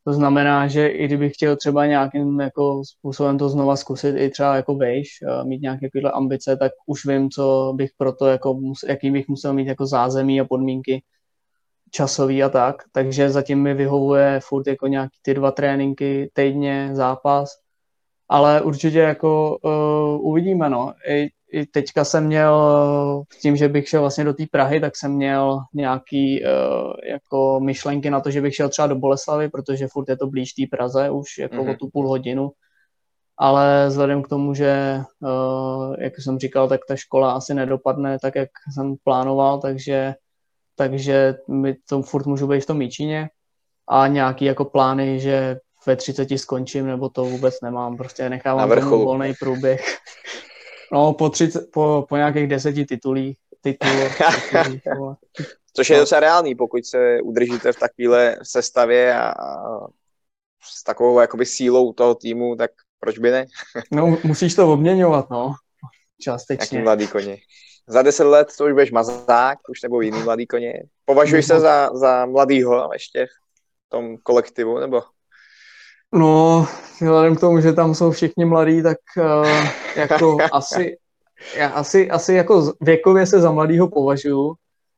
To 0.07 0.13
znamená, 0.13 0.68
že 0.68 0.88
i 0.88 1.05
kdybych 1.05 1.34
chtěl 1.34 1.55
třeba 1.55 1.86
nějakým 1.86 2.39
jako 2.39 2.82
způsobem 2.86 3.38
to 3.38 3.49
znova 3.49 3.76
zkusit 3.76 4.16
i 4.18 4.30
třeba 4.30 4.55
jako 4.55 4.76
vejš, 4.76 5.07
mít 5.43 5.61
nějaké 5.61 5.88
takové 5.93 6.11
ambice, 6.11 6.57
tak 6.57 6.72
už 6.86 7.05
vím, 7.05 7.30
co 7.30 7.74
bych 7.76 7.89
pro 7.97 8.13
to, 8.13 8.26
jako, 8.28 8.59
jaký 8.88 9.11
bych 9.11 9.28
musel 9.28 9.53
mít 9.53 9.68
jako 9.68 9.86
zázemí 9.86 10.41
a 10.41 10.45
podmínky 10.45 11.03
časový 11.96 12.43
a 12.43 12.50
tak. 12.50 12.84
Takže 12.91 13.30
zatím 13.30 13.64
mi 13.64 13.74
vyhovuje 13.74 14.39
furt 14.43 14.68
jako 14.68 14.88
nějaký 14.88 15.18
ty 15.22 15.34
dva 15.34 15.52
tréninky 15.52 16.30
týdně, 16.34 16.89
zápas. 16.93 17.50
Ale 18.30 18.62
určitě 18.62 19.00
jako 19.00 19.58
uh, 19.64 20.28
uvidíme, 20.30 20.70
no. 20.70 20.93
I, 21.08 21.30
i 21.52 21.66
teďka 21.66 22.04
jsem 22.04 22.26
měl, 22.26 23.24
tím, 23.41 23.56
že 23.56 23.70
bych 23.70 23.88
šel 23.88 24.02
vlastně 24.02 24.24
do 24.24 24.34
té 24.34 24.43
Prahy, 24.52 24.80
tak 24.80 24.96
jsem 24.96 25.12
měl 25.12 25.60
nějaký 25.74 26.43
uh, 26.43 26.93
jako 27.10 27.60
myšlenky 27.60 28.10
na 28.10 28.20
to, 28.20 28.32
že 28.32 28.41
bych 28.41 28.56
šel 28.56 28.70
třeba 28.70 28.88
do 28.88 28.96
Boleslavy, 28.96 29.50
protože 29.50 29.88
furt 29.88 30.10
je 30.10 30.18
to 30.18 30.28
blíž 30.28 30.54
té 30.54 30.64
Praze 30.72 31.10
už 31.10 31.38
jako 31.38 31.56
mm-hmm. 31.56 31.72
o 31.72 31.76
tu 31.76 31.89
půl 31.93 32.08
hodinu. 32.08 32.52
Ale 33.38 33.86
vzhledem 33.88 34.24
k 34.24 34.28
tomu, 34.28 34.54
že, 34.54 35.02
uh, 35.22 35.96
jak 36.00 36.14
jsem 36.20 36.39
říkal, 36.39 36.68
tak 36.68 36.82
ta 36.88 36.96
škola 36.96 37.32
asi 37.32 37.54
nedopadne 37.54 38.18
tak, 38.20 38.36
jak 38.36 38.50
jsem 38.74 38.96
plánoval, 39.04 39.62
takže, 39.62 40.16
takže 40.76 41.36
mi 41.48 41.76
to 41.90 42.02
furt 42.02 42.26
můžu 42.26 42.48
být 42.48 42.62
v 42.62 42.66
tom 42.66 42.78
Míčině 42.78 43.30
a 43.90 44.08
nějaký 44.08 44.46
jako 44.46 44.66
plány, 44.66 45.20
že 45.20 45.58
ve 45.88 45.96
30 45.96 46.38
skončím, 46.38 46.88
nebo 46.88 47.10
to 47.10 47.26
vůbec 47.26 47.62
nemám, 47.62 47.98
prostě 47.98 48.30
nechávám 48.30 48.70
tomu 48.70 49.06
volný 49.06 49.34
průběh. 49.40 49.98
No, 50.92 51.14
po, 51.14 51.30
30, 51.30 51.72
po, 51.74 52.06
po 52.10 52.18
nějakých 52.18 52.48
deseti 52.48 52.86
titulích. 52.86 53.38
Titulů, 53.62 55.16
Což 55.76 55.90
je 55.90 55.96
no. 55.96 56.02
docela 56.02 56.20
reálný, 56.20 56.56
pokud 56.56 56.86
se 56.86 57.22
udržíte 57.22 57.74
v 57.74 57.80
takovéhle 57.80 58.38
sestavě 58.44 59.16
a, 59.16 59.30
a 59.30 59.80
s 60.64 60.84
takovou 60.84 61.20
jakoby 61.20 61.46
sílou 61.46 61.94
toho 61.94 62.16
týmu, 62.16 62.56
tak 62.56 62.72
proč 63.00 63.18
by 63.18 63.32
ne? 63.32 63.46
no, 63.92 64.18
musíš 64.24 64.56
to 64.56 64.74
obměňovat, 64.74 65.30
no. 65.30 65.54
Částečně. 66.22 66.78
Jaký 66.78 66.84
mladý 66.84 67.08
koně. 67.08 67.38
Za 67.88 68.02
deset 68.02 68.24
let 68.24 68.48
to 68.58 68.66
už 68.66 68.72
budeš 68.72 68.92
mazák, 68.92 69.60
už 69.70 69.82
nebo 69.82 70.02
jiný 70.02 70.24
mladý 70.24 70.48
koně. 70.48 70.84
Považuješ 71.06 71.46
se 71.46 71.60
za, 71.60 71.90
za 71.94 72.26
mladýho 72.26 72.90
ještě 72.94 73.26
v 73.26 73.90
tom 73.90 74.18
kolektivu, 74.18 74.80
nebo? 74.80 75.02
No, 76.14 76.68
vzhledem 77.02 77.36
k 77.36 77.40
tomu, 77.40 77.62
že 77.62 77.74
tam 77.74 77.96
jsou 77.96 78.12
všichni 78.12 78.46
mladí, 78.46 78.84
tak 78.84 78.98
uh, 79.18 79.48
jako 79.96 80.38
asi, 80.52 80.98
já 81.58 81.70
asi, 81.70 82.10
asi 82.10 82.34
jako 82.34 82.74
věkově 82.82 83.26
se 83.26 83.42
za 83.42 83.52
mladýho 83.52 83.90
považuji, 83.90 84.54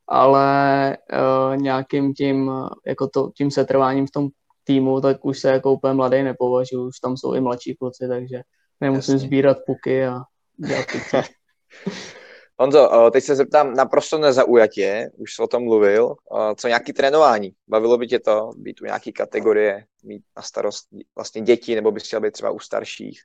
ale 0.08 0.96
uh, 1.12 1.56
nějakým 1.56 2.14
tím, 2.14 2.52
jako 2.86 3.08
to, 3.08 3.30
tím 3.36 3.50
setrváním 3.50 4.06
v 4.06 4.10
tom 4.10 4.28
týmu, 4.64 5.00
tak 5.00 5.24
už 5.24 5.38
se 5.38 5.50
jako 5.50 5.72
úplně 5.72 5.94
mladý 5.94 6.22
nepovažuji, 6.22 6.86
už 6.86 6.98
tam 7.00 7.16
jsou 7.16 7.34
i 7.34 7.40
mladší 7.40 7.74
kluci, 7.74 8.08
takže 8.08 8.40
nemusím 8.80 9.14
Jasně. 9.14 9.26
sbírat 9.26 9.58
puky 9.66 10.06
a 10.06 10.20
dělat 10.56 10.86
pici. 10.92 11.16
Honzo, 12.60 13.10
teď 13.10 13.24
se 13.24 13.36
zeptám 13.36 13.74
naprosto 13.74 14.18
nezaujatě, 14.18 15.10
už 15.16 15.34
jsi 15.34 15.42
o 15.42 15.46
tom 15.46 15.62
mluvil, 15.62 16.14
co 16.56 16.68
nějaký 16.68 16.92
trénování? 16.92 17.52
Bavilo 17.68 17.98
by 17.98 18.06
tě 18.06 18.18
to 18.18 18.50
být 18.56 18.80
u 18.80 18.84
nějaký 18.84 19.12
kategorie, 19.12 19.84
mít 20.04 20.22
na 20.36 20.42
starost 20.42 20.88
vlastně 21.16 21.42
děti, 21.42 21.74
nebo 21.74 21.90
bys 21.90 22.06
chtěl 22.06 22.20
být 22.20 22.32
třeba 22.32 22.50
u 22.50 22.58
starších? 22.58 23.20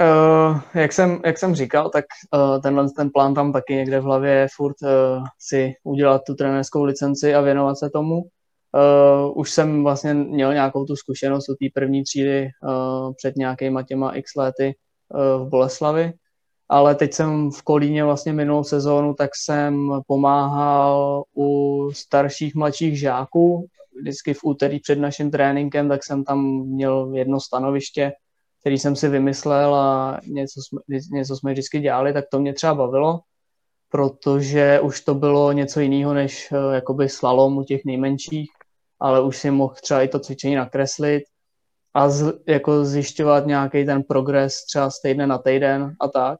Uh, 0.00 0.60
jak, 0.74 0.92
jsem, 0.92 1.20
jak 1.24 1.38
jsem 1.38 1.54
říkal, 1.54 1.90
tak 1.90 2.04
uh, 2.34 2.62
tenhle 2.62 2.90
ten 2.96 3.10
plán 3.10 3.34
tam 3.34 3.52
taky 3.52 3.74
někde 3.74 4.00
v 4.00 4.04
hlavě 4.04 4.32
je 4.32 4.48
furt 4.56 4.76
uh, 4.82 5.24
si 5.38 5.74
udělat 5.84 6.22
tu 6.26 6.34
trenérskou 6.34 6.84
licenci 6.84 7.34
a 7.34 7.40
věnovat 7.40 7.74
se 7.78 7.90
tomu. 7.90 8.16
Uh, 8.16 9.38
už 9.38 9.50
jsem 9.50 9.82
vlastně 9.82 10.14
měl 10.14 10.52
nějakou 10.52 10.84
tu 10.84 10.96
zkušenost 10.96 11.48
u 11.48 11.54
té 11.54 11.66
první 11.74 12.02
třídy 12.02 12.48
uh, 12.62 13.12
před 13.16 13.36
nějakýma 13.36 13.82
těma 13.82 14.12
x 14.12 14.34
lety 14.36 14.74
uh, 15.14 15.46
v 15.46 15.48
Boleslavi, 15.48 16.12
ale 16.68 16.94
teď 16.94 17.12
jsem 17.12 17.50
v 17.50 17.62
Kolíně 17.62 18.04
vlastně 18.04 18.32
minulou 18.32 18.64
sezónu, 18.64 19.14
tak 19.14 19.30
jsem 19.34 19.90
pomáhal 20.06 21.24
u 21.36 21.90
starších, 21.92 22.54
mladších 22.54 22.98
žáků. 23.00 23.66
Vždycky 24.00 24.34
v 24.34 24.44
úterý 24.44 24.80
před 24.80 24.98
naším 24.98 25.30
tréninkem, 25.30 25.88
tak 25.88 26.04
jsem 26.04 26.24
tam 26.24 26.44
měl 26.66 27.10
jedno 27.14 27.40
stanoviště, 27.40 28.12
který 28.60 28.78
jsem 28.78 28.96
si 28.96 29.08
vymyslel 29.08 29.74
a 29.74 30.20
něco 30.26 30.60
jsme, 30.62 30.80
něco 31.12 31.36
jsme 31.36 31.52
vždycky 31.52 31.80
dělali, 31.80 32.12
tak 32.12 32.24
to 32.30 32.40
mě 32.40 32.54
třeba 32.54 32.74
bavilo, 32.74 33.20
protože 33.88 34.80
už 34.80 35.00
to 35.00 35.14
bylo 35.14 35.52
něco 35.52 35.80
jiného 35.80 36.14
než 36.14 36.52
eh, 36.52 36.74
jakoby 36.74 37.08
slalom 37.08 37.58
u 37.58 37.64
těch 37.64 37.84
nejmenších, 37.84 38.50
ale 39.00 39.22
už 39.22 39.36
si 39.36 39.50
mohl 39.50 39.74
třeba 39.82 40.02
i 40.02 40.08
to 40.08 40.18
cvičení 40.18 40.54
nakreslit 40.54 41.22
a 41.94 42.08
z, 42.08 42.32
jako 42.48 42.84
zjišťovat 42.84 43.46
nějaký 43.46 43.84
ten 43.84 44.02
progres 44.02 44.64
třeba 44.64 44.90
z 44.90 45.00
týdne 45.00 45.26
na 45.26 45.38
týden 45.38 45.94
a 46.00 46.08
tak 46.08 46.38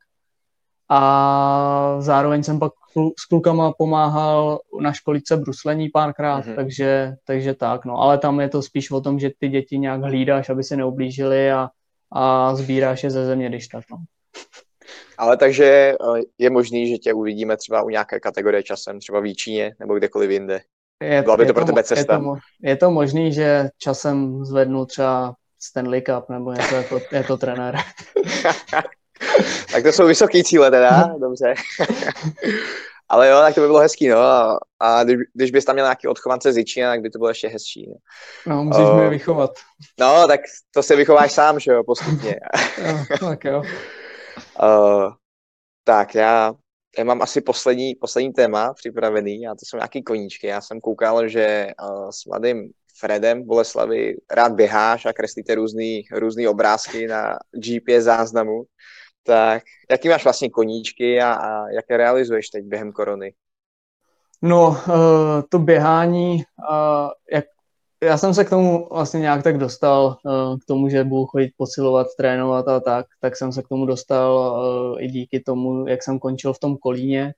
a 0.88 1.96
zároveň 2.00 2.42
jsem 2.42 2.58
pak 2.58 2.72
s 3.18 3.24
klukama 3.24 3.72
pomáhal 3.78 4.60
na 4.80 4.92
školice 4.92 5.36
bruslení 5.36 5.88
párkrát, 5.88 6.46
mm-hmm. 6.46 6.54
takže, 6.54 7.14
takže 7.24 7.54
tak, 7.54 7.84
no. 7.84 7.96
Ale 7.96 8.18
tam 8.18 8.40
je 8.40 8.48
to 8.48 8.62
spíš 8.62 8.90
o 8.90 9.00
tom, 9.00 9.18
že 9.18 9.30
ty 9.38 9.48
děti 9.48 9.78
nějak 9.78 10.00
hlídáš, 10.00 10.48
aby 10.48 10.64
se 10.64 10.76
neublížili 10.76 11.52
a, 11.52 11.68
a 12.12 12.54
sbíráš 12.54 13.04
je 13.04 13.10
ze 13.10 13.26
země, 13.26 13.48
když 13.48 13.68
tak, 13.68 13.84
no. 13.90 13.96
Ale 15.18 15.36
takže 15.36 15.64
eh, 15.64 16.22
je 16.38 16.50
možný, 16.50 16.88
že 16.88 16.98
tě 16.98 17.12
uvidíme 17.12 17.56
třeba 17.56 17.82
u 17.82 17.88
nějaké 17.88 18.20
kategorie 18.20 18.62
časem, 18.62 18.98
třeba 18.98 19.20
v 19.20 19.34
Číně 19.34 19.74
nebo 19.80 19.94
kdekoliv 19.94 20.30
jinde. 20.30 20.60
Je, 21.02 21.22
Byla 21.22 21.36
by 21.36 21.42
to, 21.42 21.48
to 21.48 21.54
pro 21.54 21.64
tebe 21.64 21.82
cesta? 21.82 22.14
Je 22.14 22.18
to, 22.18 22.34
je 22.62 22.76
to 22.76 22.90
možný, 22.90 23.32
že 23.32 23.68
časem 23.78 24.44
zvednu 24.44 24.86
třeba 24.86 25.34
Stanley 25.58 26.02
Cup 26.02 26.28
nebo 26.28 26.52
něco 26.52 26.74
jako, 26.74 27.00
jako 27.12 27.36
trenér. 27.36 27.76
tak 29.72 29.82
to 29.82 29.92
jsou 29.92 30.06
vysoké 30.06 30.44
cíle 30.44 30.70
teda, 30.70 31.14
dobře. 31.20 31.54
Ale 33.08 33.28
jo, 33.28 33.38
tak 33.40 33.54
to 33.54 33.60
by 33.60 33.66
bylo 33.66 33.78
hezký, 33.78 34.08
no. 34.08 34.18
A, 34.18 34.58
a 34.80 35.04
když, 35.04 35.16
když 35.34 35.50
bys 35.50 35.64
tam 35.64 35.74
měl 35.76 35.86
nějaký 35.86 36.08
odchovance 36.08 36.52
z 36.52 36.56
Jičína, 36.56 36.90
tak 36.90 37.00
by 37.00 37.10
to 37.10 37.18
bylo 37.18 37.28
ještě 37.28 37.48
hezčí. 37.48 37.90
No, 38.46 38.56
no 38.56 38.64
musíš 38.64 38.84
uh, 38.84 38.98
mě 38.98 39.08
vychovat. 39.08 39.50
No, 40.00 40.26
tak 40.28 40.40
to 40.70 40.82
se 40.82 40.96
vychováš 40.96 41.32
sám, 41.32 41.60
že 41.60 41.72
jo, 41.72 41.84
postupně. 41.84 42.36
jo, 43.10 43.28
tak 43.28 43.44
jo. 43.44 43.62
Uh, 44.62 45.12
tak 45.84 46.14
já, 46.14 46.54
já 46.98 47.04
mám 47.04 47.22
asi 47.22 47.40
poslední, 47.40 47.94
poslední 47.94 48.32
téma 48.32 48.74
připravený 48.74 49.46
a 49.46 49.50
to 49.50 49.60
jsou 49.62 49.76
nějaký 49.76 50.02
koníčky. 50.02 50.46
Já 50.46 50.60
jsem 50.60 50.80
koukal, 50.80 51.28
že 51.28 51.70
uh, 51.82 52.10
s 52.10 52.24
mladým 52.24 52.70
Fredem 52.98 53.46
Boleslavi 53.46 54.16
rád 54.30 54.52
běháš 54.52 55.06
a 55.06 55.12
kreslíte 55.12 55.54
různý, 55.54 56.04
různý 56.12 56.48
obrázky 56.48 57.06
na 57.06 57.38
GPS 57.52 58.04
záznamu. 58.04 58.64
Tak 59.26 59.62
jaký 59.90 60.08
máš 60.08 60.24
vlastně 60.24 60.50
koníčky 60.50 61.20
a, 61.20 61.32
a 61.34 61.68
jaké 61.68 61.96
realizuješ 61.96 62.48
teď 62.48 62.64
během 62.64 62.92
korony? 62.92 63.34
No, 64.42 64.68
uh, 64.68 64.74
to 65.48 65.58
běhání, 65.58 66.42
jak, 67.32 67.44
já 68.02 68.18
jsem 68.18 68.34
se 68.34 68.44
k 68.44 68.50
tomu 68.50 68.88
vlastně 68.92 69.20
nějak 69.20 69.42
tak 69.42 69.58
dostal, 69.58 70.16
uh, 70.24 70.58
k 70.58 70.64
tomu, 70.64 70.88
že 70.88 71.04
budu 71.04 71.26
chodit 71.26 71.50
posilovat, 71.56 72.06
trénovat 72.18 72.68
a 72.68 72.80
tak, 72.80 73.06
tak 73.20 73.36
jsem 73.36 73.52
se 73.52 73.62
k 73.62 73.68
tomu 73.68 73.86
dostal 73.86 74.38
uh, 74.38 75.02
i 75.02 75.08
díky 75.08 75.40
tomu, 75.40 75.88
jak 75.88 76.02
jsem 76.02 76.18
končil 76.18 76.52
v 76.52 76.58
tom 76.58 76.76
kolíně, 76.76 77.34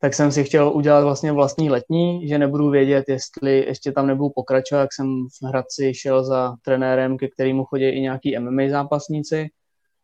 tak 0.00 0.14
jsem 0.14 0.32
si 0.32 0.44
chtěl 0.44 0.68
udělat 0.68 1.04
vlastně 1.04 1.32
vlastní 1.32 1.70
letní, 1.70 2.28
že 2.28 2.38
nebudu 2.38 2.70
vědět, 2.70 3.04
jestli 3.08 3.66
ještě 3.66 3.92
tam 3.92 4.06
nebudu 4.06 4.30
pokračovat, 4.34 4.80
jak 4.80 4.92
jsem 4.92 5.26
v 5.28 5.46
Hradci 5.46 5.94
šel 5.94 6.24
za 6.24 6.54
trenérem, 6.64 7.18
ke 7.18 7.28
kterému 7.28 7.64
chodí 7.64 7.84
i 7.84 8.00
nějaký 8.00 8.38
MMA 8.38 8.62
zápasníci, 8.70 9.48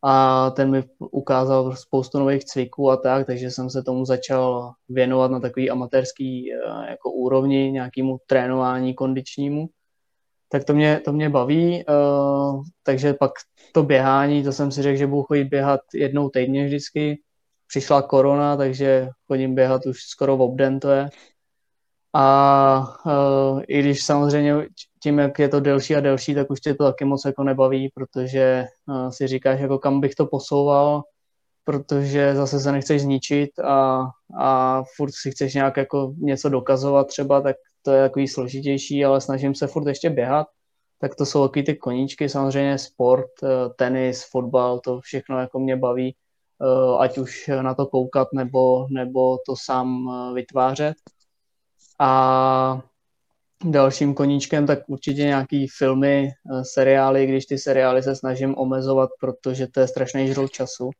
a 0.02 0.50
ten 0.50 0.70
mi 0.70 0.82
ukázal 0.98 1.76
spoustu 1.76 2.18
nových 2.18 2.44
cviků 2.44 2.90
a 2.90 2.96
tak, 2.96 3.26
takže 3.26 3.50
jsem 3.50 3.70
se 3.70 3.82
tomu 3.82 4.04
začal 4.04 4.72
věnovat 4.88 5.30
na 5.30 5.40
takový 5.40 5.70
amatérský 5.70 6.52
eh, 6.52 6.90
jako 6.90 7.10
úrovni, 7.10 7.72
nějakému 7.72 8.18
trénování 8.26 8.94
kondičnímu. 8.94 9.68
Tak 10.48 10.64
to 10.64 10.74
mě, 10.74 11.00
to 11.04 11.12
mě 11.12 11.30
baví, 11.30 11.84
uh, 11.88 12.62
takže 12.82 13.14
pak 13.14 13.32
to 13.72 13.82
běhání, 13.82 14.42
to 14.42 14.52
jsem 14.52 14.72
si 14.72 14.82
řekl, 14.82 14.98
že 14.98 15.06
budu 15.06 15.22
chodit 15.22 15.44
běhat 15.44 15.80
jednou 15.94 16.28
týdně 16.28 16.66
vždycky. 16.66 17.20
Přišla 17.68 18.02
korona, 18.02 18.56
takže 18.56 19.08
chodím 19.26 19.54
běhat 19.54 19.86
už 19.86 20.02
skoro 20.02 20.36
v 20.36 20.40
obden 20.40 20.80
to 20.80 20.90
je. 20.90 21.08
A 22.12 22.96
uh, 23.06 23.62
i 23.68 23.80
když 23.80 24.04
samozřejmě 24.04 24.54
tím, 25.02 25.18
jak 25.18 25.38
je 25.38 25.48
to 25.48 25.60
delší 25.60 25.96
a 25.96 26.00
delší, 26.00 26.34
tak 26.34 26.50
už 26.50 26.60
tě 26.60 26.74
to 26.74 26.84
taky 26.84 27.04
moc 27.04 27.24
jako 27.24 27.44
nebaví, 27.44 27.90
protože 27.94 28.66
uh, 28.88 29.10
si 29.10 29.26
říkáš, 29.26 29.60
jako 29.60 29.78
kam 29.78 30.00
bych 30.00 30.14
to 30.14 30.26
posouval, 30.26 31.02
protože 31.64 32.34
zase 32.36 32.60
se 32.60 32.72
nechceš 32.72 33.02
zničit 33.02 33.58
a, 33.58 34.04
a 34.38 34.82
furt 34.96 35.12
si 35.14 35.30
chceš 35.30 35.54
nějak 35.54 35.76
jako 35.76 36.14
něco 36.18 36.48
dokazovat 36.48 37.06
třeba, 37.06 37.40
tak 37.40 37.56
to 37.82 37.92
je 37.92 38.02
takový 38.02 38.28
složitější, 38.28 39.04
ale 39.04 39.20
snažím 39.20 39.54
se 39.54 39.66
furt 39.66 39.86
ještě 39.86 40.10
běhat, 40.10 40.46
tak 40.98 41.14
to 41.14 41.26
jsou 41.26 41.48
takový 41.48 41.64
ty 41.64 41.76
koníčky, 41.76 42.28
samozřejmě 42.28 42.78
sport, 42.78 43.30
uh, 43.42 43.48
tenis, 43.78 44.24
fotbal, 44.30 44.80
to 44.80 45.00
všechno 45.00 45.40
jako 45.40 45.58
mě 45.58 45.76
baví, 45.76 46.16
uh, 46.58 47.00
ať 47.02 47.18
už 47.18 47.50
na 47.62 47.74
to 47.74 47.86
koukat 47.86 48.28
nebo, 48.34 48.86
nebo 48.90 49.38
to 49.46 49.54
sám 49.56 50.10
vytvářet. 50.34 50.94
A 51.98 52.91
dalším 53.64 54.14
koníčkem, 54.14 54.66
tak 54.66 54.78
určitě 54.86 55.24
nějaký 55.24 55.68
filmy, 55.78 56.28
eh, 56.28 56.64
seriály, 56.64 57.26
když 57.26 57.46
ty 57.46 57.58
seriály 57.58 58.02
se 58.02 58.16
snažím 58.16 58.54
omezovat, 58.58 59.10
protože 59.20 59.66
to 59.66 59.80
je 59.80 59.88
strašný 59.88 60.28
žrou 60.28 60.48
času. 60.48 60.90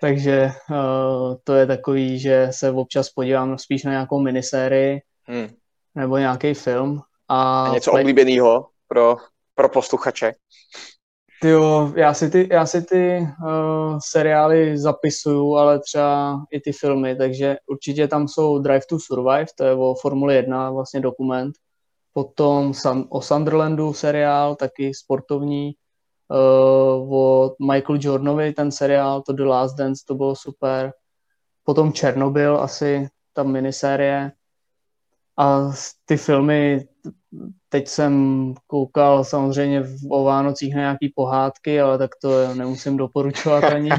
Takže 0.00 0.50
uh, 0.70 1.34
to 1.44 1.54
je 1.54 1.66
takový, 1.66 2.18
že 2.18 2.48
se 2.50 2.70
občas 2.70 3.10
podívám 3.10 3.58
spíš 3.58 3.84
na 3.84 3.90
nějakou 3.90 4.20
minisérii 4.20 5.00
hmm. 5.24 5.48
nebo 5.94 6.16
nějaký 6.16 6.54
film. 6.54 7.00
A, 7.28 7.64
a 7.64 7.74
něco 7.74 7.90
play... 7.90 8.02
oblíbeného 8.02 8.66
pro, 8.88 9.16
pro 9.54 9.68
posluchače? 9.68 10.32
Jo, 11.44 11.92
já 11.96 12.14
si 12.14 12.30
ty, 12.30 12.48
já 12.52 12.66
si 12.66 12.82
ty 12.82 13.18
uh, 13.18 13.98
seriály 14.06 14.78
zapisuju, 14.78 15.54
ale 15.54 15.80
třeba 15.80 16.44
i 16.50 16.60
ty 16.60 16.72
filmy, 16.72 17.16
takže 17.16 17.56
určitě 17.66 18.08
tam 18.08 18.28
jsou 18.28 18.58
Drive 18.58 18.86
to 18.88 18.98
Survive, 18.98 19.46
to 19.58 19.64
je 19.64 19.74
o 19.74 19.94
Formuli 19.94 20.34
1 20.34 20.70
vlastně 20.70 21.00
dokument. 21.00 21.52
Potom 22.16 22.72
o 23.08 23.20
Sunderlandu 23.20 23.92
seriál, 23.92 24.54
taky 24.56 24.94
sportovní. 24.94 25.74
Uh, 26.28 27.14
o 27.14 27.54
Michael 27.72 27.98
Jordanovi 28.02 28.52
ten 28.52 28.72
seriál, 28.72 29.22
to 29.22 29.32
The 29.32 29.44
Last 29.44 29.76
Dance, 29.76 30.04
to 30.06 30.14
bylo 30.14 30.36
super. 30.36 30.92
Potom 31.64 31.92
Černobyl, 31.92 32.56
asi 32.60 33.08
ta 33.32 33.42
minisérie. 33.42 34.32
A 35.38 35.70
ty 36.04 36.16
filmy, 36.16 36.88
teď 37.68 37.88
jsem 37.88 38.54
koukal 38.66 39.24
samozřejmě 39.24 39.82
o 40.10 40.24
Vánocích 40.24 40.74
na 40.74 40.80
nějaký 40.80 41.12
pohádky, 41.14 41.80
ale 41.80 41.98
tak 41.98 42.10
to 42.22 42.54
nemusím 42.54 42.96
doporučovat 42.96 43.64
ani. 43.64 43.90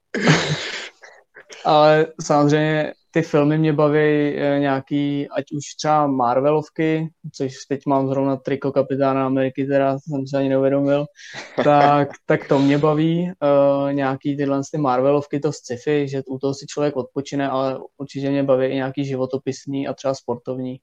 ale 1.64 2.06
samozřejmě 2.22 2.92
ty 3.16 3.22
filmy 3.22 3.58
mě 3.58 3.72
baví 3.72 3.98
eh, 3.98 4.58
nějaký, 4.58 5.28
ať 5.28 5.44
už 5.52 5.74
třeba 5.78 6.06
Marvelovky, 6.06 7.08
což 7.32 7.54
teď 7.68 7.86
mám 7.86 8.08
zrovna 8.08 8.36
triko 8.36 8.72
kapitána 8.72 9.26
Ameriky, 9.26 9.66
teda 9.66 9.98
jsem 9.98 10.26
se 10.26 10.38
ani 10.38 10.48
neuvědomil, 10.48 11.06
tak, 11.64 12.08
tak 12.26 12.48
to 12.48 12.58
mě 12.58 12.78
baví. 12.78 13.32
Uh, 13.42 13.92
nějaký 13.92 14.36
tyhle 14.36 14.60
ty 14.72 14.78
Marvelovky, 14.78 15.40
to 15.40 15.52
sci-fi, 15.52 16.08
že 16.08 16.22
u 16.28 16.38
toho 16.38 16.54
si 16.54 16.66
člověk 16.66 16.96
odpočine, 16.96 17.48
ale 17.48 17.78
určitě 17.96 18.30
mě 18.30 18.42
baví 18.42 18.66
i 18.66 18.74
nějaký 18.74 19.04
životopisný 19.04 19.88
a 19.88 19.94
třeba 19.94 20.14
sportovní. 20.14 20.80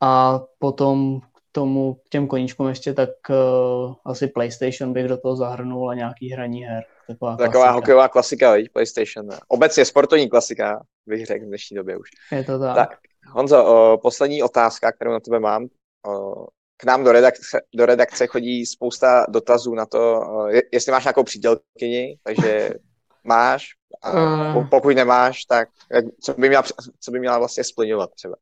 A 0.00 0.40
potom 0.58 1.20
k 1.20 1.40
tomu, 1.52 1.94
k 1.94 2.08
těm 2.08 2.26
koníčkům 2.26 2.68
ještě, 2.68 2.94
tak 2.94 3.10
uh, 3.30 3.94
asi 4.04 4.26
PlayStation 4.26 4.92
bych 4.92 5.08
do 5.08 5.16
toho 5.16 5.36
zahrnul 5.36 5.90
a 5.90 5.94
nějaký 5.94 6.32
hraní 6.32 6.62
her. 6.62 6.82
Taková, 7.12 7.36
Taková 7.36 7.70
hokejová 7.70 8.08
klasika, 8.08 8.52
viď? 8.52 8.72
PlayStation. 8.72 9.28
Obecně 9.48 9.84
sportovní 9.84 10.28
klasika, 10.28 10.82
bych 11.06 11.26
řekl 11.26 11.44
v 11.44 11.48
dnešní 11.48 11.76
době 11.76 11.96
už. 11.96 12.08
Je 12.32 12.44
to 12.44 12.58
tak. 12.58 12.76
tak 12.76 12.98
Honzo, 13.30 13.64
o, 13.64 13.98
poslední 13.98 14.42
otázka, 14.42 14.92
kterou 14.92 15.12
na 15.12 15.20
tebe 15.20 15.40
mám. 15.40 15.66
O, 16.06 16.46
k 16.76 16.84
nám 16.84 17.04
do 17.04 17.12
redakce, 17.12 17.60
do 17.74 17.86
redakce 17.86 18.26
chodí 18.26 18.66
spousta 18.66 19.26
dotazů 19.28 19.74
na 19.74 19.86
to, 19.86 20.20
o, 20.20 20.46
jestli 20.72 20.92
máš 20.92 21.04
nějakou 21.04 21.22
přítelkyni, 21.22 22.18
takže 22.24 22.70
máš, 23.24 23.66
a 24.02 24.12
uh... 24.56 24.68
pokud 24.68 24.96
nemáš, 24.96 25.44
tak 25.44 25.68
jak, 25.92 26.04
co, 26.22 26.34
by 26.34 26.48
měla, 26.48 26.62
co 27.00 27.10
by 27.10 27.20
měla 27.20 27.38
vlastně 27.38 27.64
splňovat 27.64 28.10
třeba? 28.10 28.34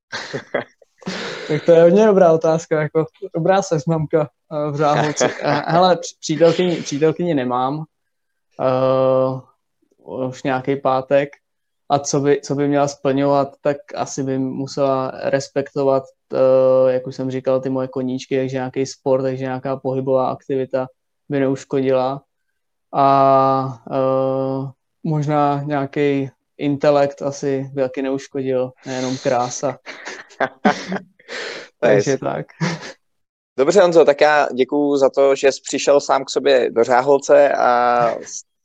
tak 1.49 1.65
to 1.65 1.73
je 1.73 1.83
hodně 1.83 2.07
dobrá 2.07 2.33
otázka, 2.33 2.83
jako 2.83 3.05
dobrá 3.35 3.63
seznamka 3.63 4.29
v 4.71 4.77
řáhovce. 4.77 5.31
Hele, 5.67 5.99
přítelkyni, 6.21 6.77
přítelkyni 6.77 7.35
nemám, 7.35 7.85
uh, 8.61 10.29
už 10.29 10.43
nějaký 10.43 10.77
pátek 10.77 11.29
a 11.89 11.99
co 11.99 12.21
by, 12.21 12.41
co 12.41 12.55
by 12.55 12.69
měla 12.69 12.89
splňovat, 12.89 13.49
tak 13.61 13.77
asi 13.95 14.23
by 14.23 14.39
musela 14.39 15.13
respektovat, 15.15 16.03
uh, 16.33 16.91
jak 16.91 17.07
už 17.07 17.17
jsem 17.17 17.31
říkal, 17.31 17.61
ty 17.61 17.71
moje 17.71 17.89
koníčky, 17.89 18.39
takže 18.39 18.57
nějaký 18.57 18.87
sport, 18.87 19.23
takže 19.23 19.45
nějaká 19.45 19.77
pohybová 19.77 20.31
aktivita 20.31 20.87
by 21.29 21.41
neuškodila 21.41 22.23
a 22.93 23.83
uh, 23.91 24.71
možná 25.05 25.63
nějaký 25.63 26.31
intelekt 26.59 27.23
asi 27.23 27.71
by 27.73 27.83
taky 27.83 28.03
neuškodil, 28.03 28.73
nejenom 28.87 29.19
krása. 29.19 29.79
takže 31.81 32.19
tak. 32.19 32.47
Dobře, 33.59 33.81
Honzo, 33.81 34.05
tak 34.05 34.21
já 34.21 34.49
děkuju 34.55 34.97
za 34.97 35.11
to, 35.11 35.35
že 35.35 35.53
jsi 35.53 35.61
přišel 35.65 36.01
sám 36.01 36.25
k 36.25 36.31
sobě 36.31 36.71
do 36.71 36.85
Řáholce 36.85 37.53
a 37.53 38.15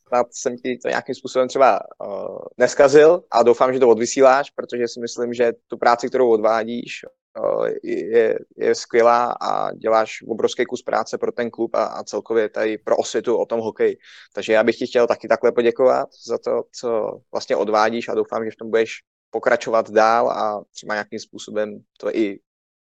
snad 0.07 0.27
jsem 0.31 0.57
ti 0.57 0.77
to 0.77 0.87
nějakým 0.87 1.15
způsobem 1.15 1.47
třeba 1.47 1.79
uh, 2.05 2.37
neskazil 2.57 3.23
a 3.31 3.43
doufám, 3.43 3.73
že 3.73 3.79
to 3.79 3.89
odvysíláš, 3.89 4.49
protože 4.49 4.87
si 4.87 4.99
myslím, 4.99 5.33
že 5.33 5.51
tu 5.67 5.77
práci, 5.77 6.09
kterou 6.09 6.29
odvádíš, 6.29 7.01
uh, 7.39 7.67
je, 7.83 8.39
je 8.57 8.75
skvělá 8.75 9.35
a 9.41 9.71
děláš 9.71 10.23
obrovský 10.27 10.65
kus 10.65 10.81
práce 10.81 11.17
pro 11.17 11.31
ten 11.31 11.51
klub 11.51 11.75
a, 11.75 11.85
a 11.85 12.03
celkově 12.03 12.49
tady 12.49 12.77
pro 12.77 12.97
osvětu 12.97 13.37
o 13.37 13.45
tom 13.45 13.59
hokeji. 13.59 13.97
Takže 14.33 14.53
já 14.53 14.63
bych 14.63 14.75
ti 14.75 14.87
chtěl 14.87 15.07
taky 15.07 15.27
takhle 15.27 15.51
poděkovat 15.51 16.09
za 16.27 16.37
to, 16.37 16.63
co 16.71 17.19
vlastně 17.31 17.55
odvádíš 17.55 18.09
a 18.09 18.15
doufám, 18.15 18.45
že 18.45 18.51
v 18.51 18.55
tom 18.55 18.69
budeš 18.69 18.91
pokračovat 19.29 19.91
dál 19.91 20.29
a 20.29 20.63
třeba 20.73 20.93
nějakým 20.93 21.19
způsobem 21.19 21.79
to 21.99 22.15
i 22.15 22.39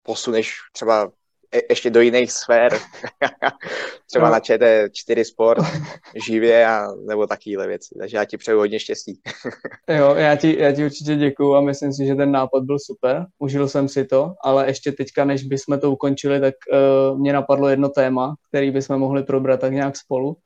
posuneš 0.02 0.56
třeba 0.72 1.12
ještě 1.70 1.90
do 1.90 2.00
jiných 2.00 2.32
sfér, 2.32 2.78
třeba 4.06 4.26
no. 4.26 4.32
na 4.32 4.38
ČT4 4.38 5.24
Sport, 5.24 5.64
živě 6.26 6.66
a 6.66 6.88
nebo 7.08 7.26
takovéhle 7.26 7.66
věci. 7.66 7.94
Takže 7.98 8.16
já 8.16 8.24
ti 8.24 8.36
přeju 8.36 8.58
hodně 8.58 8.80
štěstí. 8.80 9.20
jo, 9.98 10.14
já 10.14 10.36
ti, 10.36 10.56
já 10.58 10.72
ti 10.72 10.84
určitě 10.84 11.16
děkuju 11.16 11.54
a 11.54 11.60
myslím 11.60 11.92
si, 11.92 12.06
že 12.06 12.14
ten 12.14 12.32
nápad 12.32 12.62
byl 12.62 12.76
super. 12.78 13.26
Užil 13.38 13.68
jsem 13.68 13.88
si 13.88 14.04
to, 14.04 14.32
ale 14.44 14.66
ještě 14.66 14.92
teďka, 14.92 15.24
než 15.24 15.44
bychom 15.44 15.80
to 15.80 15.90
ukončili, 15.90 16.40
tak 16.40 16.54
uh, 16.72 17.18
mě 17.18 17.32
napadlo 17.32 17.68
jedno 17.68 17.88
téma, 17.88 18.34
který 18.48 18.70
bychom 18.70 18.98
mohli 18.98 19.22
probrat 19.22 19.60
tak 19.60 19.72
nějak 19.72 19.96
spolu. 19.96 20.36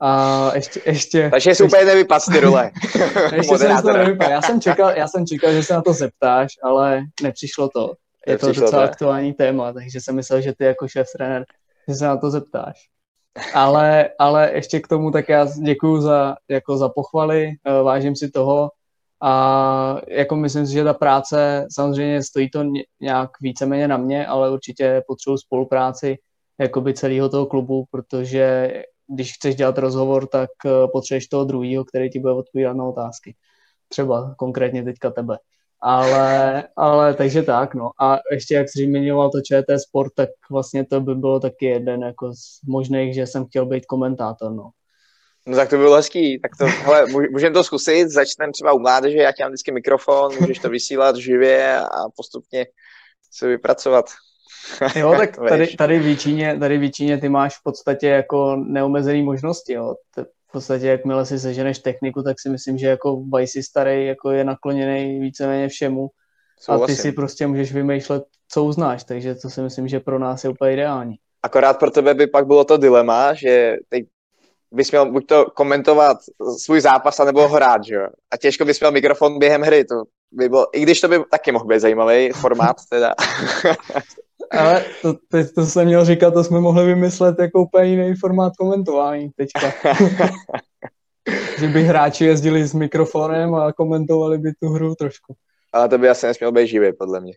A 0.00 0.52
ještě, 0.54 0.80
ještě, 0.86 1.28
Takže 1.30 1.54
jsi 1.54 1.64
úplně 1.64 1.84
nevypadl 1.84 2.24
ty 2.32 2.40
role. 2.40 2.70
ještě 3.32 3.58
jsem 3.58 3.82
to 3.82 3.88
Já 4.24 4.42
jsem, 4.42 4.60
čekal, 4.60 4.90
já 4.90 5.08
jsem 5.08 5.26
čekal, 5.26 5.52
že 5.52 5.62
se 5.62 5.74
na 5.74 5.82
to 5.82 5.92
zeptáš, 5.92 6.52
ale 6.62 7.02
nepřišlo 7.22 7.68
to 7.68 7.92
je 8.26 8.38
to 8.38 8.46
docela 8.46 8.70
to. 8.70 8.80
aktuální 8.80 9.32
téma, 9.32 9.72
takže 9.72 10.00
jsem 10.00 10.16
myslel, 10.16 10.40
že 10.40 10.52
ty 10.52 10.64
jako 10.64 10.88
šéf 10.88 11.06
trenér, 11.16 11.44
že 11.88 11.94
se 11.94 12.04
na 12.04 12.16
to 12.16 12.30
zeptáš. 12.30 12.88
Ale, 13.54 14.10
ale 14.18 14.52
ještě 14.54 14.80
k 14.80 14.88
tomu 14.88 15.10
tak 15.10 15.28
já 15.28 15.46
děkuji 15.62 16.00
za, 16.00 16.36
jako 16.48 16.76
za 16.76 16.88
pochvaly, 16.88 17.52
eh, 17.64 17.82
vážím 17.82 18.16
si 18.16 18.30
toho 18.30 18.70
a 19.22 20.00
jako 20.08 20.36
myslím 20.36 20.66
si, 20.66 20.72
že 20.72 20.84
ta 20.84 20.94
práce 20.94 21.66
samozřejmě 21.72 22.22
stojí 22.22 22.50
to 22.50 22.64
nějak 23.00 23.30
víceméně 23.40 23.88
na 23.88 23.96
mě, 23.96 24.26
ale 24.26 24.50
určitě 24.50 25.02
potřebuji 25.06 25.38
spolupráci 25.38 26.16
jakoby 26.58 26.94
celého 26.94 27.28
toho 27.28 27.46
klubu, 27.46 27.84
protože 27.90 28.72
když 29.06 29.34
chceš 29.34 29.54
dělat 29.54 29.78
rozhovor, 29.78 30.26
tak 30.26 30.50
eh, 30.66 30.70
potřebuješ 30.92 31.26
toho 31.26 31.44
druhého, 31.44 31.84
který 31.84 32.10
ti 32.10 32.20
bude 32.20 32.32
odpovídat 32.32 32.72
na 32.72 32.84
otázky. 32.84 33.34
Třeba 33.88 34.34
konkrétně 34.38 34.84
teďka 34.84 35.10
tebe. 35.10 35.38
Ale, 35.80 36.64
ale 36.76 37.14
takže 37.14 37.42
tak, 37.42 37.74
no. 37.74 37.90
A 38.00 38.18
ještě 38.32 38.54
jak 38.54 38.68
jsi 38.68 38.84
zmiňoval 38.84 39.30
to 39.30 39.40
ČT 39.40 39.80
Sport, 39.80 40.12
tak 40.16 40.28
vlastně 40.50 40.86
to 40.86 41.00
by 41.00 41.14
bylo 41.14 41.40
taky 41.40 41.66
jeden 41.66 42.02
jako 42.02 42.32
z 42.32 42.60
možných, 42.68 43.14
že 43.14 43.26
jsem 43.26 43.46
chtěl 43.46 43.66
být 43.66 43.86
komentátor, 43.86 44.52
no. 44.52 44.70
No 45.46 45.56
tak 45.56 45.70
to 45.70 45.76
bylo 45.76 45.96
hezký, 45.96 46.40
tak 46.40 46.50
to, 46.58 46.66
hele, 46.66 47.06
můžeme 47.30 47.54
to 47.54 47.64
zkusit, 47.64 48.08
začneme 48.08 48.52
třeba 48.52 48.72
u 48.72 48.78
mládeže, 48.78 49.18
já 49.18 49.32
ti 49.32 49.42
mám 49.42 49.50
vždycky 49.50 49.72
mikrofon, 49.72 50.32
můžeš 50.40 50.58
to 50.58 50.68
vysílat 50.68 51.16
živě 51.16 51.80
a 51.80 52.08
postupně 52.16 52.66
se 53.30 53.48
vypracovat. 53.48 54.04
Jo, 54.96 55.14
tak 55.18 55.36
tady, 55.48 55.66
tady, 55.66 55.98
v 55.98 56.18
Číně, 56.18 56.58
tady 56.58 56.78
v 56.78 56.90
Číně 56.90 57.18
ty 57.18 57.28
máš 57.28 57.56
v 57.56 57.62
podstatě 57.62 58.06
jako 58.08 58.56
neomezený 58.56 59.22
možnosti, 59.22 59.72
jo 59.72 59.94
v 60.48 60.52
podstatě 60.52 60.86
jakmile 60.86 61.26
si 61.26 61.38
seženeš 61.38 61.78
techniku, 61.78 62.22
tak 62.22 62.40
si 62.40 62.48
myslím, 62.48 62.78
že 62.78 62.86
jako 62.86 63.22
Vice 63.36 63.62
starý 63.62 64.06
jako 64.06 64.30
je 64.30 64.44
nakloněný 64.44 65.20
víceméně 65.20 65.68
všemu 65.68 66.08
Souhlasím. 66.60 66.84
a 66.84 66.86
ty 66.86 67.02
si 67.02 67.12
prostě 67.12 67.46
můžeš 67.46 67.72
vymýšlet, 67.72 68.22
co 68.48 68.64
uznáš, 68.64 69.04
takže 69.04 69.34
to 69.34 69.50
si 69.50 69.60
myslím, 69.60 69.88
že 69.88 70.00
pro 70.00 70.18
nás 70.18 70.44
je 70.44 70.50
úplně 70.50 70.72
ideální. 70.72 71.16
Akorát 71.42 71.78
pro 71.78 71.90
tebe 71.90 72.14
by 72.14 72.26
pak 72.26 72.46
bylo 72.46 72.64
to 72.64 72.76
dilema, 72.76 73.34
že 73.34 73.76
teď 73.88 74.04
bys 74.72 74.90
měl 74.90 75.12
buď 75.12 75.26
to 75.26 75.44
komentovat 75.44 76.16
svůj 76.58 76.80
zápas, 76.80 77.18
nebo 77.18 77.48
hrát, 77.48 77.84
že 77.84 77.94
jo? 77.94 78.08
A 78.30 78.36
těžko 78.36 78.64
bys 78.64 78.80
měl 78.80 78.92
mikrofon 78.92 79.38
během 79.38 79.62
hry, 79.62 79.84
to 79.84 79.94
by 80.32 80.48
bylo, 80.48 80.66
i 80.76 80.80
když 80.80 81.00
to 81.00 81.08
by 81.08 81.24
taky 81.30 81.52
mohl 81.52 81.64
být 81.64 81.80
zajímavý 81.80 82.30
formát 82.30 82.76
teda. 82.90 83.14
Ale 84.50 84.84
to, 85.02 85.14
to, 85.14 85.38
to 85.54 85.66
jsem 85.66 85.86
měl 85.86 86.04
říkat, 86.04 86.30
to 86.30 86.44
jsme 86.44 86.60
mohli 86.60 86.86
vymyslet 86.86 87.38
jako 87.38 87.62
úplně 87.62 87.84
jiný 87.84 88.14
formát 88.14 88.52
komentování 88.58 89.30
teďka. 89.36 89.72
že 91.58 91.68
by 91.68 91.82
hráči 91.82 92.24
jezdili 92.24 92.66
s 92.66 92.74
mikrofonem 92.74 93.54
a 93.54 93.72
komentovali 93.72 94.38
by 94.38 94.52
tu 94.52 94.68
hru 94.68 94.94
trošku. 94.94 95.34
Ale 95.72 95.88
to 95.88 95.98
by 95.98 96.08
asi 96.08 96.26
nesměl 96.26 96.52
být 96.52 96.66
živě, 96.66 96.92
podle 96.92 97.20
mě. 97.20 97.32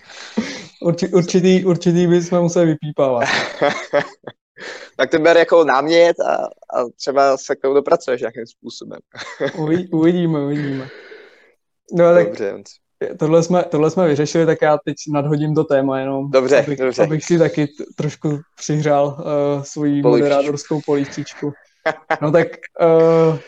Urči, 0.82 1.08
určitý, 1.08 1.64
určitý 1.64 2.06
by 2.06 2.22
jsme 2.22 2.40
museli 2.40 2.66
vypípávat. 2.66 3.24
tak 4.96 5.10
to 5.10 5.18
ber 5.18 5.36
jako 5.36 5.64
námět 5.64 6.20
a, 6.20 6.34
a 6.78 6.84
třeba 6.96 7.36
se 7.36 7.56
k 7.56 7.60
tomu 7.60 7.74
dopracuješ 7.74 8.20
nějakým 8.20 8.46
způsobem. 8.46 8.98
Uvidíme, 9.92 10.44
uvidíme. 10.44 10.88
No, 11.92 12.14
tak 12.14 12.26
Dobře. 12.26 12.54
Tohle 13.18 13.42
jsme, 13.42 13.62
tohle 13.62 13.90
jsme 13.90 14.08
vyřešili, 14.08 14.46
tak 14.46 14.58
já 14.62 14.78
teď 14.84 14.96
nadhodím 15.12 15.54
to 15.54 15.64
téma 15.64 16.00
jenom. 16.00 16.30
Dobře, 16.30 16.58
abych, 16.62 16.78
dobře. 16.78 17.02
Abych 17.02 17.24
si 17.24 17.38
taky 17.38 17.66
t- 17.66 17.84
trošku 17.96 18.38
přihřál 18.56 19.06
uh, 19.06 19.62
svoji 19.62 20.02
Polívčičku. 20.02 20.28
moderátorskou 20.28 20.80
polívčičku. 20.86 21.52
No 22.22 22.32
tak 22.32 22.48
uh, 22.80 23.38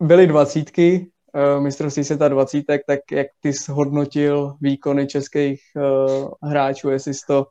byly 0.00 0.26
dvacítky, 0.26 1.10
uh, 1.56 1.62
mistrovství 1.62 2.04
světa 2.04 2.28
dvacítek, 2.28 2.82
tak 2.86 3.00
jak 3.12 3.26
ty 3.40 3.52
hodnotil 3.70 4.54
výkony 4.60 5.06
českých 5.06 5.60
uh, 5.76 6.30
hráčů, 6.50 6.90
jestli 6.90 7.14
jsi 7.14 7.20
to 7.26 7.46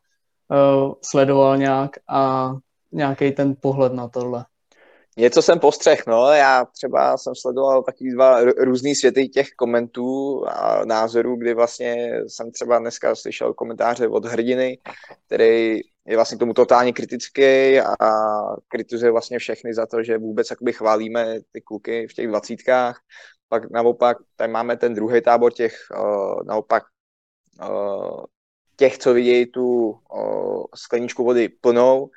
uh, 0.49 0.93
sledoval 1.01 1.58
nějak 1.58 1.91
a 2.10 2.54
nějaký 2.91 3.32
ten 3.32 3.56
pohled 3.62 3.93
na 3.93 4.08
tohle. 4.08 4.45
Něco 5.18 5.41
jsem 5.41 5.59
postřeh, 5.59 6.07
no, 6.07 6.28
já 6.28 6.66
třeba 6.66 7.18
jsem 7.18 7.36
sledoval 7.36 7.84
takový 7.84 8.11
dva 8.11 8.41
různý 8.43 8.95
světy 8.95 9.30
těch 9.30 9.47
komentů 9.57 10.43
a 10.47 10.86
názorů, 10.86 11.36
kdy 11.36 11.53
vlastně 11.53 12.22
jsem 12.28 12.51
třeba 12.51 12.80
dneska 12.80 13.16
slyšel 13.16 13.53
komentáře 13.53 14.07
od 14.07 14.26
hrdiny, 14.26 14.80
který 15.26 15.80
je 16.05 16.16
vlastně 16.16 16.38
k 16.38 16.39
tomu 16.39 16.53
totálně 16.53 16.93
kritický 16.93 17.80
a 17.80 17.95
kritizuje 18.68 19.11
vlastně 19.11 19.39
všechny 19.39 19.74
za 19.74 19.86
to, 19.86 20.03
že 20.03 20.18
vůbec 20.18 20.49
jakoby 20.49 20.74
chválíme 20.74 21.39
ty 21.51 21.61
kluky 21.61 22.07
v 22.07 22.14
těch 22.14 22.28
dvacítkách. 22.28 22.99
Pak 23.49 23.72
naopak, 23.72 24.18
tady 24.36 24.51
máme 24.51 24.78
ten 24.78 24.93
druhý 24.93 25.22
tábor 25.22 25.53
těch, 25.53 25.76
uh, 25.97 26.43
naopak 26.45 26.84
uh, 27.70 28.24
těch, 28.76 28.97
co 28.97 29.14
vidějí 29.14 29.45
tu 29.45 29.89
uh, 29.89 30.64
skleničku 30.76 31.24
vody 31.24 31.49
plnou, 31.49 32.09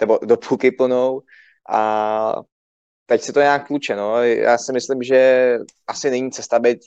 nebo 0.00 0.18
do 0.24 0.36
půlky 0.36 0.70
plnou 0.70 1.22
a 1.68 2.34
teď 3.06 3.22
se 3.22 3.32
to 3.32 3.40
nějak 3.40 3.66
kluče, 3.66 3.96
no. 3.96 4.22
Já 4.22 4.58
si 4.58 4.72
myslím, 4.72 5.02
že 5.02 5.58
asi 5.86 6.10
není 6.10 6.30
cesta 6.30 6.58
být 6.58 6.78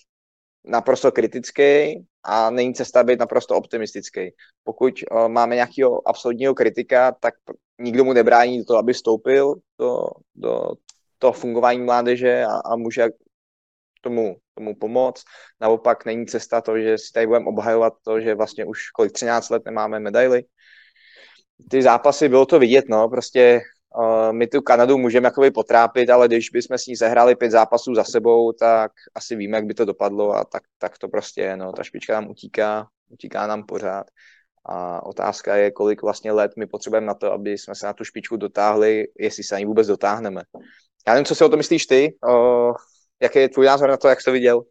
naprosto 0.63 1.11
kritický 1.11 1.95
a 2.23 2.49
není 2.49 2.73
cesta 2.73 3.03
být 3.03 3.19
naprosto 3.19 3.55
optimistický. 3.55 4.29
Pokud 4.63 4.93
uh, 5.11 5.27
máme 5.27 5.55
nějakého 5.55 6.07
absolutního 6.07 6.55
kritika, 6.55 7.11
tak 7.11 7.33
nikdo 7.79 8.03
mu 8.03 8.13
nebrání 8.13 8.65
toho, 8.65 8.79
aby 8.79 8.93
vstoupil 8.93 9.55
do, 9.79 10.05
do 10.35 10.71
toho 11.17 11.33
fungování 11.33 11.79
mládeže 11.79 12.43
a, 12.43 12.59
a 12.65 12.75
může 12.75 13.07
tomu, 14.01 14.35
tomu 14.53 14.75
pomoct. 14.75 15.23
Naopak 15.61 16.05
není 16.05 16.25
cesta 16.25 16.61
to, 16.61 16.79
že 16.79 16.97
si 16.97 17.11
tady 17.13 17.27
budeme 17.27 17.45
obhajovat 17.45 17.93
to, 18.03 18.21
že 18.21 18.35
vlastně 18.35 18.65
už 18.65 18.89
kolik 18.89 19.11
13 19.11 19.49
let 19.49 19.65
nemáme 19.65 19.99
medaily. 19.99 20.43
Ty 21.69 21.81
zápasy, 21.81 22.29
bylo 22.29 22.45
to 22.45 22.59
vidět, 22.59 22.85
no, 22.89 23.09
prostě 23.09 23.61
my 24.31 24.47
tu 24.47 24.61
Kanadu 24.61 24.97
můžeme 24.97 25.27
jakoby 25.27 25.51
potrápit, 25.51 26.09
ale 26.09 26.27
když 26.27 26.49
bychom 26.49 26.77
s 26.77 26.85
ní 26.85 26.95
zahráli 26.95 27.35
pět 27.35 27.51
zápasů 27.51 27.95
za 27.95 28.03
sebou, 28.03 28.51
tak 28.51 28.91
asi 29.15 29.35
víme, 29.35 29.57
jak 29.57 29.65
by 29.65 29.73
to 29.73 29.85
dopadlo 29.85 30.33
a 30.33 30.43
tak, 30.45 30.63
tak 30.77 30.97
to 30.97 31.07
prostě 31.07 31.41
je, 31.41 31.57
no, 31.57 31.71
ta 31.71 31.83
špička 31.83 32.13
nám 32.13 32.29
utíká, 32.29 32.87
utíká 33.09 33.47
nám 33.47 33.63
pořád. 33.63 34.05
A 34.65 35.05
otázka 35.05 35.55
je, 35.55 35.71
kolik 35.71 36.01
vlastně 36.01 36.31
let 36.31 36.51
my 36.57 36.67
potřebujeme 36.67 37.07
na 37.07 37.13
to, 37.13 37.31
aby 37.31 37.57
jsme 37.57 37.75
se 37.75 37.85
na 37.85 37.93
tu 37.93 38.03
špičku 38.03 38.37
dotáhli, 38.37 39.07
jestli 39.19 39.43
se 39.43 39.55
na 39.55 39.59
ní 39.59 39.65
vůbec 39.65 39.87
dotáhneme. 39.87 40.41
Já 41.07 41.13
nevím, 41.13 41.25
co 41.25 41.35
si 41.35 41.43
o 41.43 41.49
to 41.49 41.57
myslíš 41.57 41.85
ty, 41.85 42.17
uh, 42.27 42.73
jaký 43.21 43.39
je 43.39 43.49
tvůj 43.49 43.65
názor 43.65 43.89
na 43.89 43.97
to, 43.97 44.07
jak 44.07 44.21
jsi 44.21 44.25
to 44.25 44.31
viděl? 44.31 44.61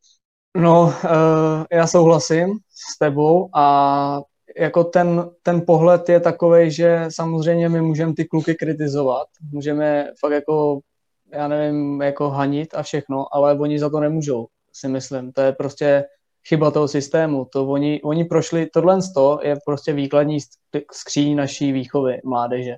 No, 0.57 0.83
uh, 0.83 1.65
já 1.73 1.87
souhlasím 1.87 2.59
s 2.95 2.99
tebou 2.99 3.49
a 3.57 4.21
jako 4.59 4.85
ten, 4.85 5.31
ten 5.43 5.63
pohled 5.67 6.09
je 6.09 6.21
takový, 6.21 6.71
že 6.71 7.05
samozřejmě 7.09 7.69
my 7.69 7.83
můžeme 7.83 8.15
ty 8.15 8.25
kluky 8.25 8.55
kritizovat, 8.55 9.27
můžeme 9.53 10.11
fakt 10.21 10.33
jako, 10.33 10.81
já 11.33 11.49
nevím, 11.49 12.03
jako 12.03 12.31
hanit 12.31 12.75
a 12.75 12.83
všechno, 12.83 13.27
ale 13.33 13.59
oni 13.59 13.79
za 13.79 13.91
to 13.91 14.01
nemůžou, 14.01 14.47
si 14.73 14.89
myslím. 14.89 15.33
To 15.33 15.41
je 15.41 15.53
prostě 15.53 16.05
chyba 16.49 16.71
toho 16.71 16.89
systému. 16.89 17.47
To 17.53 17.67
oni, 17.67 18.01
oni 18.03 18.25
prošli, 18.25 18.67
tohle 18.67 18.99
je 19.43 19.57
prostě 19.67 19.93
výkladní 19.93 20.39
skříň 20.93 21.37
naší 21.37 21.73
výchovy 21.73 22.21
mládeže. 22.25 22.77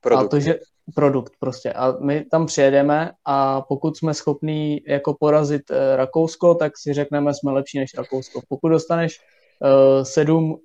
Produkt. 0.00 0.24
A 0.24 0.28
to, 0.28 0.40
že 0.40 0.58
produkt 0.94 1.32
prostě. 1.40 1.72
A 1.72 1.96
my 2.00 2.24
tam 2.24 2.46
přijedeme 2.46 3.10
a 3.24 3.60
pokud 3.60 3.96
jsme 3.96 4.14
schopní 4.14 4.80
jako 4.86 5.16
porazit 5.20 5.62
Rakousko, 5.96 6.54
tak 6.54 6.78
si 6.78 6.92
řekneme, 6.92 7.34
jsme 7.34 7.52
lepší 7.52 7.78
než 7.78 7.94
Rakousko. 7.98 8.40
Pokud 8.48 8.68
dostaneš 8.68 9.20
uh, 9.60 10.04
sedm 10.04 10.56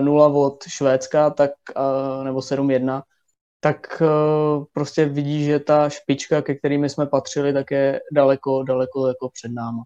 0 0.00 0.26
od 0.26 0.64
Švédska, 0.68 1.30
tak, 1.30 1.50
nebo 2.24 2.38
7-1, 2.38 3.02
tak 3.60 4.02
prostě 4.72 5.04
vidí, 5.04 5.44
že 5.44 5.58
ta 5.58 5.88
špička, 5.88 6.42
ke 6.42 6.54
kterými 6.54 6.88
jsme 6.88 7.06
patřili, 7.06 7.52
tak 7.52 7.70
je 7.70 8.00
daleko, 8.12 8.62
daleko 8.62 9.06
jako 9.06 9.28
před 9.28 9.52
náma. 9.52 9.82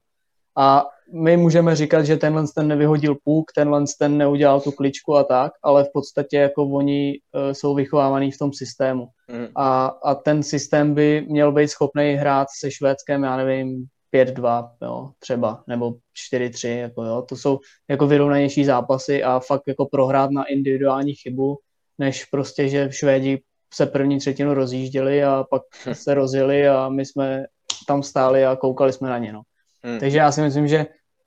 A 0.57 0.87
my 1.13 1.37
můžeme 1.37 1.77
říkat, 1.77 2.03
že 2.03 2.17
tenhle 2.17 2.45
ten 2.55 2.69
nevyhodil 2.69 3.17
půk, 3.25 3.53
tenhle 3.55 3.85
ten 3.99 4.19
neudělal 4.19 4.61
tu 4.61 4.73
kličku 4.73 5.17
a 5.17 5.25
tak, 5.25 5.53
ale 5.63 5.85
v 5.85 5.89
podstatě 5.93 6.37
jako 6.37 6.63
oni 6.65 7.19
jsou 7.53 7.75
vychovávaní 7.75 8.33
v 8.33 8.39
tom 8.39 8.53
systému. 8.53 9.07
Mm. 9.29 9.47
A, 9.57 9.87
a 9.87 10.15
ten 10.15 10.43
systém 10.43 10.95
by 10.95 11.27
měl 11.29 11.53
být 11.53 11.69
schopný 11.69 12.13
hrát 12.15 12.49
se 12.61 12.71
Švédskem, 12.71 13.23
já 13.23 13.37
nevím, 13.37 13.85
5-2, 14.15 14.71
jo, 14.83 15.11
třeba, 15.19 15.65
nebo 15.67 15.95
4-3, 16.35 16.79
jako 16.79 17.05
jo, 17.05 17.23
to 17.29 17.37
jsou 17.37 17.59
jako 17.91 18.07
vyrovnanější 18.07 18.65
zápasy 18.65 19.23
a 19.23 19.41
fakt 19.41 19.63
jako 19.69 19.87
prohrát 19.87 20.31
na 20.31 20.45
individuální 20.45 21.15
chybu, 21.15 21.59
než 21.99 22.25
prostě, 22.25 22.69
že 22.69 22.89
Švédi 22.93 23.43
se 23.75 23.87
první 23.87 24.19
třetinu 24.19 24.55
rozjížděli 24.55 25.25
a 25.25 25.45
pak 25.51 25.63
hm. 25.87 25.95
se 25.95 26.15
rozjeli 26.15 26.69
a 26.69 26.89
my 26.89 27.07
jsme 27.07 27.45
tam 27.87 28.03
stáli 28.03 28.47
a 28.47 28.57
koukali 28.57 28.93
jsme 28.93 29.11
na 29.11 29.19
ně, 29.19 29.33
no. 29.33 29.43
Hmm. 29.83 30.01
Takže 30.01 30.19
já 30.19 30.33
si 30.33 30.43
myslím, 30.43 30.69
že 30.69 30.87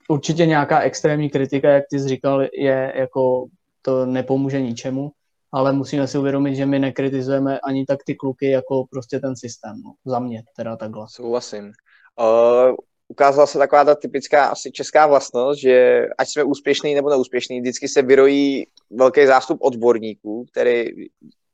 určitě 0.09 0.45
nějaká 0.45 0.79
extrémní 0.79 1.29
kritika, 1.29 1.69
jak 1.69 1.83
ty 1.89 1.99
jsi 1.99 2.07
říkal, 2.07 2.41
je 2.41 2.93
jako 2.95 3.45
to 3.81 4.05
nepomůže 4.05 4.61
ničemu, 4.61 5.11
ale 5.51 5.73
musíme 5.73 6.07
si 6.07 6.17
uvědomit, 6.17 6.55
že 6.55 6.65
my 6.65 6.79
nekritizujeme 6.79 7.59
ani 7.59 7.85
tak 7.85 7.99
ty 8.05 8.15
kluky, 8.15 8.49
jako 8.49 8.85
prostě 8.91 9.19
ten 9.19 9.35
systém, 9.35 9.81
no. 9.85 9.93
za 10.05 10.19
mě 10.19 10.43
teda 10.55 10.75
takhle. 10.75 11.05
Souhlasím. 11.09 11.71
Uh, 12.19 12.75
ukázala 13.07 13.47
se 13.47 13.57
taková 13.57 13.83
ta 13.83 13.95
typická 13.95 14.45
asi 14.45 14.71
česká 14.71 15.07
vlastnost, 15.07 15.61
že 15.61 16.05
ať 16.17 16.29
jsme 16.29 16.43
úspěšný 16.43 16.95
nebo 16.95 17.09
neúspěšný, 17.09 17.61
vždycky 17.61 17.87
se 17.87 18.01
vyrojí 18.01 18.67
velký 18.89 19.25
zástup 19.25 19.57
odborníků, 19.61 20.45
který 20.51 20.85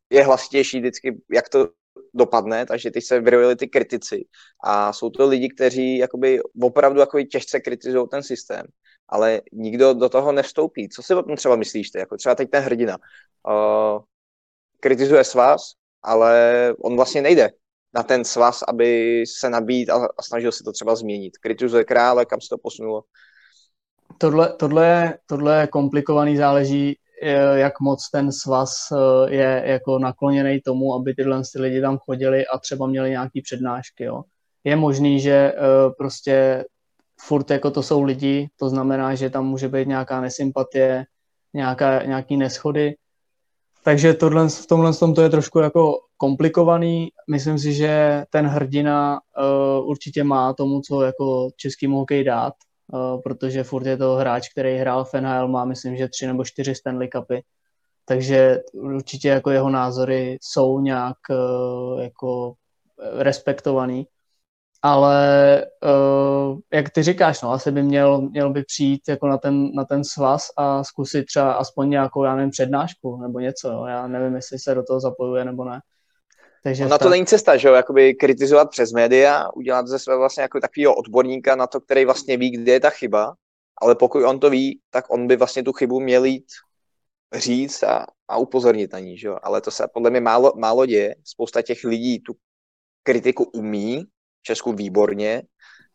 je 0.09 0.23
hlasitější 0.23 0.79
vždycky, 0.79 1.21
jak 1.31 1.49
to 1.49 1.69
dopadne, 2.13 2.65
takže 2.65 2.91
teď 2.91 3.03
se 3.03 3.19
vyrojili 3.19 3.55
ty 3.55 3.67
kritici 3.67 4.25
a 4.63 4.93
jsou 4.93 5.09
to 5.09 5.27
lidi, 5.27 5.49
kteří 5.49 5.97
jakoby 5.97 6.41
opravdu 6.61 6.99
jakoby 6.99 7.25
těžce 7.25 7.59
kritizují 7.59 8.07
ten 8.11 8.23
systém, 8.23 8.65
ale 9.09 9.41
nikdo 9.53 9.93
do 9.93 10.09
toho 10.09 10.31
nevstoupí. 10.31 10.89
Co 10.89 11.03
si 11.03 11.13
o 11.13 11.23
tom 11.23 11.35
třeba 11.35 11.55
myslíš 11.55 11.89
ty? 11.89 11.99
Jako 11.99 12.17
třeba 12.17 12.35
teď 12.35 12.49
ten 12.49 12.63
hrdina 12.63 12.97
uh, 13.47 14.01
kritizuje 14.79 15.23
s 15.23 15.33
vás, 15.33 15.61
ale 16.03 16.73
on 16.79 16.95
vlastně 16.95 17.21
nejde 17.21 17.49
na 17.93 18.03
ten 18.03 18.25
svaz, 18.25 18.63
aby 18.67 19.23
se 19.27 19.49
nabít 19.49 19.89
a, 19.89 20.07
a 20.17 20.21
snažil 20.21 20.51
se 20.51 20.63
to 20.63 20.71
třeba 20.71 20.95
změnit. 20.95 21.37
Kritizuje 21.37 21.83
krále, 21.83 22.25
kam 22.25 22.41
se 22.41 22.49
to 22.49 22.57
posunulo. 22.57 23.03
Tohle, 24.17 24.53
tohle, 24.53 25.17
tohle 25.25 25.61
je 25.61 25.67
komplikovaný, 25.67 26.37
záleží, 26.37 26.97
jak 27.53 27.79
moc 27.79 28.09
ten 28.09 28.31
svaz 28.31 28.73
eh, 28.91 29.33
je 29.33 29.63
jako 29.65 29.99
nakloněný 29.99 30.61
tomu, 30.61 30.93
aby 30.93 31.13
tyhle 31.13 31.41
ty 31.53 31.61
lidi 31.61 31.81
tam 31.81 31.97
chodili 31.97 32.47
a 32.47 32.57
třeba 32.57 32.87
měli 32.87 33.09
nějaký 33.09 33.41
přednášky. 33.41 34.03
Jo. 34.03 34.21
Je 34.63 34.75
možný, 34.75 35.19
že 35.19 35.31
eh, 35.31 35.55
prostě 35.97 36.65
furt 37.21 37.51
jako 37.51 37.71
to 37.71 37.83
jsou 37.83 38.03
lidi, 38.03 38.49
to 38.59 38.69
znamená, 38.69 39.15
že 39.15 39.29
tam 39.29 39.47
může 39.47 39.67
být 39.67 39.87
nějaká 39.87 40.21
nesympatie, 40.21 41.05
nějaká, 41.53 42.03
nějaký 42.03 42.37
neschody, 42.37 42.95
takže 43.83 44.13
tohle, 44.13 44.49
v 44.49 44.65
tomhle 44.67 44.93
tom 44.93 45.13
to 45.13 45.21
je 45.21 45.29
trošku 45.29 45.59
jako 45.59 45.99
komplikovaný. 46.21 47.09
Myslím 47.29 47.59
si, 47.59 47.73
že 47.73 48.23
ten 48.29 48.45
hrdina 48.45 49.19
uh, 49.19 49.89
určitě 49.89 50.23
má 50.23 50.53
tomu, 50.53 50.81
co 50.81 51.01
jako 51.01 51.49
český 51.55 51.87
hokej 51.87 52.23
dát, 52.23 52.53
uh, 52.93 53.21
protože 53.21 53.63
furt 53.63 53.85
je 53.85 53.97
to 53.97 54.15
hráč, 54.15 54.49
který 54.49 54.77
hrál 54.77 55.05
v 55.05 55.13
NHL, 55.13 55.47
má 55.47 55.65
myslím, 55.65 55.97
že 55.97 56.07
tři 56.07 56.27
nebo 56.27 56.45
čtyři 56.45 56.75
Stanley 56.75 57.09
Cupy. 57.09 57.43
Takže 58.05 58.59
určitě 58.73 59.27
jako 59.27 59.49
jeho 59.51 59.69
názory 59.69 60.37
jsou 60.41 60.79
nějak 60.79 61.17
uh, 61.29 62.01
jako 62.01 62.53
respektovaný 63.17 64.05
ale 64.83 65.65
uh, 65.83 66.59
jak 66.73 66.89
ty 66.89 67.03
říkáš, 67.03 67.41
no, 67.41 67.51
asi 67.51 67.71
by 67.71 67.83
měl, 67.83 68.21
měl 68.21 68.49
by 68.49 68.63
přijít 68.63 69.01
jako 69.09 69.27
na 69.27 69.37
ten, 69.37 69.71
na 69.75 69.85
ten 69.85 70.03
svaz 70.03 70.41
a 70.57 70.83
zkusit 70.83 71.25
třeba 71.25 71.53
aspoň 71.53 71.89
nějakou, 71.89 72.23
já 72.23 72.35
nevím, 72.35 72.51
přednášku 72.51 73.21
nebo 73.21 73.39
něco, 73.39 73.71
jo. 73.71 73.85
já 73.85 74.07
nevím, 74.07 74.35
jestli 74.35 74.59
se 74.59 74.75
do 74.75 74.83
toho 74.83 74.99
zapojuje 74.99 75.45
nebo 75.45 75.65
ne. 75.65 75.81
Takže 76.63 76.85
na 76.85 76.97
to 76.97 77.09
není 77.09 77.25
cesta, 77.25 77.57
že 77.57 77.67
jo, 77.67 77.73
jakoby 77.73 78.13
kritizovat 78.13 78.69
přes 78.69 78.91
média, 78.91 79.49
udělat 79.55 79.87
ze 79.87 79.99
své 79.99 80.17
vlastně 80.17 80.41
jako 80.41 80.59
takového 80.59 80.95
odborníka 80.95 81.55
na 81.55 81.67
to, 81.67 81.81
který 81.81 82.05
vlastně 82.05 82.37
ví, 82.37 82.51
kde 82.51 82.71
je 82.71 82.79
ta 82.79 82.89
chyba, 82.89 83.33
ale 83.81 83.95
pokud 83.95 84.23
on 84.23 84.39
to 84.39 84.49
ví, 84.49 84.79
tak 84.89 85.05
on 85.09 85.27
by 85.27 85.35
vlastně 85.35 85.63
tu 85.63 85.73
chybu 85.73 85.99
měl 85.99 86.25
jít 86.25 86.45
říct 87.33 87.83
a, 87.83 88.05
a 88.27 88.37
upozornit 88.37 88.93
na 88.93 88.99
ní, 88.99 89.17
že 89.17 89.27
jo? 89.27 89.37
ale 89.43 89.61
to 89.61 89.71
se 89.71 89.87
podle 89.93 90.09
mě 90.09 90.21
málo, 90.21 90.53
málo 90.55 90.85
děje, 90.85 91.15
spousta 91.23 91.61
těch 91.61 91.83
lidí 91.83 92.19
tu 92.19 92.33
kritiku 93.03 93.43
umí, 93.43 94.05
v 94.39 94.43
Česku 94.43 94.73
výborně, 94.73 95.43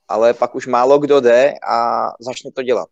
ale 0.08 0.34
pak 0.34 0.54
už 0.54 0.66
málo 0.66 0.98
kdo 0.98 1.20
jde 1.20 1.54
a 1.68 2.08
začne 2.20 2.50
to 2.52 2.62
dělat. 2.62 2.88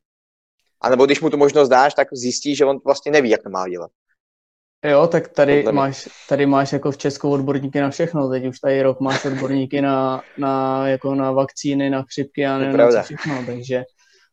A 0.80 0.90
nebo 0.90 1.06
když 1.06 1.20
mu 1.20 1.30
tu 1.30 1.36
možnost 1.36 1.68
dáš, 1.68 1.94
tak 1.94 2.08
zjistí, 2.12 2.56
že 2.56 2.64
on 2.64 2.78
vlastně 2.84 3.12
neví, 3.12 3.30
jak 3.30 3.42
to 3.42 3.50
má 3.50 3.68
dělat. 3.68 3.90
Jo, 4.84 5.06
tak 5.06 5.28
tady 5.28 5.64
máš, 5.72 6.08
tady 6.28 6.46
máš 6.46 6.72
jako 6.72 6.90
v 6.90 6.98
Česku 6.98 7.30
odborníky 7.30 7.80
na 7.80 7.90
všechno. 7.90 8.30
Teď 8.30 8.46
už 8.46 8.58
tady 8.58 8.82
rok 8.82 9.00
máš 9.00 9.24
odborníky 9.24 9.80
na, 9.80 10.22
na, 10.38 10.88
jako 10.88 11.14
na 11.14 11.32
vakcíny, 11.32 11.90
na 11.90 12.02
chřipky 12.02 12.46
a 12.46 12.58
nevím, 12.58 12.76
na 12.76 13.02
všechno. 13.02 13.34
Takže 13.46 13.84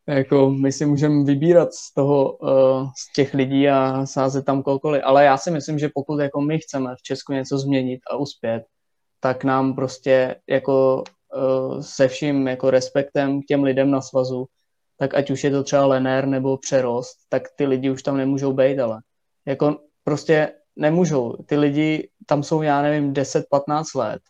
jako 0.08 0.50
my 0.50 0.72
si 0.72 0.86
můžeme 0.86 1.24
vybírat 1.24 1.74
z 1.74 1.94
toho, 1.94 2.32
uh, 2.32 2.88
z 2.96 3.12
těch 3.12 3.34
lidí 3.34 3.68
a 3.68 4.06
sázet 4.06 4.44
tam 4.44 4.62
kohokoliv. 4.62 5.02
Ale 5.04 5.24
já 5.24 5.36
si 5.36 5.50
myslím, 5.50 5.78
že 5.78 5.90
pokud 5.94 6.20
jako 6.20 6.40
my 6.40 6.58
chceme 6.58 6.94
v 6.98 7.02
Česku 7.02 7.32
něco 7.32 7.58
změnit 7.58 8.00
a 8.10 8.16
uspět, 8.16 8.62
tak 9.20 9.44
nám 9.44 9.74
prostě 9.74 10.36
jako 10.48 11.04
uh, 11.36 11.80
se 11.80 12.08
vším 12.08 12.48
jako 12.48 12.70
respektem 12.70 13.42
k 13.42 13.46
těm 13.46 13.62
lidem 13.62 13.90
na 13.90 14.00
svazu, 14.00 14.46
tak 14.98 15.14
ať 15.14 15.30
už 15.30 15.44
je 15.44 15.50
to 15.50 15.62
třeba 15.62 15.86
lenér 15.86 16.26
nebo 16.26 16.58
přerost, 16.58 17.16
tak 17.28 17.42
ty 17.56 17.66
lidi 17.66 17.90
už 17.90 18.02
tam 18.02 18.16
nemůžou 18.16 18.52
být, 18.52 18.78
ale 18.78 19.00
jako 19.46 19.76
prostě 20.04 20.52
nemůžou. 20.76 21.36
Ty 21.46 21.56
lidi 21.56 22.08
tam 22.26 22.42
jsou, 22.42 22.62
já 22.62 22.82
nevím, 22.82 23.12
10-15 23.12 23.98
let 23.98 24.22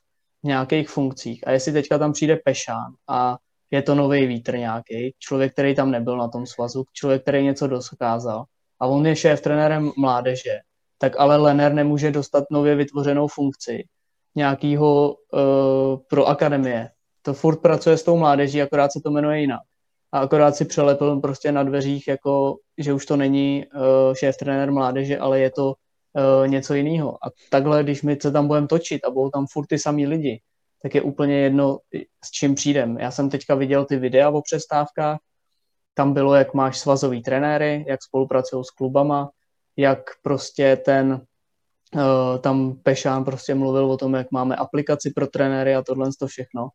v 0.43 0.47
nějakých 0.47 0.89
funkcích 0.89 1.47
a 1.47 1.51
jestli 1.51 1.73
teďka 1.73 1.99
tam 1.99 2.13
přijde 2.13 2.37
Pešán 2.37 2.93
a 3.09 3.39
je 3.71 3.83
to 3.83 3.95
nový 3.95 4.27
vítr 4.27 4.57
nějaký, 4.57 5.15
člověk, 5.19 5.53
který 5.53 5.75
tam 5.75 5.91
nebyl 5.91 6.17
na 6.17 6.29
tom 6.29 6.47
svazu, 6.47 6.85
člověk, 6.93 7.23
který 7.23 7.45
něco 7.45 7.67
dokázal 7.67 8.45
a 8.81 8.87
on 8.87 9.07
je 9.07 9.17
šéf 9.17 9.41
trenérem 9.41 9.91
mládeže, 9.99 10.59
tak 10.99 11.13
ale 11.19 11.37
Lener 11.37 11.73
nemůže 11.75 12.11
dostat 12.11 12.45
nově 12.51 12.75
vytvořenou 12.75 13.29
funkci 13.29 13.85
nějakého 14.35 15.15
uh, 15.15 15.99
pro 16.09 16.27
akademie. 16.27 16.91
To 17.23 17.35
furt 17.35 17.63
pracuje 17.63 17.99
s 17.99 18.03
tou 18.03 18.17
mládeží, 18.17 18.63
akorát 18.63 18.93
se 18.93 19.01
to 19.05 19.11
jmenuje 19.11 19.41
jinak. 19.41 19.61
A 20.13 20.19
akorát 20.19 20.57
si 20.57 20.65
přelepil 20.65 21.21
prostě 21.21 21.53
na 21.53 21.63
dveřích, 21.63 22.09
jako, 22.09 22.57
že 22.79 22.93
už 22.93 23.07
to 23.07 23.17
není 23.17 23.65
uh, 23.75 24.15
šéf 24.15 24.37
trenér 24.37 24.73
mládeže, 24.73 25.19
ale 25.19 25.41
je 25.41 25.51
to 25.51 25.67
uh, 25.67 26.49
něco 26.49 26.75
jiného. 26.75 27.25
A 27.25 27.31
takhle, 27.51 27.83
když 27.83 28.03
my 28.03 28.19
se 28.23 28.33
tam 28.33 28.47
budeme 28.47 28.67
točit 28.67 29.05
a 29.05 29.11
budou 29.11 29.31
tam 29.31 29.47
furt 29.53 29.67
ty 29.67 29.79
samý 29.79 30.07
lidi, 30.07 30.41
tak 30.83 30.95
je 30.95 31.03
úplně 31.03 31.35
jedno, 31.35 31.79
s 32.25 32.31
čím 32.31 32.55
přijdem. 32.55 32.99
Já 32.99 33.11
jsem 33.11 33.31
teďka 33.31 33.55
viděl 33.55 33.85
ty 33.85 33.97
videa 33.97 34.31
o 34.31 34.43
přestávkách, 34.43 35.19
tam 35.95 36.13
bylo, 36.13 36.35
jak 36.35 36.55
máš 36.55 36.79
svazový 36.79 37.23
trenéry, 37.23 37.85
jak 37.89 38.03
spolupracují 38.03 38.65
s 38.65 38.71
klubama, 38.71 39.31
jak 39.77 40.01
prostě 40.23 40.77
ten, 40.77 41.27
uh, 41.95 42.39
tam 42.41 42.73
Pešán 42.83 43.25
prostě 43.25 43.55
mluvil 43.55 43.91
o 43.91 43.97
tom, 43.97 44.15
jak 44.15 44.31
máme 44.31 44.57
aplikaci 44.57 45.11
pro 45.11 45.27
trenéry 45.27 45.75
a 45.75 45.83
tohle 45.83 46.11
to 46.19 46.27
všechno. 46.27 46.69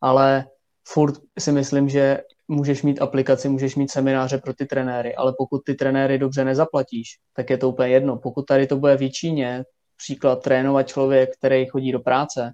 Ale 0.00 0.46
furt 0.88 1.14
si 1.38 1.52
myslím, 1.52 1.88
že 1.88 2.20
můžeš 2.48 2.82
mít 2.82 3.02
aplikaci, 3.02 3.48
můžeš 3.48 3.76
mít 3.76 3.90
semináře 3.90 4.38
pro 4.38 4.54
ty 4.54 4.66
trenéry, 4.66 5.14
ale 5.14 5.34
pokud 5.38 5.62
ty 5.64 5.74
trenéry 5.74 6.18
dobře 6.18 6.44
nezaplatíš, 6.44 7.08
tak 7.36 7.50
je 7.50 7.58
to 7.58 7.68
úplně 7.68 7.88
jedno. 7.88 8.18
Pokud 8.18 8.42
tady 8.42 8.66
to 8.66 8.76
bude 8.76 8.96
v 8.96 9.10
Číně, 9.10 9.64
příklad 9.96 10.42
trénovat 10.42 10.88
člověk, 10.88 11.30
který 11.38 11.66
chodí 11.66 11.92
do 11.92 12.00
práce, 12.00 12.52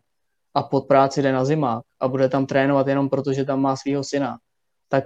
a 0.54 0.62
pod 0.62 0.86
práci 0.86 1.22
jde 1.22 1.32
na 1.32 1.44
zimák 1.44 1.84
a 2.00 2.08
bude 2.08 2.28
tam 2.28 2.46
trénovat 2.46 2.86
jenom 2.86 3.08
proto, 3.08 3.32
že 3.32 3.44
tam 3.44 3.60
má 3.60 3.76
svého 3.76 4.04
syna, 4.04 4.38
tak 4.88 5.04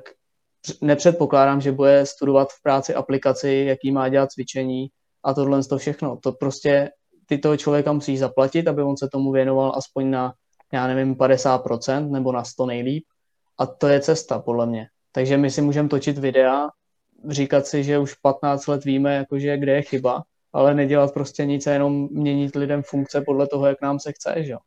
nepředpokládám, 0.81 1.61
že 1.61 1.73
bude 1.73 2.07
studovat 2.07 2.49
v 2.51 2.63
práci 2.63 2.95
aplikaci, 2.95 3.65
jaký 3.69 3.93
má 3.93 4.09
dělat 4.09 4.33
cvičení 4.33 4.89
a 5.25 5.35
tohle 5.35 5.65
to 5.65 5.79
všechno. 5.79 6.17
To 6.23 6.33
prostě 6.33 6.91
ty 7.27 7.39
toho 7.39 7.57
člověka 7.57 7.93
musíš 7.93 8.19
zaplatit, 8.19 8.69
aby 8.69 8.83
on 8.83 8.97
se 8.97 9.09
tomu 9.09 9.33
věnoval 9.33 9.73
aspoň 9.77 10.11
na, 10.11 10.35
já 10.73 10.87
nevím, 10.87 11.15
50% 11.15 12.11
nebo 12.11 12.33
na 12.33 12.45
100 12.45 12.67
nejlíp. 12.67 13.05
A 13.59 13.67
to 13.67 13.89
je 13.89 14.01
cesta, 14.01 14.39
podle 14.39 14.67
mě. 14.67 14.89
Takže 15.13 15.37
my 15.37 15.51
si 15.51 15.63
můžeme 15.63 15.89
točit 15.89 16.19
videa, 16.19 16.69
říkat 17.29 17.67
si, 17.67 17.85
že 17.85 17.99
už 17.99 18.15
15 18.15 18.67
let 18.67 18.85
víme, 18.85 19.15
jakože 19.15 19.57
kde 19.57 19.73
je 19.73 19.83
chyba, 19.83 20.23
ale 20.53 20.75
nedělat 20.75 21.15
prostě 21.15 21.47
nic 21.47 21.67
a 21.67 21.73
jenom 21.73 22.09
měnit 22.11 22.57
lidem 22.57 22.83
funkce 22.83 23.21
podle 23.21 23.47
toho, 23.47 23.67
jak 23.67 23.83
nám 23.83 24.01
se 24.01 24.13
chce, 24.13 24.35
že 24.37 24.53
jo. 24.53 24.59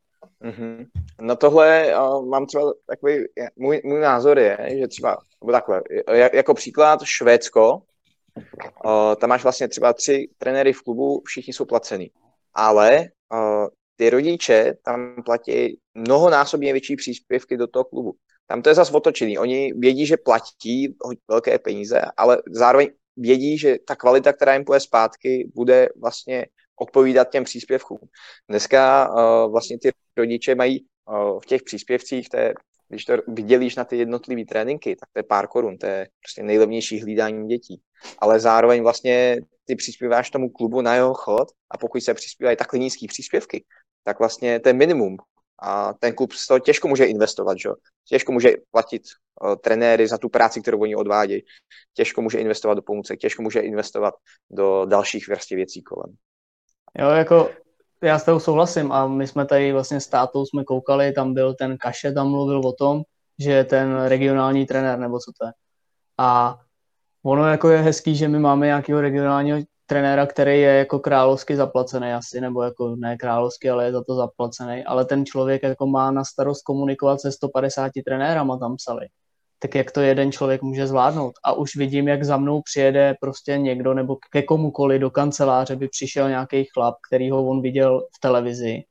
Mm-hmm. 0.44 0.86
No 1.22 1.36
tohle 1.36 1.96
uh, 1.98 2.26
mám 2.26 2.46
třeba 2.46 2.74
takový, 2.86 3.16
můj, 3.56 3.82
můj 3.86 4.00
názor 4.00 4.40
je, 4.40 4.58
že 4.80 4.88
třeba, 4.88 5.18
nebo 5.42 5.52
takhle, 5.52 5.82
jako 6.34 6.54
příklad 6.54 7.00
Švédsko, 7.04 7.82
uh, 8.86 9.16
tam 9.16 9.30
máš 9.30 9.44
vlastně 9.44 9.68
třeba 9.68 9.94
tři 9.94 10.30
trenéry 10.38 10.74
v 10.74 10.82
klubu, 10.82 11.22
všichni 11.26 11.54
jsou 11.54 11.66
placený, 11.66 12.12
ale 12.54 13.06
uh, 13.34 13.68
ty 13.96 14.10
rodiče 14.10 14.74
tam 14.84 15.16
platí 15.26 15.80
mnohonásobně 15.98 16.74
větší 16.74 16.96
příspěvky 16.96 17.58
do 17.58 17.68
toho 17.68 17.84
klubu. 17.84 18.16
Tam 18.48 18.62
to 18.62 18.70
je 18.70 18.76
zase 18.76 18.94
otočený. 18.94 19.38
Oni 19.38 19.74
vědí, 19.74 20.06
že 20.06 20.18
platí 20.18 20.96
velké 21.28 21.60
peníze, 21.60 22.02
ale 22.18 22.38
zároveň 22.52 22.90
vědí, 23.18 23.58
že 23.58 23.78
ta 23.88 23.96
kvalita, 23.96 24.34
která 24.34 24.54
jim 24.54 24.66
půjde 24.66 24.80
zpátky, 24.80 25.52
bude 25.56 25.90
vlastně 26.02 26.46
odpovídat 26.80 27.32
těm 27.32 27.44
příspěvkům. 27.44 28.00
Dneska 28.50 29.10
uh, 29.10 29.52
vlastně 29.52 29.80
ty 29.80 29.92
rodiče 30.18 30.56
mají 30.56 30.86
uh, 31.10 31.40
v 31.40 31.46
těch 31.46 31.64
příspěvcích, 31.64 32.28
je, 32.38 32.54
když 32.90 33.06
to 33.06 33.14
vydělíš 33.28 33.76
na 33.76 33.86
ty 33.86 33.98
jednotlivé 33.98 34.46
tréninky, 34.46 34.96
tak 34.96 35.10
to 35.14 35.20
je 35.20 35.24
pár 35.24 35.48
korun, 35.48 35.78
to 35.78 35.86
je 35.86 36.08
prostě 36.22 36.44
nejlevnější 36.44 37.02
hlídání 37.02 37.48
dětí. 37.48 37.82
Ale 38.20 38.40
zároveň 38.40 38.82
vlastně 38.82 39.40
ty 39.66 39.76
přispíváš 39.76 40.30
tomu 40.30 40.50
klubu 40.50 40.82
na 40.82 40.96
jeho 40.96 41.14
chod 41.14 41.48
a 41.72 41.78
pokud 41.78 42.04
se 42.04 42.14
přispívají 42.14 42.58
takhle 42.58 42.80
nízké 42.80 43.08
příspěvky, 43.08 43.66
tak 44.04 44.20
vlastně 44.20 44.60
to 44.60 44.70
je 44.70 44.74
minimum. 44.74 45.18
A 45.62 45.94
ten 45.94 46.16
klub 46.16 46.34
z 46.34 46.48
toho 46.48 46.60
těžko 46.60 46.88
může 46.88 47.06
investovat, 47.06 47.58
že? 47.58 47.70
těžko 48.08 48.32
může 48.32 48.54
platit 48.72 49.02
uh, 49.42 49.56
trenéry 49.56 50.08
za 50.08 50.18
tu 50.18 50.30
práci, 50.30 50.62
kterou 50.62 50.80
oni 50.80 50.96
odvádějí, 50.96 51.42
těžko 51.94 52.22
může 52.22 52.40
investovat 52.40 52.74
do 52.74 52.82
pomůcek, 52.82 53.20
těžko 53.20 53.42
může 53.42 53.60
investovat 53.60 54.14
do 54.52 54.86
dalších 54.86 55.28
vrstě 55.28 55.56
věcí 55.56 55.82
kolem. 55.82 56.16
Jo, 57.00 57.10
jako 57.10 57.50
já 58.02 58.20
s 58.20 58.24
tou 58.24 58.40
souhlasím 58.40 58.92
a 58.92 59.08
my 59.08 59.28
jsme 59.28 59.46
tady 59.46 59.72
vlastně 59.72 60.00
s 60.00 60.08
tátou 60.08 60.46
jsme 60.46 60.64
koukali, 60.64 61.12
tam 61.12 61.34
byl 61.34 61.54
ten 61.54 61.78
Kaše, 61.78 62.12
tam 62.12 62.30
mluvil 62.30 62.60
o 62.60 62.74
tom, 62.74 63.02
že 63.40 63.64
ten 63.64 64.06
regionální 64.06 64.66
trenér, 64.66 65.00
nebo 65.00 65.20
co 65.20 65.32
to 65.40 65.46
je. 65.46 65.52
A 66.18 66.60
ono 67.24 67.48
jako 67.48 67.70
je 67.70 67.78
hezký, 67.78 68.16
že 68.16 68.28
my 68.28 68.40
máme 68.40 68.66
nějakého 68.66 69.02
regionálního 69.02 69.58
trenéra, 69.88 70.26
který 70.26 70.62
je 70.62 70.74
jako 70.74 71.00
královsky 71.00 71.56
zaplacený 71.56 72.14
asi, 72.14 72.42
nebo 72.42 72.64
jako 72.64 72.96
ne 72.96 73.18
královsky, 73.18 73.70
ale 73.70 73.86
je 73.86 73.92
za 73.92 74.04
to 74.04 74.16
zaplacený, 74.16 74.86
ale 74.86 75.06
ten 75.06 75.26
člověk 75.26 75.64
jako 75.64 75.88
má 75.88 76.12
na 76.12 76.24
starost 76.24 76.62
komunikovat 76.62 77.22
se 77.22 77.32
150 77.32 77.92
trenérama 78.06 78.58
tam 78.58 78.76
psali 78.76 79.08
tak 79.60 79.76
jak 79.76 79.92
to 79.92 80.02
jeden 80.02 80.32
člověk 80.32 80.62
může 80.62 80.88
zvládnout. 80.88 81.34
A 81.44 81.54
už 81.54 81.76
vidím, 81.76 82.08
jak 82.08 82.24
za 82.24 82.38
mnou 82.38 82.62
přijede 82.62 83.16
prostě 83.22 83.58
někdo 83.58 83.94
nebo 83.94 84.18
ke 84.32 84.42
komukoli 84.42 85.00
do 85.00 85.10
kanceláře 85.10 85.76
by 85.76 85.88
přišel 85.88 86.30
nějaký 86.30 86.66
chlap, 86.74 86.96
který 87.08 87.32
ho 87.32 87.48
on 87.48 87.62
viděl 87.62 88.08
v 88.16 88.20
televizi, 88.20 88.84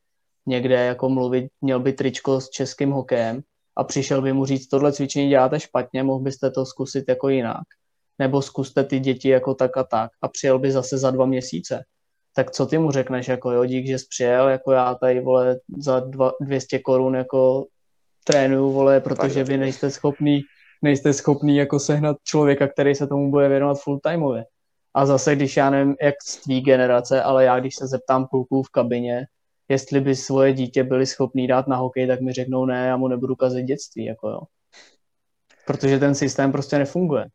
někde 0.47 0.75
jako 0.75 1.09
mluvit, 1.09 1.47
měl 1.61 1.81
by 1.81 1.93
tričko 1.93 2.41
s 2.41 2.51
českým 2.51 2.91
hokejem 2.91 3.43
a 3.77 3.85
přišel 3.85 4.23
by 4.23 4.33
mu 4.33 4.47
říct, 4.47 4.69
tohle 4.69 4.93
cvičení 4.93 5.29
děláte 5.29 5.61
špatně, 5.61 6.03
mohl 6.03 6.25
byste 6.25 6.51
to 6.51 6.67
zkusit 6.67 7.05
jako 7.09 7.29
jinak. 7.29 7.63
Nebo 8.19 8.43
zkuste 8.43 8.85
ty 8.85 9.01
děti 9.01 9.29
jako 9.29 9.55
tak 9.55 9.77
a 9.77 9.85
tak 9.85 10.11
a 10.23 10.29
přijel 10.29 10.59
by 10.59 10.73
zase 10.73 10.99
za 10.99 11.11
dva 11.11 11.27
měsíce. 11.27 11.85
Tak 12.35 12.51
co 12.51 12.67
ty 12.67 12.79
mu 12.79 12.91
řekneš, 12.91 13.29
jako 13.29 13.51
jo, 13.51 13.65
dík, 13.65 13.87
že 13.87 13.99
jsi 13.99 14.07
přijel, 14.09 14.49
jako 14.49 14.73
já 14.73 14.95
tady, 14.95 15.21
vole, 15.21 15.57
za 15.79 16.01
dva, 16.01 16.33
200 16.41 16.79
korun 16.79 17.17
jako 17.17 17.67
trénuju, 18.25 18.73
vole, 18.73 19.01
protože 19.01 19.45
vy 19.45 19.57
nejste 19.57 19.91
schopný 19.91 20.43
nejste 20.83 21.13
schopný 21.13 21.57
jako 21.57 21.79
sehnat 21.79 22.17
člověka, 22.25 22.69
který 22.69 22.95
se 22.95 23.07
tomu 23.07 23.31
bude 23.31 23.49
věnovat 23.49 23.81
full 23.81 24.01
timeově. 24.01 24.45
A 24.95 25.07
zase, 25.07 25.37
když 25.37 25.57
já 25.57 25.71
nevím, 25.71 25.95
jak 26.03 26.15
z 26.23 26.37
tvý 26.37 26.61
generace, 26.61 27.23
ale 27.23 27.45
já 27.45 27.61
když 27.61 27.77
se 27.77 27.87
zeptám 27.87 28.27
kluků 28.27 28.63
v 28.63 28.71
kabině, 28.71 29.27
jestli 29.69 30.01
by 30.01 30.17
svoje 30.17 30.53
dítě 30.53 30.85
byli 30.85 31.07
schopný 31.07 31.47
dát 31.47 31.67
na 31.67 31.77
hokej, 31.77 32.07
tak 32.07 32.21
mi 32.21 32.33
řeknou 32.33 32.67
ne, 32.67 32.87
já 32.87 32.97
mu 32.97 33.09
nebudu 33.09 33.37
kazit 33.37 33.67
dětství, 33.67 34.05
jako 34.05 34.29
jo. 34.29 34.41
Protože 35.67 35.99
ten 35.99 36.15
systém 36.15 36.53
prostě 36.53 36.79
nefunguje. 36.79 37.27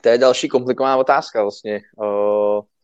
To 0.00 0.08
je 0.08 0.18
další 0.18 0.48
komplikovaná 0.48 0.96
otázka 0.96 1.42
vlastně. 1.42 1.80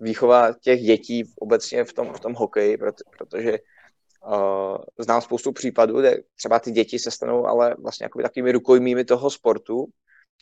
Výchova 0.00 0.52
těch 0.60 0.80
dětí 0.80 1.24
obecně 1.38 1.84
v 1.84 1.92
tom, 1.92 2.12
v 2.12 2.20
tom 2.20 2.34
hokeji, 2.34 2.78
protože 3.18 3.58
Uh, 4.26 4.76
znám 4.98 5.20
spoustu 5.20 5.52
případů, 5.52 6.00
kde 6.00 6.18
třeba 6.36 6.58
ty 6.58 6.70
děti 6.70 6.98
se 6.98 7.10
stanou 7.10 7.46
ale 7.46 7.76
vlastně 7.78 8.08
takovými 8.22 8.52
rukojmími 8.52 9.04
toho 9.04 9.30
sportu 9.30 9.86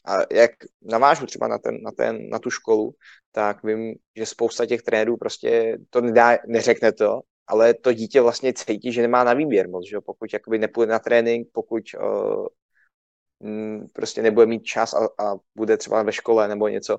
a 0.05 0.17
jak 0.33 0.51
navážu 0.83 1.27
třeba 1.27 1.49
na, 1.49 1.59
ten, 1.59 1.83
na, 1.83 1.91
ten, 1.93 2.29
na 2.29 2.39
tu 2.39 2.51
školu, 2.51 2.95
tak 3.33 3.65
vím, 3.65 3.95
že 4.17 4.27
spousta 4.27 4.67
těch 4.67 4.83
trenérů 4.83 5.17
prostě 5.17 5.79
to 5.91 6.01
nedá, 6.01 6.39
neřekne 6.47 6.93
to, 6.93 7.21
ale 7.47 7.75
to 7.75 7.93
dítě 7.93 8.21
vlastně 8.21 8.53
cítí, 8.53 8.93
že 8.93 9.03
nemá 9.03 9.25
na 9.25 9.35
výběr 9.35 9.69
moc, 9.69 9.89
že 9.89 10.01
pokud 10.01 10.33
jakoby 10.33 10.59
nepůjde 10.59 10.93
na 10.93 10.99
trénink, 10.99 11.49
pokud 11.53 11.83
uh, 12.03 12.47
prostě 13.93 14.23
nebude 14.23 14.47
mít 14.47 14.65
čas 14.65 14.95
a, 14.95 15.05
a 15.25 15.35
bude 15.55 15.77
třeba 15.77 16.03
ve 16.03 16.13
škole 16.13 16.49
nebo 16.49 16.69
něco, 16.69 16.99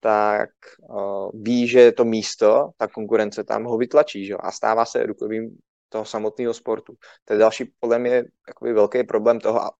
tak 0.00 0.50
uh, 0.78 1.30
ví, 1.34 1.68
že 1.68 1.92
to 1.92 2.04
místo, 2.04 2.70
ta 2.76 2.88
konkurence 2.88 3.44
tam 3.44 3.64
ho 3.64 3.78
vytlačí, 3.78 4.26
že? 4.26 4.34
a 4.34 4.50
stává 4.50 4.84
se 4.84 5.06
rukovým 5.06 5.58
toho 5.88 6.04
samotného 6.04 6.54
sportu. 6.54 6.94
To 7.24 7.32
je 7.32 7.38
další, 7.38 7.72
podle 7.80 7.98
mě, 7.98 8.24
jakoby 8.48 8.72
velký 8.72 9.04
problém 9.04 9.40
toho, 9.40 9.62
a 9.62 9.70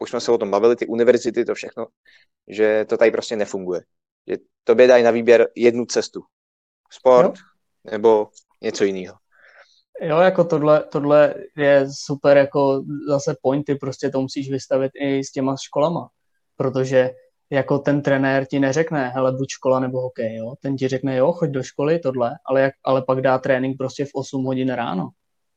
už 0.00 0.10
jsme 0.10 0.20
se 0.20 0.32
o 0.32 0.38
tom 0.38 0.50
bavili, 0.50 0.76
ty 0.76 0.86
univerzity, 0.86 1.44
to 1.44 1.54
všechno, 1.54 1.86
že 2.48 2.84
to 2.88 2.96
tady 2.96 3.10
prostě 3.10 3.36
nefunguje. 3.36 3.80
že 4.26 4.36
tobě 4.64 4.86
dají 4.86 5.04
na 5.04 5.10
výběr 5.10 5.48
jednu 5.56 5.86
cestu. 5.86 6.20
Sport 6.90 7.36
jo. 7.36 7.90
nebo 7.92 8.28
něco 8.60 8.84
jiného. 8.84 9.16
Jo, 10.00 10.18
jako 10.18 10.44
tohle, 10.44 10.84
tohle 10.92 11.34
je 11.56 11.86
super 11.90 12.36
jako 12.36 12.82
zase 13.08 13.36
pointy, 13.42 13.74
prostě 13.74 14.10
to 14.10 14.20
musíš 14.20 14.50
vystavit 14.50 14.92
i 14.94 15.24
s 15.24 15.32
těma 15.32 15.56
školama, 15.62 16.08
protože 16.56 17.10
jako 17.50 17.78
ten 17.78 18.02
trenér 18.02 18.46
ti 18.46 18.60
neřekne, 18.60 19.08
hele, 19.08 19.32
buď 19.32 19.48
škola 19.50 19.80
nebo 19.80 20.00
hokej, 20.00 20.36
jo. 20.36 20.54
Ten 20.60 20.76
ti 20.76 20.88
řekne, 20.88 21.16
jo, 21.16 21.32
choď 21.32 21.50
do 21.50 21.62
školy, 21.62 21.98
tohle, 21.98 22.38
ale, 22.46 22.60
jak, 22.60 22.74
ale 22.84 23.02
pak 23.02 23.20
dá 23.20 23.38
trénink 23.38 23.78
prostě 23.78 24.04
v 24.04 24.10
8 24.14 24.44
hodin 24.44 24.72
ráno. 24.72 25.08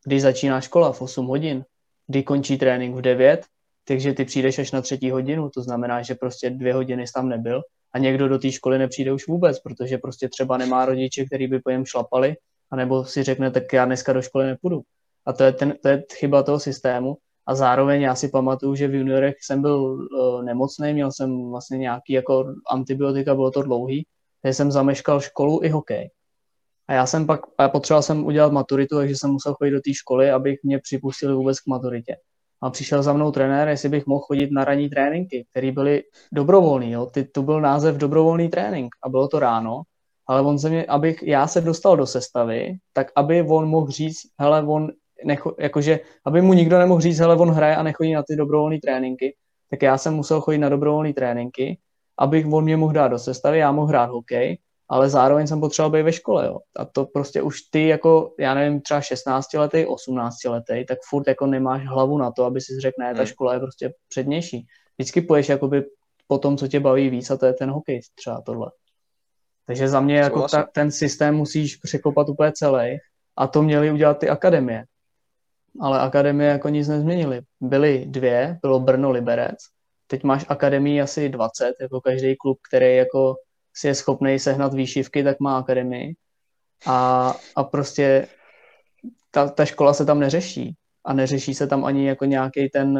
Když 0.05 0.21
začíná 0.21 0.61
škola 0.61 0.91
v 0.91 1.01
8 1.01 1.27
hodin, 1.27 1.65
kdy 2.07 2.23
končí 2.23 2.57
trénink 2.57 2.95
v 2.95 3.01
9, 3.01 3.45
takže 3.87 4.13
ty 4.13 4.25
přijdeš 4.25 4.59
až 4.59 4.71
na 4.71 4.81
třetí 4.81 5.11
hodinu, 5.11 5.49
to 5.49 5.61
znamená, 5.61 6.01
že 6.01 6.15
prostě 6.15 6.49
dvě 6.49 6.73
hodiny 6.73 7.07
jsi 7.07 7.13
tam 7.13 7.29
nebyl 7.29 7.61
a 7.93 7.99
někdo 7.99 8.27
do 8.27 8.39
té 8.39 8.51
školy 8.51 8.77
nepřijde 8.77 9.13
už 9.13 9.27
vůbec, 9.27 9.59
protože 9.59 9.97
prostě 9.97 10.29
třeba 10.29 10.57
nemá 10.57 10.85
rodiče, 10.85 11.25
který 11.25 11.47
by 11.47 11.59
po 11.59 11.69
něm 11.69 11.85
šlapali, 11.85 12.35
anebo 12.73 13.05
si 13.05 13.23
řekne, 13.23 13.51
tak 13.51 13.73
já 13.73 13.85
dneska 13.85 14.13
do 14.13 14.21
školy 14.21 14.45
nepůjdu. 14.45 14.81
A 15.25 15.33
to 15.33 15.43
je, 15.43 15.51
ten, 15.53 15.73
to 15.81 15.87
je 15.87 16.03
chyba 16.13 16.43
toho 16.43 16.59
systému. 16.59 17.17
A 17.45 17.55
zároveň 17.55 18.01
já 18.01 18.15
si 18.15 18.29
pamatuju, 18.29 18.75
že 18.75 18.87
v 18.87 18.95
juniorech 18.95 19.35
jsem 19.41 19.61
byl 19.61 19.83
uh, 19.83 20.43
nemocný, 20.43 20.93
měl 20.93 21.11
jsem 21.11 21.49
vlastně 21.49 21.77
nějaký 21.77 22.13
jako 22.13 22.45
antibiotika, 22.71 23.35
bylo 23.35 23.51
to 23.51 23.61
dlouhý, 23.61 24.05
takže 24.41 24.53
jsem 24.53 24.71
zameškal 24.71 25.21
školu 25.21 25.63
i 25.63 25.69
hokej. 25.69 26.09
A 26.87 26.93
já 26.93 27.05
jsem 27.05 27.27
pak, 27.27 27.41
a 27.57 27.69
potřeboval 27.69 28.01
jsem 28.01 28.25
udělat 28.25 28.51
maturitu, 28.51 28.97
takže 28.97 29.15
jsem 29.15 29.29
musel 29.29 29.53
chodit 29.53 29.71
do 29.71 29.81
té 29.81 29.93
školy, 29.93 30.31
abych 30.31 30.59
mě 30.63 30.79
připustili 30.79 31.33
vůbec 31.33 31.59
k 31.59 31.67
maturitě. 31.67 32.15
A 32.61 32.69
přišel 32.69 33.03
za 33.03 33.13
mnou 33.13 33.31
trenér, 33.31 33.67
jestli 33.67 33.89
bych 33.89 34.05
mohl 34.05 34.21
chodit 34.21 34.51
na 34.51 34.65
ranní 34.65 34.89
tréninky, 34.89 35.45
které 35.51 35.71
byly 35.71 36.03
dobrovolný. 36.31 36.91
Jo? 36.91 37.05
Ty, 37.05 37.23
to 37.23 37.43
byl 37.43 37.61
název 37.61 37.95
dobrovolný 37.95 38.49
trénink 38.49 38.95
a 39.03 39.09
bylo 39.09 39.27
to 39.27 39.39
ráno 39.39 39.81
ale 40.27 40.41
on 40.41 40.59
se 40.59 40.69
mě, 40.69 40.85
abych 40.85 41.23
já 41.23 41.47
se 41.47 41.61
dostal 41.61 41.97
do 41.97 42.05
sestavy, 42.05 42.77
tak 42.93 43.11
aby 43.15 43.41
on 43.41 43.69
mohl 43.69 43.91
říct, 43.91 44.19
hele, 44.39 44.63
on 44.63 44.91
necho, 45.25 45.55
jakože, 45.59 45.99
aby 46.25 46.41
mu 46.41 46.53
nikdo 46.53 46.79
nemohl 46.79 47.01
říct, 47.01 47.19
hele, 47.19 47.35
on 47.35 47.49
hraje 47.49 47.75
a 47.75 47.83
nechodí 47.83 48.13
na 48.13 48.23
ty 48.23 48.35
dobrovolné 48.35 48.79
tréninky, 48.79 49.35
tak 49.69 49.81
já 49.81 49.97
jsem 49.97 50.13
musel 50.13 50.41
chodit 50.41 50.57
na 50.57 50.69
dobrovolné 50.69 51.13
tréninky, 51.13 51.77
abych 52.17 52.45
on 52.53 52.63
mě 52.63 52.77
mohl 52.77 52.93
dát 52.93 53.07
do 53.07 53.19
sestavy, 53.19 53.57
já 53.57 53.71
mohl 53.71 53.87
hrát 53.87 54.09
hokej, 54.09 54.57
ale 54.89 55.09
zároveň 55.09 55.47
jsem 55.47 55.59
potřeboval 55.59 55.91
být 55.91 56.03
ve 56.03 56.13
škole, 56.13 56.45
jo. 56.45 56.59
A 56.77 56.85
to 56.85 57.05
prostě 57.05 57.41
už 57.41 57.61
ty 57.61 57.87
jako, 57.87 58.33
já 58.39 58.53
nevím, 58.53 58.81
třeba 58.81 59.01
16 59.01 59.53
letý, 59.53 59.85
18 59.85 60.43
letý, 60.45 60.85
tak 60.85 60.97
furt 61.09 61.27
jako 61.27 61.45
nemáš 61.45 61.87
hlavu 61.87 62.17
na 62.17 62.31
to, 62.31 62.43
aby 62.43 62.61
si 62.61 62.79
řekl, 62.79 62.95
ne, 62.99 63.13
ta 63.13 63.17
hmm. 63.17 63.27
škola 63.27 63.53
je 63.53 63.59
prostě 63.59 63.93
přednější. 64.09 64.65
Vždycky 64.97 65.21
půjdeš 65.21 65.49
jakoby 65.49 65.83
po 66.27 66.37
tom, 66.37 66.57
co 66.57 66.67
tě 66.67 66.79
baví 66.79 67.09
víc 67.09 67.31
a 67.31 67.37
to 67.37 67.45
je 67.45 67.53
ten 67.53 67.71
hokej 67.71 68.01
třeba 68.15 68.41
tohle. 68.41 68.71
Takže 69.65 69.87
za 69.87 69.99
mě 69.99 70.17
jako 70.17 70.47
ta, 70.47 70.63
ten 70.63 70.91
systém 70.91 71.35
musíš 71.35 71.75
překopat 71.75 72.29
úplně 72.29 72.51
celý 72.51 72.97
a 73.37 73.47
to 73.47 73.61
měly 73.61 73.91
udělat 73.91 74.19
ty 74.19 74.29
akademie. 74.29 74.85
Ale 75.81 75.99
akademie 75.99 76.49
jako 76.49 76.69
nic 76.69 76.87
nezměnily. 76.87 77.41
Byly 77.61 78.05
dvě, 78.07 78.59
bylo 78.61 78.79
Brno 78.79 79.11
Liberec, 79.11 79.57
teď 80.07 80.23
máš 80.23 80.45
akademii 80.49 81.01
asi 81.01 81.29
20, 81.29 81.73
jako 81.81 82.01
každý 82.01 82.35
klub, 82.35 82.59
který 82.69 82.95
jako 82.95 83.35
si 83.75 83.87
je 83.87 83.95
schopný 83.95 84.39
sehnat 84.39 84.73
výšivky, 84.73 85.23
tak 85.23 85.39
má 85.39 85.57
akademii. 85.57 86.15
A, 86.85 87.35
a 87.55 87.63
prostě 87.63 88.27
ta, 89.31 89.49
ta 89.49 89.65
škola 89.65 89.93
se 89.93 90.05
tam 90.05 90.19
neřeší. 90.19 90.75
A 91.05 91.13
neřeší 91.13 91.53
se 91.53 91.67
tam 91.67 91.85
ani 91.85 92.07
jako 92.07 92.25
nějaký 92.25 92.69
ten, 92.69 92.99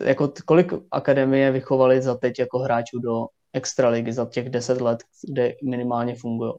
jako 0.00 0.32
kolik 0.44 0.72
akademie 0.90 1.50
vychovali 1.50 2.02
za 2.02 2.14
teď 2.14 2.38
jako 2.38 2.58
hráčů 2.58 2.98
do 2.98 3.26
extraligy 3.58 4.12
za 4.12 4.26
těch 4.26 4.50
deset 4.50 4.80
let, 4.80 4.98
kde 5.28 5.54
minimálně 5.62 6.14
fungují. 6.14 6.52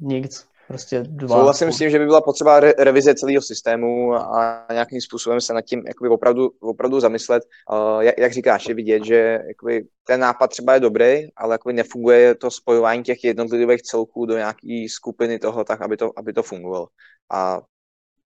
Nic. 0.00 0.48
Prostě 0.68 1.02
dva. 1.02 1.36
Souhlasím 1.36 1.72
s 1.72 1.78
tím, 1.78 1.90
že 1.90 1.98
by 1.98 2.04
byla 2.04 2.20
potřeba 2.20 2.60
re- 2.60 2.74
revize 2.78 3.14
celého 3.14 3.42
systému 3.42 4.14
a 4.14 4.66
nějakým 4.72 5.00
způsobem 5.00 5.40
se 5.40 5.54
nad 5.54 5.62
tím 5.62 5.82
jakoby 5.86 6.08
opravdu, 6.08 6.50
opravdu 6.60 7.00
zamyslet. 7.00 7.42
Uh, 7.72 8.00
jak, 8.00 8.18
jak, 8.18 8.32
říkáš, 8.32 8.68
je 8.68 8.74
vidět, 8.74 9.04
že 9.04 9.38
jakoby, 9.48 9.86
ten 10.04 10.20
nápad 10.20 10.46
třeba 10.46 10.74
je 10.74 10.80
dobrý, 10.80 11.28
ale 11.36 11.54
jakoby 11.54 11.72
nefunguje 11.72 12.34
to 12.34 12.50
spojování 12.50 13.02
těch 13.02 13.24
jednotlivých 13.24 13.82
celků 13.82 14.26
do 14.26 14.36
nějaké 14.36 14.86
skupiny 14.90 15.38
toho, 15.38 15.64
tak 15.64 15.82
aby 15.82 15.96
to, 15.96 16.10
aby 16.16 16.32
to 16.32 16.42
fungovalo. 16.42 16.86
A 17.32 17.60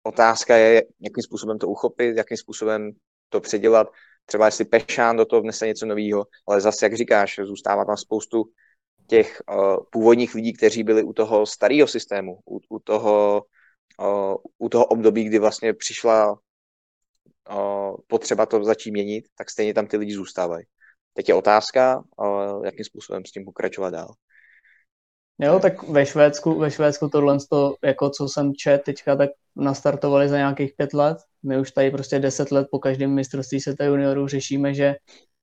otázka 0.03 0.57
je, 0.57 0.82
jakým 1.01 1.22
způsobem 1.22 1.59
to 1.59 1.68
uchopit, 1.68 2.16
jakým 2.16 2.36
způsobem 2.36 2.91
to 3.28 3.41
předělat 3.41 3.88
třeba 4.27 4.47
jestli 4.47 4.64
Pešán 4.64 5.16
do 5.16 5.25
toho 5.25 5.43
vnese 5.43 5.66
něco 5.66 5.87
nového, 5.87 6.27
ale 6.49 6.61
zase, 6.61 6.87
jak 6.87 6.95
říkáš, 6.95 7.41
zůstává 7.43 7.85
tam 7.85 7.97
spoustu 7.97 8.45
těch 9.07 9.43
uh, 9.51 9.77
původních 9.91 10.35
lidí, 10.35 10.53
kteří 10.53 10.83
byli 10.83 11.03
u 11.03 11.12
toho 11.12 11.47
starého 11.47 11.89
systému, 11.89 12.39
u, 12.51 12.61
u, 12.68 12.79
toho, 12.79 13.43
uh, 14.01 14.35
u 14.59 14.68
toho 14.68 14.85
období, 14.85 15.25
kdy 15.25 15.39
vlastně 15.39 15.75
přišla 15.75 16.33
uh, 16.33 17.97
potřeba 18.07 18.47
to 18.47 18.64
začít 18.64 18.91
měnit, 18.91 19.25
tak 19.39 19.51
stejně 19.51 19.75
tam 19.75 19.87
ty 19.87 19.97
lidi 19.97 20.14
zůstávají. 20.14 20.64
Teď 21.14 21.29
je 21.29 21.35
otázka, 21.35 22.03
uh, 22.16 22.64
jakým 22.64 22.85
způsobem 22.85 23.25
s 23.25 23.31
tím 23.31 23.45
pokračovat 23.45 23.91
dál. 23.91 24.14
Jo, 25.43 25.59
tak 25.61 25.88
ve 25.88 26.07
Švédsku, 26.07 26.59
ve 26.59 26.70
Švédsku 26.70 27.09
tohle, 27.09 27.38
to, 27.51 27.74
jako 27.84 28.11
co 28.11 28.28
jsem 28.28 28.55
čet 28.55 28.82
teďka, 28.84 29.16
tak 29.16 29.30
nastartovali 29.57 30.28
za 30.28 30.36
nějakých 30.36 30.72
pět 30.76 30.95
let. 30.95 31.18
My 31.43 31.61
už 31.61 31.70
tady 31.70 31.91
prostě 31.91 32.18
deset 32.18 32.53
let 32.53 32.68
po 32.70 32.78
každém 32.78 33.14
mistrovství 33.14 33.61
světa 33.61 33.84
juniorů 33.84 34.28
řešíme, 34.28 34.74
že 34.74 34.95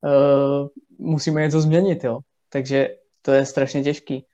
uh, 0.02 0.68
musíme 1.00 1.42
něco 1.42 1.62
změnit, 1.62 2.04
jo. 2.04 2.20
Takže 2.50 2.90
to 3.22 3.32
je 3.32 3.46
strašně 3.46 3.84
těžký. 3.84 4.26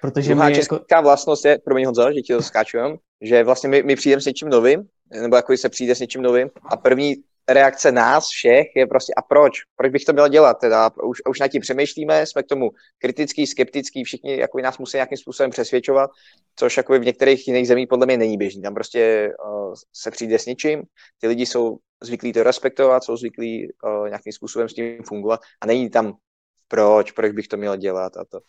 Protože 0.00 0.28
Druhá 0.28 0.46
my 0.46 0.52
jako- 0.52 0.60
česká 0.60 0.96
jako... 0.96 1.02
vlastnost 1.02 1.44
je, 1.44 1.58
pro 1.64 1.74
mě 1.74 1.86
Honzo, 1.86 2.12
že 2.12 2.20
ti 2.20 2.32
to 2.32 2.42
skáčujem, 2.42 2.96
že 3.20 3.44
vlastně 3.44 3.68
my, 3.68 3.82
my 3.82 3.96
přijdeme 3.96 4.22
s 4.22 4.26
něčím 4.26 4.48
novým, 4.48 4.82
nebo 5.20 5.36
jako 5.36 5.56
se 5.56 5.68
přijde 5.68 5.94
s 5.94 6.00
něčím 6.00 6.22
novým 6.22 6.50
a 6.64 6.76
první 6.76 7.14
reakce 7.52 7.92
nás 7.92 8.28
všech 8.28 8.66
je 8.76 8.86
prostě 8.86 9.12
a 9.16 9.22
proč? 9.22 9.52
Proč 9.76 9.92
bych 9.92 10.04
to 10.04 10.12
měl 10.12 10.28
dělat? 10.28 10.54
Teda 10.60 10.90
už, 11.02 11.18
už 11.28 11.40
nad 11.40 11.48
tím 11.48 11.60
přemýšlíme, 11.60 12.26
jsme 12.26 12.42
k 12.42 12.46
tomu 12.46 12.70
kritický, 12.98 13.46
skeptický, 13.46 14.04
všichni 14.04 14.36
jako 14.36 14.58
nás 14.58 14.78
musí 14.78 14.96
nějakým 14.96 15.18
způsobem 15.18 15.50
přesvědčovat, 15.50 16.10
což 16.56 16.76
jako 16.76 16.98
v 16.98 17.04
některých 17.04 17.48
jiných 17.48 17.68
zemích 17.68 17.88
podle 17.88 18.06
mě 18.06 18.16
není 18.16 18.36
běžný. 18.36 18.62
Tam 18.62 18.74
prostě 18.74 19.32
uh, 19.44 19.74
se 19.92 20.10
přijde 20.10 20.38
s 20.38 20.46
něčím, 20.46 20.82
ty 21.20 21.26
lidi 21.26 21.46
jsou 21.46 21.78
zvyklí 22.02 22.32
to 22.32 22.42
respektovat, 22.42 23.04
jsou 23.04 23.16
zvyklí 23.16 23.68
uh, 23.84 24.08
nějakým 24.08 24.32
způsobem 24.32 24.68
s 24.68 24.74
tím 24.74 25.02
fungovat 25.02 25.40
a 25.60 25.66
není 25.66 25.90
tam 25.90 26.12
proč, 26.68 27.12
proč 27.12 27.32
bych 27.32 27.48
to 27.48 27.56
měl 27.56 27.76
dělat 27.76 28.16
a 28.16 28.24
to 28.24 28.40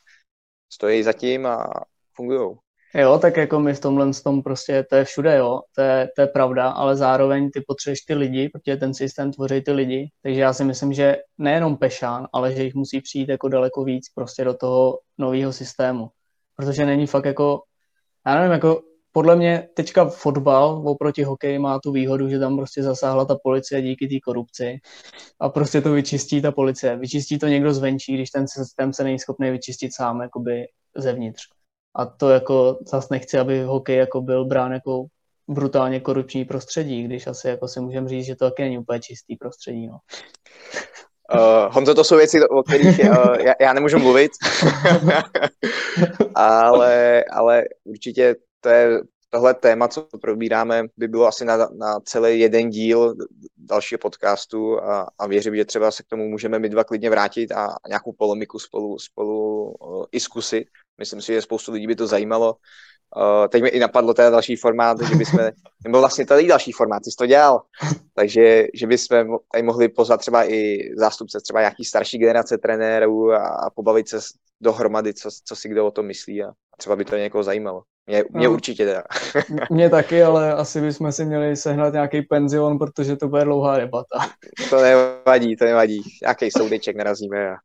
stojí 0.70 1.04
zatím 1.04 1.46
a 1.46 1.70
fungují. 2.16 2.58
Jo, 2.96 3.20
tak 3.22 3.38
jako 3.38 3.60
my 3.60 3.74
v 3.74 3.80
tomhle 3.80 4.14
tom 4.24 4.44
prostě, 4.44 4.84
to 4.90 4.96
je 4.96 5.06
všude, 5.06 5.38
jo, 5.38 5.60
to 5.76 5.82
je, 5.82 6.10
to 6.16 6.22
je 6.22 6.28
pravda, 6.28 6.70
ale 6.70 6.96
zároveň 6.96 7.52
ty 7.52 7.62
potřebuješ 7.68 8.02
ty 8.02 8.14
lidi, 8.14 8.50
protože 8.50 8.78
ten 8.78 8.94
systém 8.94 9.32
tvoří 9.32 9.62
ty 9.62 9.72
lidi, 9.72 10.10
takže 10.24 10.42
já 10.42 10.54
si 10.54 10.64
myslím, 10.64 10.94
že 10.94 11.18
nejenom 11.38 11.78
Pešán, 11.78 12.28
ale 12.34 12.56
že 12.56 12.64
jich 12.64 12.76
musí 12.76 13.02
přijít 13.02 13.30
jako 13.30 13.48
daleko 13.48 13.84
víc 13.84 14.06
prostě 14.16 14.44
do 14.44 14.54
toho 14.54 15.00
nového 15.18 15.54
systému, 15.54 16.10
protože 16.56 16.86
není 16.86 17.08
fakt 17.08 17.26
jako, 17.26 17.62
já 18.28 18.36
nevím, 18.36 18.52
jako 18.52 18.82
podle 19.12 19.36
mě 19.36 19.68
teďka 19.74 20.06
fotbal 20.06 20.84
oproti 20.86 21.24
hokeji 21.24 21.60
má 21.60 21.80
tu 21.80 21.92
výhodu, 21.92 22.30
že 22.30 22.40
tam 22.40 22.58
prostě 22.58 22.84
zasáhla 22.84 23.26
ta 23.26 23.36
policie 23.44 23.82
díky 23.82 24.08
té 24.08 24.20
korupci 24.20 24.80
a 25.40 25.50
prostě 25.50 25.82
to 25.82 25.94
vyčistí 25.94 26.42
ta 26.42 26.52
policie. 26.52 26.98
Vyčistí 26.98 27.40
to 27.40 27.48
někdo 27.48 27.74
zvenčí, 27.74 28.14
když 28.14 28.30
ten 28.30 28.48
systém 28.48 28.94
se 28.94 29.04
není 29.04 29.20
schopný 29.20 29.52
vyčistit 29.52 29.94
sám 29.96 30.22
jakoby 30.22 30.66
zevnitř. 30.98 31.42
A 31.96 32.06
to 32.06 32.30
jako 32.30 32.78
zase 32.88 33.08
nechci, 33.12 33.40
aby 33.40 33.64
hokej 33.64 33.98
jako 33.98 34.22
byl 34.22 34.46
brán 34.46 34.72
jako 34.72 35.06
brutálně 35.48 36.00
korupční 36.00 36.46
prostředí, 36.46 37.04
když 37.04 37.28
asi 37.28 37.48
jako 37.48 37.68
si 37.68 37.80
můžeme 37.80 38.10
říct, 38.10 38.26
že 38.26 38.36
to 38.36 38.46
taky 38.50 38.64
není 38.64 38.78
úplně 38.78 39.00
čistý 39.00 39.36
prostředí. 39.36 39.88
No. 39.88 39.98
Uh, 41.34 41.70
Honzo, 41.74 41.96
to 41.96 42.04
jsou 42.04 42.18
věci, 42.18 42.48
o 42.48 42.64
kterých 42.64 43.00
uh, 43.00 43.36
já, 43.40 43.54
já 43.62 43.74
nemůžu 43.74 44.00
mluvit, 44.00 44.32
ale, 46.36 47.24
ale 47.32 47.64
určitě 47.84 48.36
to 48.62 48.70
je 48.70 49.02
tohle 49.34 49.54
téma, 49.54 49.88
co 49.88 50.08
probíráme, 50.22 50.84
by 50.98 51.08
bylo 51.08 51.28
asi 51.28 51.46
na, 51.46 51.58
na 51.58 52.00
celý 52.00 52.40
jeden 52.40 52.70
díl 52.70 53.16
dalšího 53.58 54.00
podcastu 54.00 54.84
a, 54.84 55.08
a 55.18 55.28
věřím, 55.28 55.56
že 55.56 55.66
třeba 55.66 55.92
se 55.92 56.04
k 56.04 56.08
tomu 56.08 56.30
můžeme 56.30 56.60
my 56.60 56.70
dva 56.70 56.84
klidně 56.84 57.10
vrátit 57.10 57.52
a, 57.52 57.76
nějakou 57.88 58.14
polemiku 58.14 58.60
spolu, 58.60 59.00
spolu 59.00 59.64
uh, 59.72 60.06
i 60.12 60.20
zkusit. 60.20 60.68
Myslím 60.98 61.22
si, 61.22 61.34
že 61.34 61.42
spoustu 61.42 61.72
lidí 61.72 61.88
by 61.88 61.96
to 61.96 62.08
zajímalo. 62.08 62.56
Uh, 63.18 63.48
teď 63.48 63.64
mi 63.64 63.70
i 63.70 63.80
napadlo 63.80 64.14
teda 64.14 64.30
další 64.30 64.56
formát, 64.56 64.98
že 65.02 65.16
bychom, 65.16 65.40
nebo 65.84 66.00
vlastně 66.00 66.26
tady 66.26 66.48
další 66.48 66.72
formát, 66.72 67.04
ty 67.04 67.12
jsi 67.12 67.18
to 67.18 67.26
dělal, 67.26 67.62
takže 68.16 68.68
že 68.74 68.88
bychom 68.88 69.38
tady 69.52 69.64
mohli 69.64 69.90
pozvat 69.90 70.20
třeba 70.20 70.52
i 70.52 70.90
zástupce 70.98 71.40
třeba 71.42 71.60
nějaký 71.60 71.86
starší 71.86 72.18
generace 72.18 72.58
trenérů 72.58 73.32
a, 73.32 73.48
a 73.48 73.70
pobavit 73.70 74.10
se 74.10 74.18
dohromady, 74.62 75.14
co, 75.14 75.30
co 75.46 75.56
si 75.56 75.70
kdo 75.70 75.86
o 75.86 75.92
tom 75.92 76.06
myslí 76.06 76.44
a 76.44 76.52
třeba 76.78 76.96
by 76.96 77.06
to 77.06 77.18
někoho 77.18 77.44
zajímalo. 77.44 77.84
Mě, 78.08 78.24
mě 78.30 78.48
no, 78.48 78.54
určitě 78.54 78.86
teda. 78.86 79.04
mě 79.70 79.90
taky, 79.90 80.24
ale 80.24 80.54
asi 80.54 80.82
bychom 80.82 81.12
si 81.12 81.26
měli 81.26 81.56
sehnat 81.56 81.94
nějaký 81.94 82.22
penzion, 82.22 82.78
protože 82.78 83.16
to 83.16 83.28
bude 83.28 83.44
dlouhá 83.44 83.78
debata. 83.78 84.18
to 84.70 84.82
nevadí, 84.82 85.56
to 85.56 85.66
nevadí. 85.66 86.02
Nějaký 86.22 86.52
soudeček 86.52 86.96
narazíme 86.96 87.50
a 87.50 87.56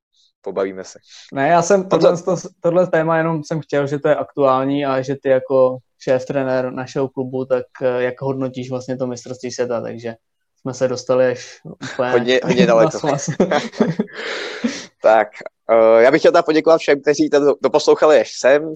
pobavíme 0.47 0.85
se. 0.85 0.99
Ne, 1.35 1.49
já 1.49 1.63
jsem 1.63 1.89
tohle, 1.89 2.23
to, 2.23 2.37
tohle 2.61 2.87
téma 2.87 3.19
jenom 3.19 3.45
jsem 3.45 3.61
chtěl, 3.61 3.87
že 3.87 3.99
to 3.99 4.09
je 4.09 4.17
aktuální 4.17 4.87
a 4.87 5.03
že 5.03 5.17
ty 5.23 5.29
jako 5.29 5.79
šéf 5.99 6.25
trenér 6.25 6.73
našeho 6.73 7.09
klubu, 7.09 7.45
tak 7.45 7.67
eh, 7.83 8.03
jak 8.03 8.21
hodnotíš 8.21 8.71
vlastně 8.71 8.97
to 8.97 9.07
mistrovství 9.07 9.51
světa, 9.51 9.81
takže 9.81 10.15
jsme 10.61 10.75
se 10.75 10.89
dostali 10.89 11.27
až 11.27 11.61
úplně 11.93 12.11
hodně, 12.11 12.41
hodně 12.45 12.67
daleko. 12.67 12.99
tak, 15.03 15.29
uh, 15.73 16.01
já 16.01 16.11
bych 16.11 16.21
chtěl 16.21 16.33
teda 16.33 16.43
poděkovat 16.43 16.81
všem, 16.81 17.01
kteří 17.01 17.31
to 17.31 17.55
doposlouchali 17.63 18.21
až 18.21 18.33
sem. 18.39 18.65
Uh, 18.65 18.75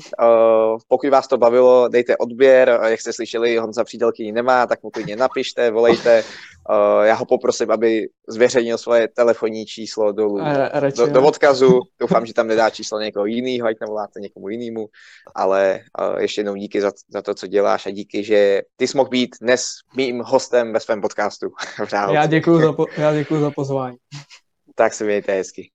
pokud 0.88 1.11
vás 1.11 1.28
to 1.28 1.38
bavilo, 1.38 1.88
dejte 1.88 2.16
odběr. 2.16 2.80
Jak 2.86 3.01
jste 3.01 3.12
slyšeli, 3.12 3.57
Honza 3.57 3.84
přítelkyni 3.84 4.32
nemá, 4.32 4.66
tak 4.66 4.82
mu 4.82 4.91
klidně 4.91 5.16
napište, 5.16 5.70
volejte. 5.70 6.24
Uh, 6.70 7.05
já 7.05 7.14
ho 7.14 7.24
poprosím, 7.24 7.70
aby 7.70 8.09
zveřejnil 8.28 8.78
svoje 8.78 9.09
telefonní 9.09 9.66
číslo 9.66 10.12
dolů, 10.12 10.41
do, 10.97 11.07
do 11.07 11.22
odkazu. 11.22 11.80
Doufám, 12.01 12.26
že 12.26 12.34
tam 12.34 12.47
nedá 12.47 12.70
číslo 12.70 13.01
někoho 13.01 13.26
jiného, 13.26 13.68
ať 13.68 13.76
navoláte 13.80 14.20
někomu 14.20 14.49
jinému. 14.49 14.88
Ale 15.34 15.80
uh, 16.01 16.20
ještě 16.20 16.41
jednou 16.41 16.55
díky 16.55 16.80
za, 16.80 16.93
za 17.09 17.22
to, 17.22 17.34
co 17.34 17.47
děláš 17.47 17.86
a 17.86 17.91
díky, 17.91 18.24
že 18.24 18.61
ty 18.76 18.88
jsi 18.88 18.97
mohl 18.97 19.11
být 19.11 19.36
dnes 19.41 19.66
mým 19.97 20.20
hostem 20.20 20.72
ve 20.72 20.80
svém 20.80 21.01
podcastu. 21.01 21.47
já 22.12 22.26
děkuji 22.26 22.61
za, 22.61 22.72
po, 22.72 22.86
já 22.97 23.14
děkuji 23.14 23.41
za 23.41 23.51
pozvání. 23.51 23.97
Tak 24.74 24.95
se 24.95 25.05
mějte 25.05 25.32
hezky. 25.32 25.70